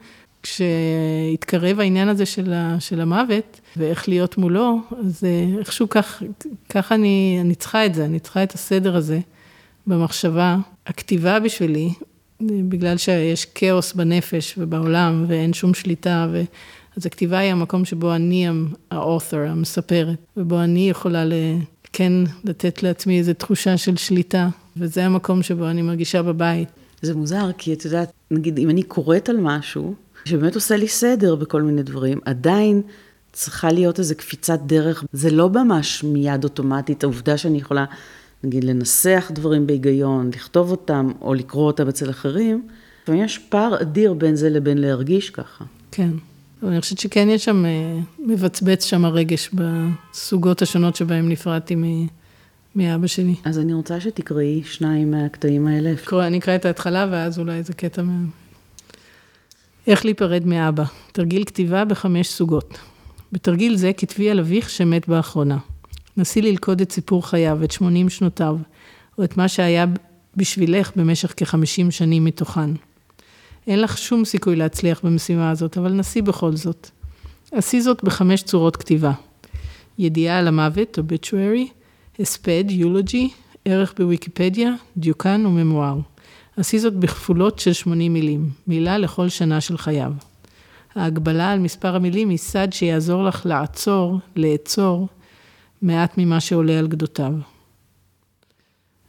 כשהתקרב 0.43 1.79
העניין 1.79 2.07
הזה 2.07 2.25
של, 2.25 2.53
ה, 2.53 2.79
של 2.79 3.01
המוות, 3.01 3.59
ואיך 3.77 4.09
להיות 4.09 4.37
מולו, 4.37 4.79
אז 4.99 5.23
אה, 5.23 5.59
איכשהו 5.59 5.89
כך, 5.89 6.23
ככה 6.69 6.95
אני, 6.95 7.37
אני 7.41 7.55
צריכה 7.55 7.85
את 7.85 7.95
זה, 7.95 8.05
אני 8.05 8.19
צריכה 8.19 8.43
את 8.43 8.53
הסדר 8.53 8.95
הזה. 8.95 9.19
במחשבה. 9.87 10.57
הכתיבה 10.87 11.39
בשבילי, 11.39 11.93
בגלל 12.41 12.97
שיש 12.97 13.45
כאוס 13.45 13.93
בנפש 13.93 14.55
ובעולם 14.57 15.25
ואין 15.27 15.53
שום 15.53 15.73
שליטה, 15.73 16.27
ו... 16.31 16.43
אז 16.97 17.05
הכתיבה 17.05 17.37
היא 17.37 17.51
המקום 17.51 17.85
שבו 17.85 18.15
אני 18.15 18.47
האות'ר, 18.91 19.37
המספרת, 19.37 20.17
ובו 20.37 20.59
אני 20.59 20.89
יכולה 20.89 21.25
ל... 21.25 21.33
כן 21.93 22.13
לתת 22.43 22.83
לעצמי 22.83 23.19
איזו 23.19 23.33
תחושה 23.33 23.77
של 23.77 23.95
שליטה, 23.95 24.49
וזה 24.77 25.05
המקום 25.05 25.43
שבו 25.43 25.69
אני 25.69 25.81
מרגישה 25.81 26.21
בבית. 26.21 26.69
זה 27.01 27.15
מוזר, 27.15 27.51
כי 27.57 27.73
את 27.73 27.85
יודעת, 27.85 28.11
נגיד, 28.31 28.57
אם 28.59 28.69
אני 28.69 28.83
קוראת 28.83 29.29
על 29.29 29.37
משהו, 29.37 29.93
שבאמת 30.25 30.55
עושה 30.55 30.77
לי 30.77 30.87
סדר 30.87 31.35
בכל 31.35 31.61
מיני 31.61 31.83
דברים, 31.83 32.19
עדיין 32.25 32.81
צריכה 33.33 33.71
להיות 33.71 33.99
איזו 33.99 34.15
קפיצת 34.17 34.59
דרך. 34.65 35.03
זה 35.13 35.31
לא 35.31 35.49
ממש 35.49 36.03
מיד 36.03 36.43
אוטומטית, 36.43 37.03
העובדה 37.03 37.37
שאני 37.37 37.57
יכולה 37.57 37.85
נגיד 38.45 38.63
לנסח 38.63 39.31
דברים 39.33 39.67
בהיגיון, 39.67 40.29
לכתוב 40.33 40.71
אותם 40.71 41.11
או 41.21 41.33
לקרוא 41.33 41.67
אותם 41.67 41.87
אצל 41.87 42.09
אחרים, 42.09 42.67
לפעמים 43.03 43.23
יש 43.23 43.37
פער 43.37 43.81
אדיר 43.81 44.13
בין 44.13 44.35
זה 44.35 44.49
לבין 44.49 44.77
להרגיש 44.77 45.29
ככה. 45.29 45.65
כן. 45.91 46.09
אבל 46.63 46.71
אני 46.71 46.81
חושבת 46.81 46.99
שכן 46.99 47.27
יש 47.29 47.45
שם, 47.45 47.65
אה, 47.65 47.99
מבצבץ 48.19 48.85
שם 48.85 49.05
הרגש 49.05 49.49
בסוגות 49.53 50.61
השונות 50.61 50.95
שבהם 50.95 51.29
נפרדתי 51.29 51.75
מ... 51.75 52.07
מאבא 52.75 53.07
שלי. 53.07 53.35
אז 53.43 53.59
אני 53.59 53.73
רוצה 53.73 53.99
שתקראי 53.99 54.61
שניים 54.63 55.11
מהקטעים 55.11 55.67
האלה. 55.67 55.93
קרוא, 56.03 56.23
אני 56.23 56.37
אקרא 56.37 56.55
את 56.55 56.65
ההתחלה 56.65 57.07
ואז 57.11 57.39
אולי 57.39 57.57
איזה 57.57 57.73
קטע 57.73 58.01
מה... 58.01 58.17
איך 59.87 60.05
להיפרד 60.05 60.45
מאבא, 60.45 60.83
תרגיל 61.11 61.43
כתיבה 61.45 61.85
בחמש 61.85 62.27
סוגות. 62.27 62.77
בתרגיל 63.31 63.75
זה 63.75 63.91
כתבי 63.93 64.29
על 64.29 64.39
אביך 64.39 64.69
שמת 64.69 65.07
באחרונה. 65.07 65.57
נסי 66.17 66.41
ללכוד 66.41 66.81
את 66.81 66.91
סיפור 66.91 67.27
חייו, 67.27 67.63
את 67.63 67.71
80 67.71 68.09
שנותיו, 68.09 68.57
או 69.17 69.23
את 69.23 69.37
מה 69.37 69.47
שהיה 69.47 69.85
בשבילך 70.35 70.91
במשך 70.95 71.33
כ-50 71.37 71.91
שנים 71.91 72.25
מתוכן. 72.25 72.69
אין 73.67 73.81
לך 73.81 73.97
שום 73.97 74.25
סיכוי 74.25 74.55
להצליח 74.55 75.01
במשימה 75.03 75.49
הזאת, 75.49 75.77
אבל 75.77 75.93
נסי 75.93 76.21
בכל 76.21 76.55
זאת. 76.55 76.89
עשי 77.51 77.81
זאת 77.81 78.03
בחמש 78.03 78.43
צורות 78.43 78.77
כתיבה. 78.77 79.11
ידיעה 79.97 80.39
על 80.39 80.47
המוות, 80.47 80.99
obituary, 80.99 81.67
הספד, 82.19 82.63
יולוגי, 82.69 83.29
ערך 83.65 83.93
בוויקיפדיה, 83.97 84.73
דיוקן 84.97 85.45
וממואר. 85.45 85.97
עשי 86.57 86.79
זאת 86.79 86.93
בכפולות 86.93 87.59
של 87.59 87.73
80 87.73 88.13
מילים, 88.13 88.49
מילה 88.67 88.97
לכל 88.97 89.29
שנה 89.29 89.61
של 89.61 89.77
חייו. 89.77 90.13
ההגבלה 90.95 91.51
על 91.51 91.59
מספר 91.59 91.95
המילים 91.95 92.29
היא 92.29 92.37
סד 92.37 92.73
שיעזור 92.73 93.23
לך 93.23 93.45
לעצור, 93.45 94.19
לאצור, 94.35 95.07
מעט 95.85 96.17
ממה 96.17 96.39
שעולה 96.39 96.79
על 96.79 96.87
גדותיו. 96.87 97.33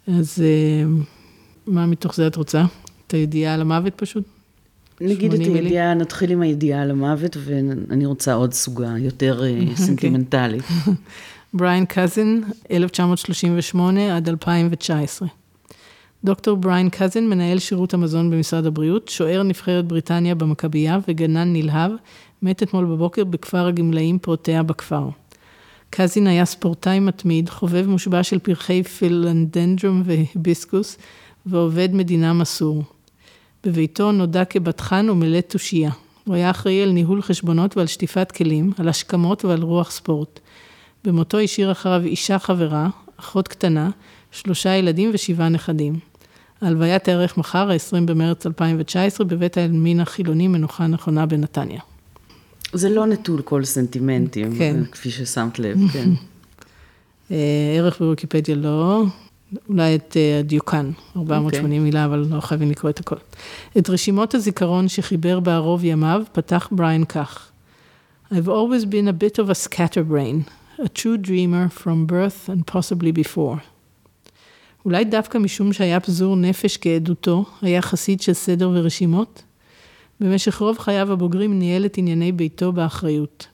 אז 0.06 0.42
אה, 0.42 0.84
מה 1.66 1.86
מתוך 1.86 2.14
זה 2.14 2.26
את 2.26 2.36
רוצה? 2.36 2.64
את 3.06 3.14
הידיעה 3.14 3.54
על 3.54 3.60
המוות 3.60 3.94
פשוט? 3.96 4.24
נגיד 5.00 5.32
את 5.32 5.40
הידיעה, 5.40 5.94
נתחיל 5.94 6.30
עם 6.30 6.42
הידיעה 6.42 6.82
על 6.82 6.90
המוות, 6.90 7.36
ואני 7.44 8.06
רוצה 8.06 8.34
עוד 8.34 8.52
סוגה, 8.52 8.94
יותר 8.98 9.44
אה, 9.44 9.60
אוקיי. 9.60 9.76
סנטימנטלית. 9.76 10.62
בריין 11.54 11.84
קזין, 11.88 12.44
1938 12.70 14.16
עד 14.16 14.28
2019. 14.28 15.28
דוקטור 16.24 16.56
בריין 16.56 16.88
קזין, 16.90 17.30
מנהל 17.30 17.58
שירות 17.58 17.94
המזון 17.94 18.30
במשרד 18.30 18.66
הבריאות, 18.66 19.08
שוער 19.08 19.42
נבחרת 19.42 19.84
בריטניה 19.84 20.34
במכבייה 20.34 20.98
וגנן 21.08 21.52
נלהב, 21.52 21.92
מת 22.42 22.62
אתמול 22.62 22.84
בבוקר 22.84 23.24
בכפר 23.24 23.66
הגמלאים 23.66 24.18
פרוטיה 24.18 24.62
בכפר. 24.62 25.08
קזין 25.90 26.26
היה 26.26 26.44
ספורטאי 26.44 27.00
מתמיד, 27.00 27.48
חובב 27.48 27.86
מושבע 27.86 28.22
של 28.22 28.38
פרחי 28.38 28.82
פילנדנדרום 28.82 30.02
והיביסקוס, 30.04 30.98
ועובד 31.46 31.88
מדינה 31.92 32.32
מסור. 32.32 32.82
בביתו 33.64 34.12
נודע 34.12 34.44
כבטחן 34.44 35.10
ומלא 35.10 35.40
תושייה. 35.40 35.90
הוא 36.24 36.34
היה 36.34 36.50
אחראי 36.50 36.82
על 36.82 36.90
ניהול 36.90 37.22
חשבונות 37.22 37.76
ועל 37.76 37.86
שטיפת 37.86 38.32
כלים, 38.32 38.72
על 38.78 38.88
השכמות 38.88 39.44
ועל 39.44 39.62
רוח 39.62 39.90
ספורט. 39.90 40.40
במותו 41.04 41.38
השאיר 41.38 41.72
אחריו 41.72 42.02
אישה 42.04 42.38
חברה, 42.38 42.88
אחות 43.16 43.48
קטנה, 43.48 43.90
שלושה 44.30 44.74
ילדים 44.74 45.10
ושבעה 45.14 45.48
נכדים. 45.48 45.98
ההלוויה 46.60 46.98
תארך 46.98 47.38
מחר, 47.38 47.70
ה-20 47.70 48.06
במרץ 48.06 48.46
2019, 48.46 49.26
בבית 49.26 49.56
העלמין 49.56 50.00
החילוני 50.00 50.48
מנוחה 50.48 50.86
נכונה 50.86 51.26
בנתניה. 51.26 51.80
זה 52.76 52.88
לא 52.88 53.06
נטול 53.06 53.42
כל 53.42 53.64
סנטימנטים, 53.64 54.58
כן. 54.58 54.84
כפי 54.92 55.10
ששמת 55.10 55.58
לב, 55.58 55.78
כן. 55.92 56.10
אה, 57.30 57.74
ערך 57.76 57.98
בוויקיפדיה 58.00 58.54
לא, 58.54 59.04
אולי 59.68 59.94
את 59.94 60.16
אה, 60.16 60.38
הדיוקן, 60.38 60.90
480 61.16 61.52
okay. 61.52 61.64
אוקיי. 61.64 61.78
מילה, 61.78 62.04
אבל 62.04 62.26
לא 62.30 62.40
חייבים 62.40 62.70
לקרוא 62.70 62.90
את 62.90 63.00
הכל. 63.00 63.16
את 63.78 63.90
רשימות 63.90 64.34
הזיכרון 64.34 64.88
שחיבר 64.88 65.40
בערוב 65.40 65.84
ימיו, 65.84 66.22
פתח 66.32 66.68
בריין 66.72 67.04
כך: 67.04 67.50
I've 68.32 68.48
always 68.48 68.84
been 68.84 69.08
a 69.08 69.12
bit 69.12 69.38
of 69.38 69.50
a 69.50 69.54
scatterbrain, 69.54 70.44
a 70.78 70.88
true 70.88 71.16
dreamer 71.16 71.68
from 71.68 72.06
birth 72.06 72.48
and 72.48 72.74
possibly 72.74 73.12
before. 73.12 73.58
אולי 74.84 75.04
דווקא 75.04 75.38
משום 75.38 75.72
שהיה 75.72 76.00
פזור 76.00 76.36
נפש 76.36 76.76
כעדותו, 76.76 77.44
היה 77.62 77.82
חסיד 77.82 78.20
של 78.20 78.32
סדר 78.32 78.70
ורשימות? 78.74 79.42
במשך 80.20 80.58
רוב 80.58 80.78
חייו 80.78 81.12
הבוגרים 81.12 81.58
ניהל 81.58 81.86
את 81.86 81.98
ענייני 81.98 82.32
ביתו 82.32 82.72
באחריות. 82.72 83.46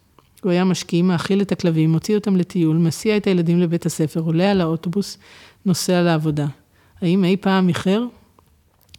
הוא 0.42 0.52
היה 0.52 0.64
משקיעים, 0.64 1.08
מאכיל 1.08 1.42
את 1.42 1.52
הכלבים, 1.52 1.92
מוציא 1.92 2.14
אותם 2.14 2.36
לטיול, 2.36 2.76
מסיע 2.76 3.16
את 3.16 3.26
הילדים 3.26 3.60
לבית 3.60 3.86
הספר, 3.86 4.20
עולה 4.20 4.50
על 4.50 4.60
האוטובוס, 4.60 5.18
נוסע 5.66 6.02
לעבודה. 6.02 6.46
האם 7.00 7.24
אי 7.24 7.36
פעם 7.36 7.68
איחר? 7.68 8.04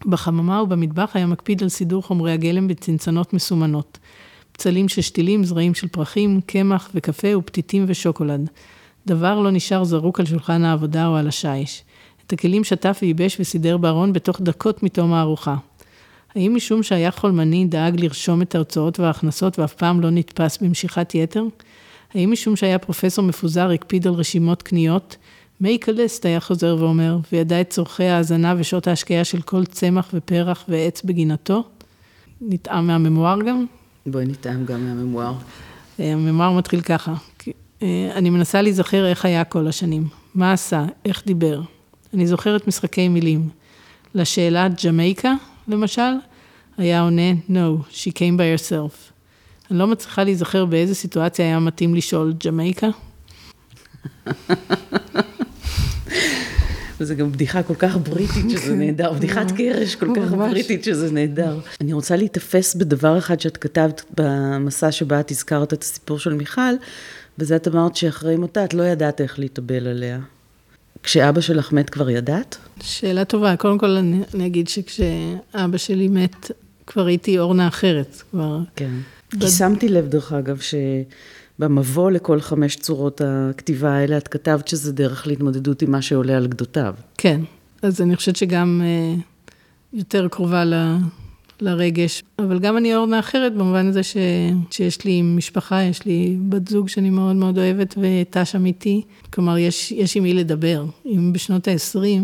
בחממה 0.06 0.62
ובמטבח 0.62 1.12
היה 1.14 1.26
מקפיד 1.26 1.64
על 1.64 1.70
סידור 1.70 2.04
חומרי 2.04 2.32
הגלם 2.32 2.68
בצנצנות 2.68 3.34
מסומנות. 3.34 3.98
פצלים 4.52 4.90
של 4.90 5.02
שתילים, 5.02 5.44
זרעים 5.44 5.74
של 5.74 5.88
פרחים, 5.88 6.42
קמח 6.46 6.90
וקפה 6.96 7.38
ופתיתים 7.38 7.86
ושוקולד. 7.88 8.50
דבר 9.08 9.40
לא 9.40 9.52
נשאר 9.52 9.84
זרוק 9.84 10.20
על 10.20 10.26
שולחן 10.26 10.64
העבודה 10.64 11.08
או 11.08 11.16
על 11.16 11.28
השיש. 11.28 11.84
את 12.28 12.34
הכלים 12.34 12.64
שטף 12.64 13.00
וייבש 13.02 13.38
וסידר 13.40 13.78
בארון 13.78 14.14
בתוך 14.14 14.42
דקות 14.42 14.84
מתום 14.84 15.14
הארוחה. 15.14 15.56
האם 16.36 16.56
משום 16.56 16.84
שהיה 16.84 17.12
חולמני 17.12 17.66
דאג 17.66 18.02
לרשום 18.02 18.42
את 18.42 18.56
ההוצאות 18.56 19.00
וההכנסות 19.00 19.60
ואף 19.60 19.74
פעם 19.74 20.02
לא 20.02 20.10
נתפס 20.10 20.58
במשיכת 20.58 21.16
יתר? 21.16 21.44
האם 22.14 22.32
משום 22.32 22.56
שהיה 22.56 22.80
פרופסור 22.80 23.26
מפוזר 23.26 23.70
הקפיד 23.70 24.08
על 24.08 24.14
רשימות 24.14 24.62
קניות? 24.62 25.18
a 25.64 25.66
list 25.88 26.24
היה 26.24 26.40
חוזר 26.40 26.76
ואומר, 26.80 27.18
וידע 27.32 27.62
את 27.62 27.70
צורכי 27.70 28.04
ההאזנה 28.04 28.56
ושעות 28.58 28.88
ההשקיה 28.88 29.24
של 29.24 29.42
כל 29.42 29.66
צמח 29.66 30.10
ופרח 30.14 30.66
ועץ 30.70 31.02
בגינתו? 31.02 31.64
נטעם 32.42 32.88
מהממואר 32.88 33.42
גם? 33.42 33.66
בואי 34.06 34.26
נטעם 34.26 34.66
גם 34.66 34.86
מהממואר. 34.86 35.34
אה, 36.00 36.14
הממואר 36.14 36.52
מתחיל 36.52 36.82
ככה, 36.82 37.14
אה, 37.82 38.12
אני 38.16 38.30
מנסה 38.30 38.62
להיזכר 38.62 39.06
איך 39.06 39.26
היה 39.26 39.44
כל 39.44 39.68
השנים, 39.68 40.08
מה 40.36 40.54
עשה, 40.54 40.86
איך 41.06 41.24
דיבר. 41.26 41.62
אני 42.14 42.28
זוכרת 42.28 42.68
משחקי 42.68 43.08
מילים. 43.08 43.50
לשאלה 44.16 44.68
ג'מייקה, 44.86 45.34
למשל, 45.68 46.12
היה 46.78 47.02
עונה, 47.02 47.32
no, 47.50 47.92
she 47.92 48.12
came 48.12 48.38
by 48.38 48.58
herself. 48.58 49.14
אני 49.72 49.80
לא 49.80 49.88
מצליחה 49.88 50.24
להיזכר 50.24 50.66
באיזה 50.66 50.96
סיטואציה 50.96 51.46
היה 51.46 51.60
מתאים 51.60 51.96
לשאול 51.96 52.34
ג'מייקה. 52.46 52.88
וזה 57.00 57.16
גם 57.16 57.32
בדיחה 57.32 57.64
כל 57.64 57.76
כך 57.76 57.98
בריטית 57.98 58.50
שזה 58.50 58.62
כן. 58.62 58.80
נהדר, 58.80 59.14
בדיחת 59.14 59.52
קרש 59.52 59.96
כל 59.96 60.14
כך 60.16 60.32
בריטית 60.32 60.84
שזה 60.84 61.12
נהדר. 61.12 61.60
אני 61.82 61.94
רוצה 61.94 62.16
להיתפס 62.16 62.76
בדבר 62.76 63.18
אחד 63.18 63.40
שאת 63.40 63.58
כתבת 63.58 64.04
במסע 64.18 64.92
שבה 64.92 65.20
את 65.20 65.32
הזכרת 65.32 65.74
את 65.74 65.84
הסיפור 65.84 66.20
של 66.20 66.34
מיכל, 66.34 66.74
וזה 67.40 67.56
את 67.56 67.68
אמרת 67.68 67.96
שאחרי 67.96 68.36
מותה 68.36 68.66
את 68.66 68.74
לא 68.74 68.84
ידעת 68.84 69.22
איך 69.22 69.40
להתאבל 69.40 69.88
עליה. 69.88 70.20
כשאבא 71.04 71.42
שלך 71.42 71.72
מת 71.72 71.90
כבר 71.90 72.10
ידעת? 72.10 72.58
שאלה 72.84 73.26
טובה. 73.26 73.56
קודם 73.56 73.78
כל 73.78 73.90
אני, 73.90 74.22
אני 74.34 74.46
אגיד 74.46 74.68
שכשאבא 74.68 75.78
שלי 75.78 76.08
מת, 76.08 76.52
כבר 76.88 77.06
הייתי 77.06 77.40
אורנה 77.40 77.68
אחרת. 77.68 78.24
כבר... 78.32 78.60
כן. 78.76 78.92
בד... 79.34 79.42
כי 79.42 79.48
שמתי 79.50 79.90
לב, 79.90 80.08
דרך 80.08 80.34
אגב, 80.34 80.60
שבמבוא 81.60 82.12
לכל 82.12 82.42
חמש 82.42 82.76
צורות 82.76 83.22
הכתיבה 83.26 83.92
האלה, 83.92 84.18
את 84.18 84.28
כתבת 84.28 84.68
שזה 84.68 84.94
דרך 84.94 85.28
להתמודדות 85.28 85.82
עם 85.82 85.92
מה 85.92 86.02
שעולה 86.02 86.38
על 86.38 86.48
גדותיו. 86.48 86.96
כן. 87.18 87.42
אז 87.82 88.02
אני 88.02 88.16
חושבת 88.16 88.36
שגם 88.36 88.82
אה, 88.84 89.22
יותר 89.94 90.28
קרובה 90.28 90.66
ל... 90.66 90.74
לרגש, 91.64 92.24
אבל 92.40 92.60
גם 92.60 92.78
אני 92.78 92.96
אורנה 92.96 93.20
אחרת 93.20 93.54
במובן 93.54 93.88
הזה 93.88 94.04
ש... 94.04 94.18
שיש 94.72 95.06
לי 95.06 95.22
משפחה, 95.22 95.84
יש 95.84 96.06
לי 96.06 96.38
בת 96.50 96.68
זוג 96.68 96.90
שאני 96.90 97.10
מאוד 97.10 97.36
מאוד 97.36 97.58
אוהבת 97.58 97.96
והייתה 97.98 98.46
שם 98.46 98.66
איתי, 98.66 99.02
כלומר 99.34 99.58
יש, 99.58 99.92
יש 99.92 100.18
עם 100.18 100.24
מי 100.24 100.34
לדבר. 100.34 100.86
אם 101.06 101.34
בשנות 101.34 101.68
ה-20 101.68 102.24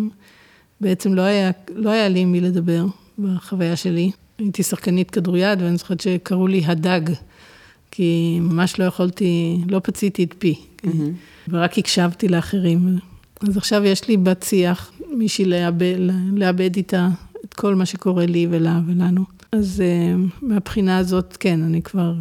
בעצם 0.82 1.14
לא 1.14 1.22
היה, 1.22 1.52
לא 1.76 1.90
היה 1.90 2.10
לי 2.10 2.20
עם 2.20 2.32
מי 2.32 2.42
לדבר 2.42 2.86
בחוויה 3.20 3.76
שלי. 3.76 4.12
הייתי 4.38 4.64
שחקנית 4.64 5.12
כדוריד 5.12 5.62
ואני 5.62 5.78
זוכרת 5.78 6.02
שקראו 6.02 6.48
לי 6.48 6.62
הדג, 6.66 7.02
כי 7.92 8.40
ממש 8.42 8.80
לא 8.80 8.84
יכולתי, 8.84 9.58
לא 9.68 9.82
פציתי 9.84 10.24
את 10.24 10.34
פי, 10.40 10.56
mm-hmm. 10.56 10.90
ורק 11.50 11.78
הקשבתי 11.78 12.28
לאחרים. 12.28 12.98
אז 13.50 13.58
עכשיו 13.58 13.86
יש 13.86 14.08
לי 14.08 14.18
בת 14.18 14.44
שיח, 14.44 14.92
מישהי 15.14 15.46
לאבד, 15.46 15.96
לאבד 16.34 16.76
איתה 16.76 17.08
את 17.46 17.54
כל 17.54 17.76
מה 17.76 17.86
שקורה 17.86 18.26
לי 18.26 18.48
ולה 18.50 18.80
ולנו. 18.88 19.24
אז 19.52 19.84
אה, 19.84 20.46
מהבחינה 20.46 20.98
הזאת, 20.98 21.38
כן, 21.40 21.64
אני 21.64 21.82
כבר, 21.82 22.14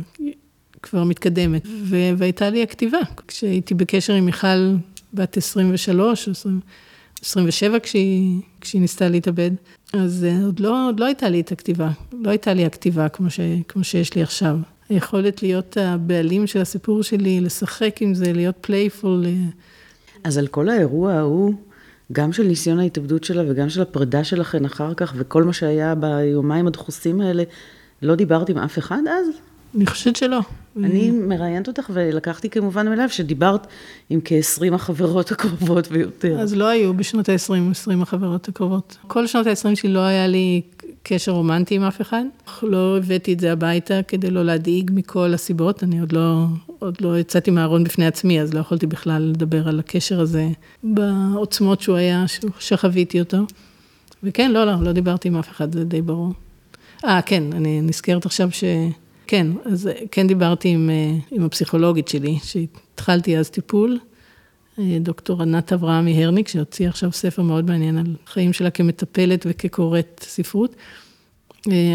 כבר 0.82 1.04
מתקדמת. 1.04 1.62
ו- 1.66 2.12
והייתה 2.16 2.50
לי 2.50 2.62
הכתיבה. 2.62 2.98
כשהייתי 3.28 3.74
בקשר 3.74 4.12
עם 4.12 4.24
מיכל 4.24 4.74
בת 5.14 5.36
23, 5.36 6.28
20, 6.28 6.60
27 7.22 7.78
כשהיא, 7.78 8.40
כשהיא 8.60 8.80
ניסתה 8.80 9.08
להתאבד, 9.08 9.50
אז 9.92 10.26
אה, 10.28 10.44
עוד, 10.44 10.60
לא, 10.60 10.88
עוד 10.88 11.00
לא 11.00 11.04
הייתה 11.04 11.28
לי 11.28 11.40
את 11.40 11.52
הכתיבה. 11.52 11.90
לא 12.12 12.30
הייתה 12.30 12.54
לי 12.54 12.64
הכתיבה 12.66 13.08
כמו, 13.08 13.30
ש, 13.30 13.40
כמו 13.68 13.84
שיש 13.84 14.14
לי 14.14 14.22
עכשיו. 14.22 14.58
היכולת 14.88 15.42
להיות 15.42 15.76
הבעלים 15.76 16.46
של 16.46 16.60
הסיפור 16.60 17.02
שלי, 17.02 17.40
לשחק 17.40 18.02
עם 18.02 18.14
זה, 18.14 18.32
להיות 18.32 18.56
playful. 18.61 19.26
אה. 19.26 19.32
אז 20.24 20.38
על 20.38 20.46
כל 20.46 20.68
האירוע 20.68 21.12
ההוא, 21.12 21.54
גם 22.12 22.32
של 22.32 22.42
ניסיון 22.42 22.78
ההתאבדות 22.78 23.24
שלה 23.24 23.42
וגם 23.48 23.68
של 23.68 23.82
הפרידה 23.82 24.24
שלכן 24.24 24.64
אחר 24.64 24.94
כך, 24.94 25.14
וכל 25.16 25.44
מה 25.44 25.52
שהיה 25.52 25.94
ביומיים 25.94 26.66
הדחוסים 26.66 27.20
האלה, 27.20 27.42
לא 28.02 28.14
דיברת 28.14 28.48
עם 28.48 28.59
אף 28.59 28.78
אחד 28.78 29.00
אז? 29.11 29.28
אני 29.76 29.86
חושבת 29.86 30.16
שלא. 30.16 30.40
אני 30.76 31.11
מראיינת 31.11 31.68
אותך 31.68 31.90
ולקחתי 31.94 32.50
כמובן 32.50 32.88
מאליו 32.88 33.09
שדיברת 33.09 33.66
עם 34.11 34.20
כ-20 34.24 34.74
החברות 34.74 35.32
הקרובות 35.32 35.88
ויותר. 35.90 36.40
אז 36.40 36.54
לא 36.54 36.68
היו 36.68 36.94
בשנות 36.94 37.28
ה-20, 37.28 37.70
20 37.70 38.02
החברות 38.02 38.48
הקרובות. 38.48 38.96
כל 39.06 39.26
שנות 39.26 39.46
ה-20 39.46 39.76
שלי 39.76 39.92
לא 39.92 40.00
היה 40.00 40.26
לי 40.26 40.62
קשר 41.02 41.32
רומנטי 41.32 41.74
עם 41.74 41.82
אף 41.82 42.00
אחד. 42.00 42.24
לא 42.62 42.96
הבאתי 42.98 43.32
את 43.32 43.40
זה 43.40 43.52
הביתה 43.52 44.00
כדי 44.09 44.30
לא 44.30 44.44
להדאיג 44.44 44.90
מכל 44.94 45.34
הסיבות, 45.34 45.82
אני 45.84 46.00
עוד 46.00 46.12
לא, 46.12 46.44
עוד 46.78 47.00
לא 47.00 47.18
יצאתי 47.18 47.50
מהארון 47.50 47.84
בפני 47.84 48.06
עצמי, 48.06 48.40
אז 48.40 48.54
לא 48.54 48.60
יכולתי 48.60 48.86
בכלל 48.86 49.22
לדבר 49.22 49.68
על 49.68 49.78
הקשר 49.78 50.20
הזה 50.20 50.48
בעוצמות 50.82 51.80
שהוא 51.80 51.96
היה, 51.96 52.24
שחוויתי 52.58 53.20
אותו. 53.20 53.38
וכן, 54.22 54.50
לא, 54.50 54.64
לא, 54.64 54.72
לא 54.82 54.92
דיברתי 54.92 55.28
עם 55.28 55.36
אף 55.36 55.48
אחד, 55.48 55.72
זה 55.72 55.84
די 55.84 56.02
ברור. 56.02 56.32
אה, 57.04 57.22
כן, 57.22 57.42
אני 57.52 57.80
נזכרת 57.80 58.26
עכשיו 58.26 58.50
ש... 58.50 58.64
כן, 59.26 59.46
אז 59.64 59.90
כן 60.10 60.26
דיברתי 60.26 60.68
עם, 60.68 60.90
עם 61.30 61.44
הפסיכולוגית 61.44 62.08
שלי, 62.08 62.38
שהתחלתי 62.42 63.38
אז 63.38 63.50
טיפול, 63.50 63.98
דוקטור 65.00 65.42
ענת 65.42 65.72
אברהמי 65.72 66.24
הרניק, 66.24 66.48
שהוציאה 66.48 66.88
עכשיו 66.88 67.12
ספר 67.12 67.42
מאוד 67.42 67.64
מעניין 67.64 67.98
על 67.98 68.14
חיים 68.26 68.52
שלה 68.52 68.70
כמטפלת 68.70 69.46
וכקוראת 69.48 70.20
ספרות. 70.24 70.76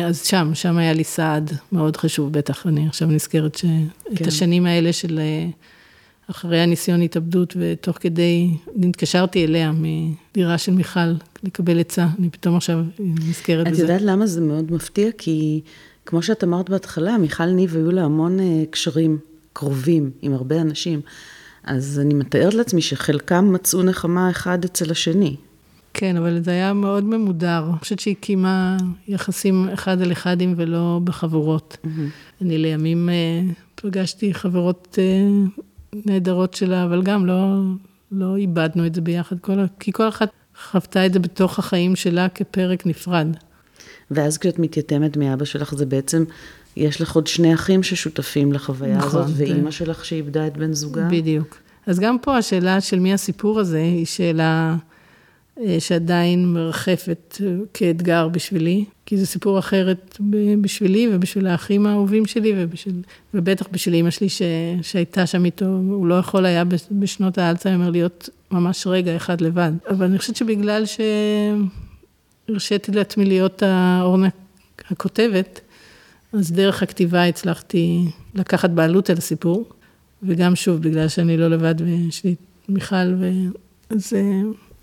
אז 0.05 0.23
שם, 0.23 0.51
שם 0.53 0.77
היה 0.77 0.93
לי 0.93 1.03
סעד 1.03 1.51
מאוד 1.71 1.97
חשוב, 1.97 2.33
בטח, 2.33 2.67
אני 2.67 2.87
עכשיו 2.87 3.07
נזכרת 3.07 3.55
שאת 3.55 3.69
כן. 4.15 4.27
השנים 4.27 4.65
האלה 4.65 4.93
של 4.93 5.19
אחרי 6.31 6.59
הניסיון 6.59 7.01
התאבדות, 7.01 7.53
ותוך 7.59 7.97
כדי, 7.99 8.49
התקשרתי 8.89 9.45
אליה 9.45 9.71
מדירה 9.71 10.57
של 10.57 10.71
מיכל 10.71 11.13
לקבל 11.43 11.79
עצה, 11.79 12.07
אני 12.19 12.29
פתאום 12.29 12.55
עכשיו 12.55 12.83
נזכרת 12.99 13.67
בזה. 13.67 13.75
את 13.75 13.89
יודעת 13.89 14.01
למה 14.01 14.25
זה 14.25 14.41
מאוד 14.41 14.71
מפתיע? 14.71 15.09
כי 15.17 15.61
כמו 16.05 16.21
שאת 16.21 16.43
אמרת 16.43 16.69
בהתחלה, 16.69 17.17
מיכל 17.17 17.45
ניב 17.45 17.75
היו 17.75 17.91
לה 17.91 18.03
המון 18.03 18.39
אה, 18.39 18.63
קשרים 18.69 19.17
קרובים 19.53 20.11
עם 20.21 20.33
הרבה 20.33 20.61
אנשים. 20.61 21.01
אז 21.63 21.99
אני 21.99 22.13
מתארת 22.13 22.53
לעצמי 22.53 22.81
שחלקם 22.81 23.53
מצאו 23.53 23.83
נחמה 23.83 24.29
אחד 24.29 24.65
אצל 24.65 24.91
השני. 24.91 25.35
כן, 25.93 26.17
אבל 26.17 26.43
זה 26.43 26.51
היה 26.51 26.73
מאוד 26.73 27.03
ממודר. 27.03 27.65
אני 27.69 27.79
חושבת 27.79 27.99
שהיא 27.99 28.15
הקימה 28.19 28.77
יחסים 29.07 29.69
אחד 29.73 30.01
על 30.01 30.11
אחדים 30.11 30.53
ולא 30.57 30.99
בחבורות. 31.03 31.77
Mm-hmm. 31.83 31.87
אני 32.41 32.57
לימים 32.57 33.09
אה, 33.09 33.41
פגשתי 33.75 34.33
חברות 34.33 34.99
אה, 35.01 35.47
נהדרות 36.05 36.53
שלה, 36.53 36.83
אבל 36.83 37.01
גם 37.01 37.25
לא, 37.25 37.61
לא 38.11 38.35
איבדנו 38.35 38.85
את 38.85 38.95
זה 38.95 39.01
ביחד, 39.01 39.39
כל, 39.39 39.53
כי 39.79 39.91
כל 39.91 40.07
אחת 40.07 40.29
חוותה 40.71 41.05
את 41.05 41.13
זה 41.13 41.19
בתוך 41.19 41.59
החיים 41.59 41.95
שלה 41.95 42.29
כפרק 42.29 42.85
נפרד. 42.85 43.27
ואז 44.11 44.37
כשאת 44.37 44.59
מתייתמת 44.59 45.17
מאבא 45.17 45.45
שלך, 45.45 45.75
זה 45.75 45.85
בעצם 45.85 46.23
יש 46.75 47.01
לך 47.01 47.15
עוד 47.15 47.27
שני 47.27 47.53
אחים 47.53 47.83
ששותפים 47.83 48.53
לחוויה 48.53 48.97
נכון, 48.97 49.21
הזאת, 49.21 49.35
ואימא 49.37 49.71
שלך 49.71 50.05
שאיבדה 50.05 50.47
את 50.47 50.57
בן 50.57 50.73
זוגה. 50.73 51.07
בדיוק. 51.11 51.57
אז 51.87 51.99
גם 51.99 52.17
פה 52.21 52.37
השאלה 52.37 52.81
של 52.81 52.99
מי 52.99 53.13
הסיפור 53.13 53.59
הזה, 53.59 53.77
היא 53.77 54.05
שאלה 54.05 54.75
שעדיין 55.79 56.53
מרחפת 56.53 57.37
אה, 57.41 57.47
כאתגר 57.73 58.27
בשבילי, 58.27 58.85
כי 59.05 59.17
זה 59.17 59.25
סיפור 59.25 59.59
אחרת 59.59 60.17
בשבילי 60.61 61.07
ובשביל 61.11 61.47
האחים 61.47 61.85
האהובים 61.85 62.25
שלי, 62.25 62.53
ובשביל, 62.57 63.01
ובטח 63.33 63.67
בשביל 63.71 63.95
אימא 63.95 64.09
שלי 64.09 64.29
ש, 64.29 64.41
שהייתה 64.81 65.25
שם 65.25 65.45
איתו, 65.45 65.65
הוא 65.65 66.07
לא 66.07 66.15
יכול 66.15 66.45
היה 66.45 66.63
בשנות 66.91 67.37
האלצהיימר 67.37 67.89
להיות 67.89 68.29
ממש 68.51 68.87
רגע 68.87 69.15
אחד 69.15 69.41
לבד. 69.41 69.71
אבל 69.89 70.05
אני 70.05 70.17
חושבת 70.17 70.35
שבגלל 70.35 70.83
שהרשיתי 72.49 72.91
לעצמי 72.91 73.25
להיות 73.25 73.63
האורנה 73.63 74.29
הכותבת, 74.89 75.61
אז 76.33 76.51
דרך 76.51 76.83
הכתיבה 76.83 77.25
הצלחתי 77.25 78.05
לקחת 78.35 78.69
בעלות 78.69 79.09
על 79.09 79.17
הסיפור, 79.17 79.69
וגם 80.23 80.55
שוב, 80.55 80.81
בגלל 80.81 81.07
שאני 81.07 81.37
לא 81.37 81.47
לבד 81.47 81.75
ויש 81.81 82.23
לי 82.23 82.35
מיכל, 82.69 83.13
ואז... 83.89 84.13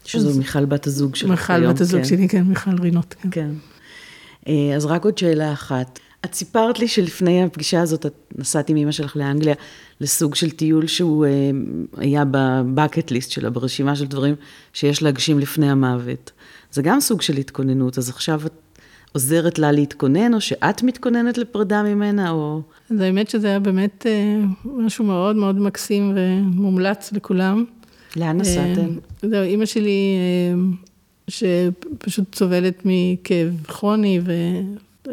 שזו. 0.05 0.39
מיכל 0.39 0.65
בת 0.65 0.87
הזוג 0.87 1.15
שלך 1.15 1.31
מיכל 1.31 1.53
היום. 1.53 1.63
מיכל 1.63 1.75
בת 1.75 1.81
הזוג 1.81 2.01
כן. 2.01 2.09
שלי, 2.09 2.29
כן, 2.29 2.43
מיכל 2.43 2.81
רינות. 2.81 3.15
כן. 3.23 3.29
כן. 3.31 3.51
אה, 4.49 4.77
אז 4.77 4.87
רק 4.87 5.05
עוד 5.05 5.19
שאלה 5.19 5.53
אחת. 5.53 5.99
את 6.25 6.35
סיפרת 6.35 6.79
לי 6.79 6.89
שלפני 6.89 7.45
הפגישה 7.45 7.81
הזאת, 7.81 8.07
את 8.07 8.15
נסעת 8.39 8.71
עם 8.71 8.77
אמא 8.77 8.93
שלך 8.93 9.17
לאנגליה 9.17 9.55
לסוג 10.01 10.35
של 10.35 10.51
טיול 10.51 10.87
שהוא 10.87 11.27
אה, 11.27 11.31
היה 11.97 12.25
בבקט 12.31 13.11
ליסט 13.11 13.31
שלה, 13.31 13.51
ברשימה 13.51 13.97
של 13.97 14.07
דברים 14.07 14.35
שיש 14.73 15.03
להגשים 15.03 15.39
לפני 15.39 15.71
המוות. 15.71 16.31
זה 16.73 16.83
גם 16.83 17.01
סוג 17.01 17.23
של 17.23 17.37
התכוננות, 17.37 17.99
אז 17.99 18.09
עכשיו 18.09 18.41
את 18.47 18.53
עוזרת 19.13 19.59
לה 19.59 19.73
להתכונן, 19.73 20.35
או 20.35 20.41
שאת 20.41 20.83
מתכוננת 20.83 21.39
לפרידה 21.39 21.83
ממנה, 21.83 22.31
או... 22.31 22.63
אז 22.91 23.01
האמת 23.01 23.31
שזה 23.31 23.47
היה 23.47 23.59
באמת 23.59 24.07
אה, 24.07 24.41
משהו 24.65 25.05
מאוד 25.05 25.37
מאוד 25.37 25.59
מקסים 25.59 26.17
ומומלץ 26.17 27.13
לכולם. 27.13 27.65
לאן 28.17 28.37
נסעתם? 28.39 28.99
אה, 29.25 29.29
זהו, 29.31 29.43
אימא 29.43 29.67
שלי, 29.67 30.17
אה, 30.19 30.61
שפשוט 31.29 32.35
סובלת 32.35 32.83
מכאב 32.85 33.57
כרוני, 33.69 34.21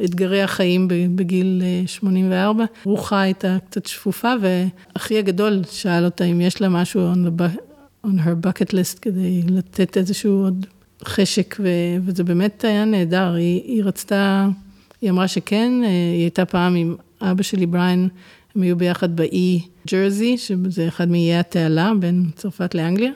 אתגרי 0.06 0.42
החיים 0.42 0.88
בגיל 1.16 1.62
84. 1.86 2.66
רוחה 2.84 3.22
הייתה 3.22 3.58
קצת 3.70 3.86
שפופה, 3.86 4.34
ואחי 4.42 5.18
הגדול 5.18 5.62
שאל 5.72 6.06
אותה 6.06 6.24
אם 6.24 6.42
יש 6.42 6.62
לה 6.62 6.70
משהו 6.70 7.14
on, 7.14 7.42
the, 7.42 7.60
on 8.06 8.20
her 8.26 8.46
bucket 8.46 8.72
list 8.72 9.00
כדי 9.02 9.42
לתת 9.50 9.98
איזשהו 9.98 10.44
עוד 10.44 10.66
חשק, 11.06 11.56
ו, 11.60 11.70
וזה 12.06 12.24
באמת 12.24 12.64
היה 12.64 12.86
נהדר. 12.86 13.34
היא, 13.34 13.62
היא 13.64 13.84
רצתה, 13.84 14.48
היא 15.02 15.10
אמרה 15.10 15.28
שכן, 15.28 15.72
היא 16.14 16.22
הייתה 16.22 16.46
פעם 16.46 16.76
עם 16.76 16.96
אבא 17.22 17.44
שלי, 17.44 17.66
בריין, 17.66 18.10
הם 18.56 18.62
היו 18.62 18.78
ביחד 18.78 19.16
באי 19.16 19.62
ג'רזי, 19.92 20.38
שזה 20.38 20.88
אחד 20.88 21.10
מאיי 21.10 21.36
התעלה 21.36 21.92
בין 22.00 22.26
צרפת 22.36 22.76
לאנגליה, 22.76 23.12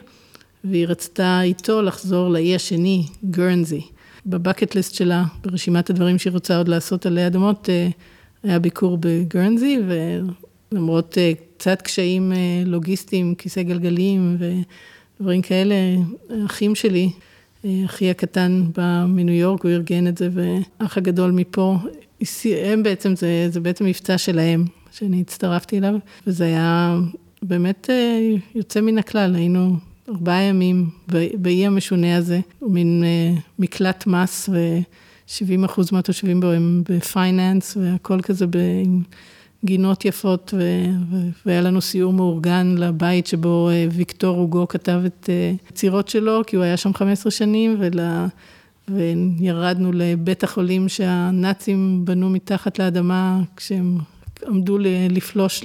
והיא 0.64 0.86
רצתה 0.86 1.42
איתו 1.42 1.82
לחזור 1.82 2.28
לאי 2.30 2.54
השני, 2.54 3.06
גרנזי. 3.30 3.82
בבקט 4.26 4.74
ליסט 4.74 4.94
שלה, 4.94 5.24
ברשימת 5.44 5.90
הדברים 5.90 6.18
שהיא 6.18 6.32
רוצה 6.32 6.56
עוד 6.56 6.68
לעשות 6.68 7.06
עלי 7.06 7.26
אדמות, 7.26 7.68
אה, 7.70 7.88
היה 8.42 8.58
ביקור 8.58 8.98
בגרנזי, 9.00 9.78
ולמרות 10.72 11.18
אה, 11.18 11.32
קצת 11.56 11.82
קשיים 11.82 12.32
אה, 12.32 12.62
לוגיסטיים, 12.66 13.34
כיסא 13.34 13.62
גלגלים 13.62 14.36
ודברים 14.38 15.42
כאלה, 15.42 15.74
האחים 16.30 16.74
שלי, 16.74 17.10
אחי 17.84 18.10
הקטן 18.10 18.64
בא 18.76 19.04
מניו 19.08 19.34
יורק, 19.34 19.64
הוא 19.64 19.70
ארגן 19.70 20.06
את 20.06 20.18
זה, 20.18 20.28
ואח 20.32 20.98
הגדול 20.98 21.30
מפה, 21.30 21.76
הם 22.64 22.82
בעצם, 22.82 23.16
זה, 23.16 23.46
זה 23.50 23.60
בעצם 23.60 23.84
מבצע 23.84 24.18
שלהם, 24.18 24.64
שאני 24.92 25.20
הצטרפתי 25.20 25.78
אליו, 25.78 25.94
וזה 26.26 26.44
היה 26.44 26.98
באמת 27.42 27.90
יוצא 28.54 28.80
מן 28.80 28.98
הכלל, 28.98 29.34
היינו 29.34 29.76
ארבעה 30.08 30.42
ימים 30.42 30.90
באי 31.34 31.66
המשונה 31.66 32.16
הזה, 32.16 32.40
מין 32.62 33.04
uh, 33.04 33.40
מקלט 33.58 34.06
מס, 34.06 34.48
ו-70 34.52 35.64
אחוז 35.64 35.92
מהתושבים 35.92 36.40
בו 36.40 36.46
הם 36.46 36.82
בפייננס, 36.88 37.76
והכל 37.76 38.20
כזה 38.20 38.46
עם 38.84 39.02
גינות 39.64 40.04
יפות, 40.04 40.54
ו- 40.56 41.16
והיה 41.46 41.60
לנו 41.60 41.80
סיור 41.80 42.12
מאורגן 42.12 42.74
לבית 42.78 43.26
שבו 43.26 43.70
uh, 43.70 43.94
ויקטור 43.94 44.36
הוגו 44.36 44.68
כתב 44.68 45.00
את 45.06 45.30
הצירות 45.70 46.08
שלו, 46.08 46.42
כי 46.46 46.56
הוא 46.56 46.64
היה 46.64 46.76
שם 46.76 46.94
15 46.94 47.30
שנים, 47.30 47.76
ול... 47.78 48.00
וירדנו 48.88 49.92
לבית 49.92 50.44
החולים 50.44 50.88
שהנאצים 50.88 52.04
בנו 52.04 52.30
מתחת 52.30 52.78
לאדמה, 52.78 53.40
כשהם 53.56 53.98
עמדו 54.48 54.78
לפלוש. 55.10 55.62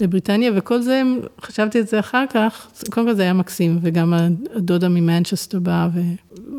לבריטניה, 0.00 0.50
וכל 0.54 0.82
זה, 0.82 1.02
חשבתי 1.40 1.80
את 1.80 1.88
זה 1.88 2.00
אחר 2.00 2.24
כך, 2.30 2.68
קודם 2.90 3.06
כל 3.06 3.14
זה 3.14 3.22
היה 3.22 3.32
מקסים, 3.32 3.78
וגם 3.82 4.14
הדודה 4.54 4.88
ממנצ'סטר 4.88 5.58
באה, 5.58 5.88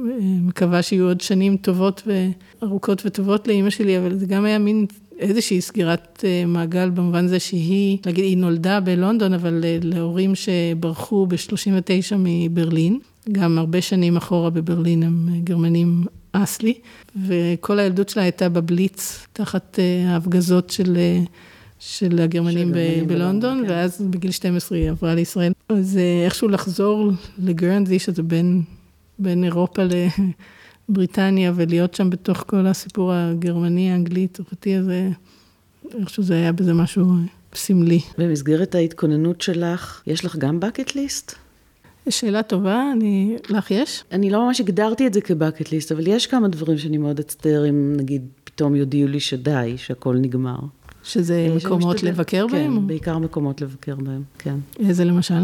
ומקווה 0.10 0.82
שיהיו 0.82 1.06
עוד 1.08 1.22
שנים 1.22 1.58
טובות 1.58 2.08
וארוכות 2.62 3.02
וטובות 3.06 3.48
לאימא 3.48 3.70
שלי, 3.70 3.98
אבל 3.98 4.18
זה 4.18 4.26
גם 4.26 4.46
היה 4.46 4.60
מין 4.60 4.86
איזושהי 5.20 5.62
סגירת 5.62 6.24
אה, 6.24 6.44
מעגל, 6.48 6.90
במובן 6.90 7.28
זה 7.28 7.40
שהיא, 7.40 7.98
נגיד, 8.06 8.24
היא 8.24 8.38
נולדה 8.38 8.80
בלונדון, 8.80 9.34
אבל 9.34 9.62
אה, 9.64 9.78
להורים 9.82 10.34
שברחו 10.36 11.26
ב-39 11.26 12.16
מברלין, 12.18 13.00
גם 13.32 13.58
הרבה 13.58 13.82
שנים 13.82 14.18
אחורה 14.18 14.50
בברלין 14.50 15.04
הם 15.04 15.30
גרמנים 15.44 16.04
אסלי, 16.44 16.74
וכל 17.28 17.80
הילדות 17.80 18.10
שלה 18.10 18.24
הייתה 18.24 18.50
בבליץ, 18.50 19.26
תחת 19.34 19.80
ההפגזות 20.08 20.70
של... 20.70 20.98
של 21.80 22.20
הגרמנים 22.22 22.72
ב- 22.72 23.08
בלונדון, 23.08 23.64
כן. 23.64 23.72
ואז 23.72 24.02
בגיל 24.02 24.32
12 24.32 24.78
היא 24.78 24.90
עברה 24.90 25.16
לישראל. 25.16 25.52
אז 25.70 25.98
אה, 25.98 26.26
איכשהו 26.26 26.48
לחזור 26.48 27.12
לגרנזי, 27.38 28.00
שזה 28.00 28.24
בין, 28.24 28.62
בין 29.20 29.44
אירופה 29.44 29.82
לבריטניה, 30.90 31.52
ולהיות 31.56 31.94
שם 31.94 32.10
בתוך 32.10 32.44
כל 32.48 32.68
הסיפור 32.68 33.14
הגרמני, 33.14 33.92
האנגלי, 33.92 34.28
צרפתי 34.28 34.76
הזה, 34.76 35.10
איכשהו 36.00 36.24
זה 36.24 36.34
היה 36.34 36.52
בזה 36.52 36.74
משהו 36.74 37.06
סמלי. 37.56 38.00
במסגרת 38.18 38.76
ההתכוננות 38.76 39.42
שלך, 39.42 40.02
יש 40.08 40.26
לך 40.26 40.36
גם 40.36 40.60
bucket 40.62 40.90
list? 40.90 41.36
שאלה 42.10 42.44
טובה, 42.44 42.92
אני... 42.92 43.38
לך 43.50 43.72
יש? 43.72 44.04
אני 44.12 44.30
לא 44.30 44.46
ממש 44.46 44.60
הגדרתי 44.60 45.08
את 45.08 45.14
זה 45.14 45.22
כבקט 45.22 45.72
ליסט, 45.72 45.92
אבל 45.92 46.08
יש 46.08 46.28
כמה 46.28 46.48
דברים 46.48 46.78
שאני 46.78 46.98
מאוד 46.98 47.20
אצטער 47.20 47.70
אם 47.70 47.94
נגיד 47.98 48.28
פתאום 48.44 48.76
יודיעו 48.76 49.10
לי 49.10 49.20
שדי, 49.20 49.74
שהכל 49.78 50.16
נגמר. 50.16 50.58
שזה 51.04 51.48
מקומות 51.56 51.96
משתדל, 51.96 52.12
לבקר 52.12 52.46
כן, 52.50 52.58
בהם? 52.58 52.80
כן, 52.80 52.88
בעיקר 52.88 53.18
מקומות 53.18 53.62
לבקר 53.62 53.96
בהם, 53.96 54.24
כן. 54.40 54.56
איזה 54.80 55.06
למשל? 55.06 55.44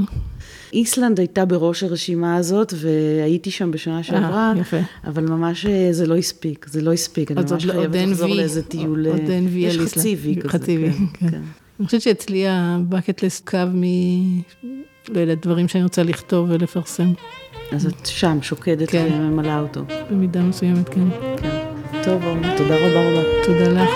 איסלנד 0.74 1.20
הייתה 1.20 1.46
בראש 1.46 1.84
הרשימה 1.84 2.36
הזאת, 2.36 2.74
והייתי 2.78 3.52
שם 3.52 3.72
בשנה 3.72 3.98
אה, 3.98 4.04
שעברה, 4.04 4.54
יפה. 4.60 4.78
אבל 5.04 5.26
ממש 5.26 5.66
אה, 5.66 5.88
זה 5.92 6.08
לא 6.08 6.16
הספיק, 6.16 6.66
זה 6.70 6.82
לא 6.82 6.94
הספיק, 6.94 7.32
אני 7.32 7.42
ממש 7.52 7.66
חייבת 7.66 7.96
לחזור 7.96 8.36
לאיזה 8.36 8.64
טיול, 8.64 9.08
עוד 9.08 9.30
אין 9.30 9.48
וי 9.48 9.60
יש 9.60 9.78
חצי 9.78 10.16
וי 10.16 10.36
כזה. 10.36 10.50
חצי 10.50 10.78
וי, 10.78 10.92
כן. 10.92 11.06
כן. 11.14 11.30
כן. 11.30 11.42
אני 11.80 11.86
חושבת 11.86 12.02
שאצלי 12.02 12.48
הבקט 12.48 13.24
ליסט 13.24 13.50
קו 13.50 13.58
מ... 13.74 13.84
לא 15.10 15.20
יודעת, 15.20 15.46
דברים 15.46 15.68
שאני 15.68 15.84
רוצה 15.84 16.04
לכתוב 16.04 16.50
ולפרסם. 16.50 17.14
אז 17.72 17.86
את 17.86 18.06
שם, 18.06 18.38
שוקדת 18.42 18.90
כן. 18.90 19.08
וממלאה 19.14 19.60
אותו. 19.60 19.82
במידה 20.12 20.42
מסוימת, 20.42 20.90
כן. 20.90 21.10
כן. 21.38 21.50
טוב, 22.04 22.24
תודה 22.58 22.76
רבה 22.76 23.10
רבה. 23.10 23.24
תודה 23.46 23.84
לך. 23.84 23.90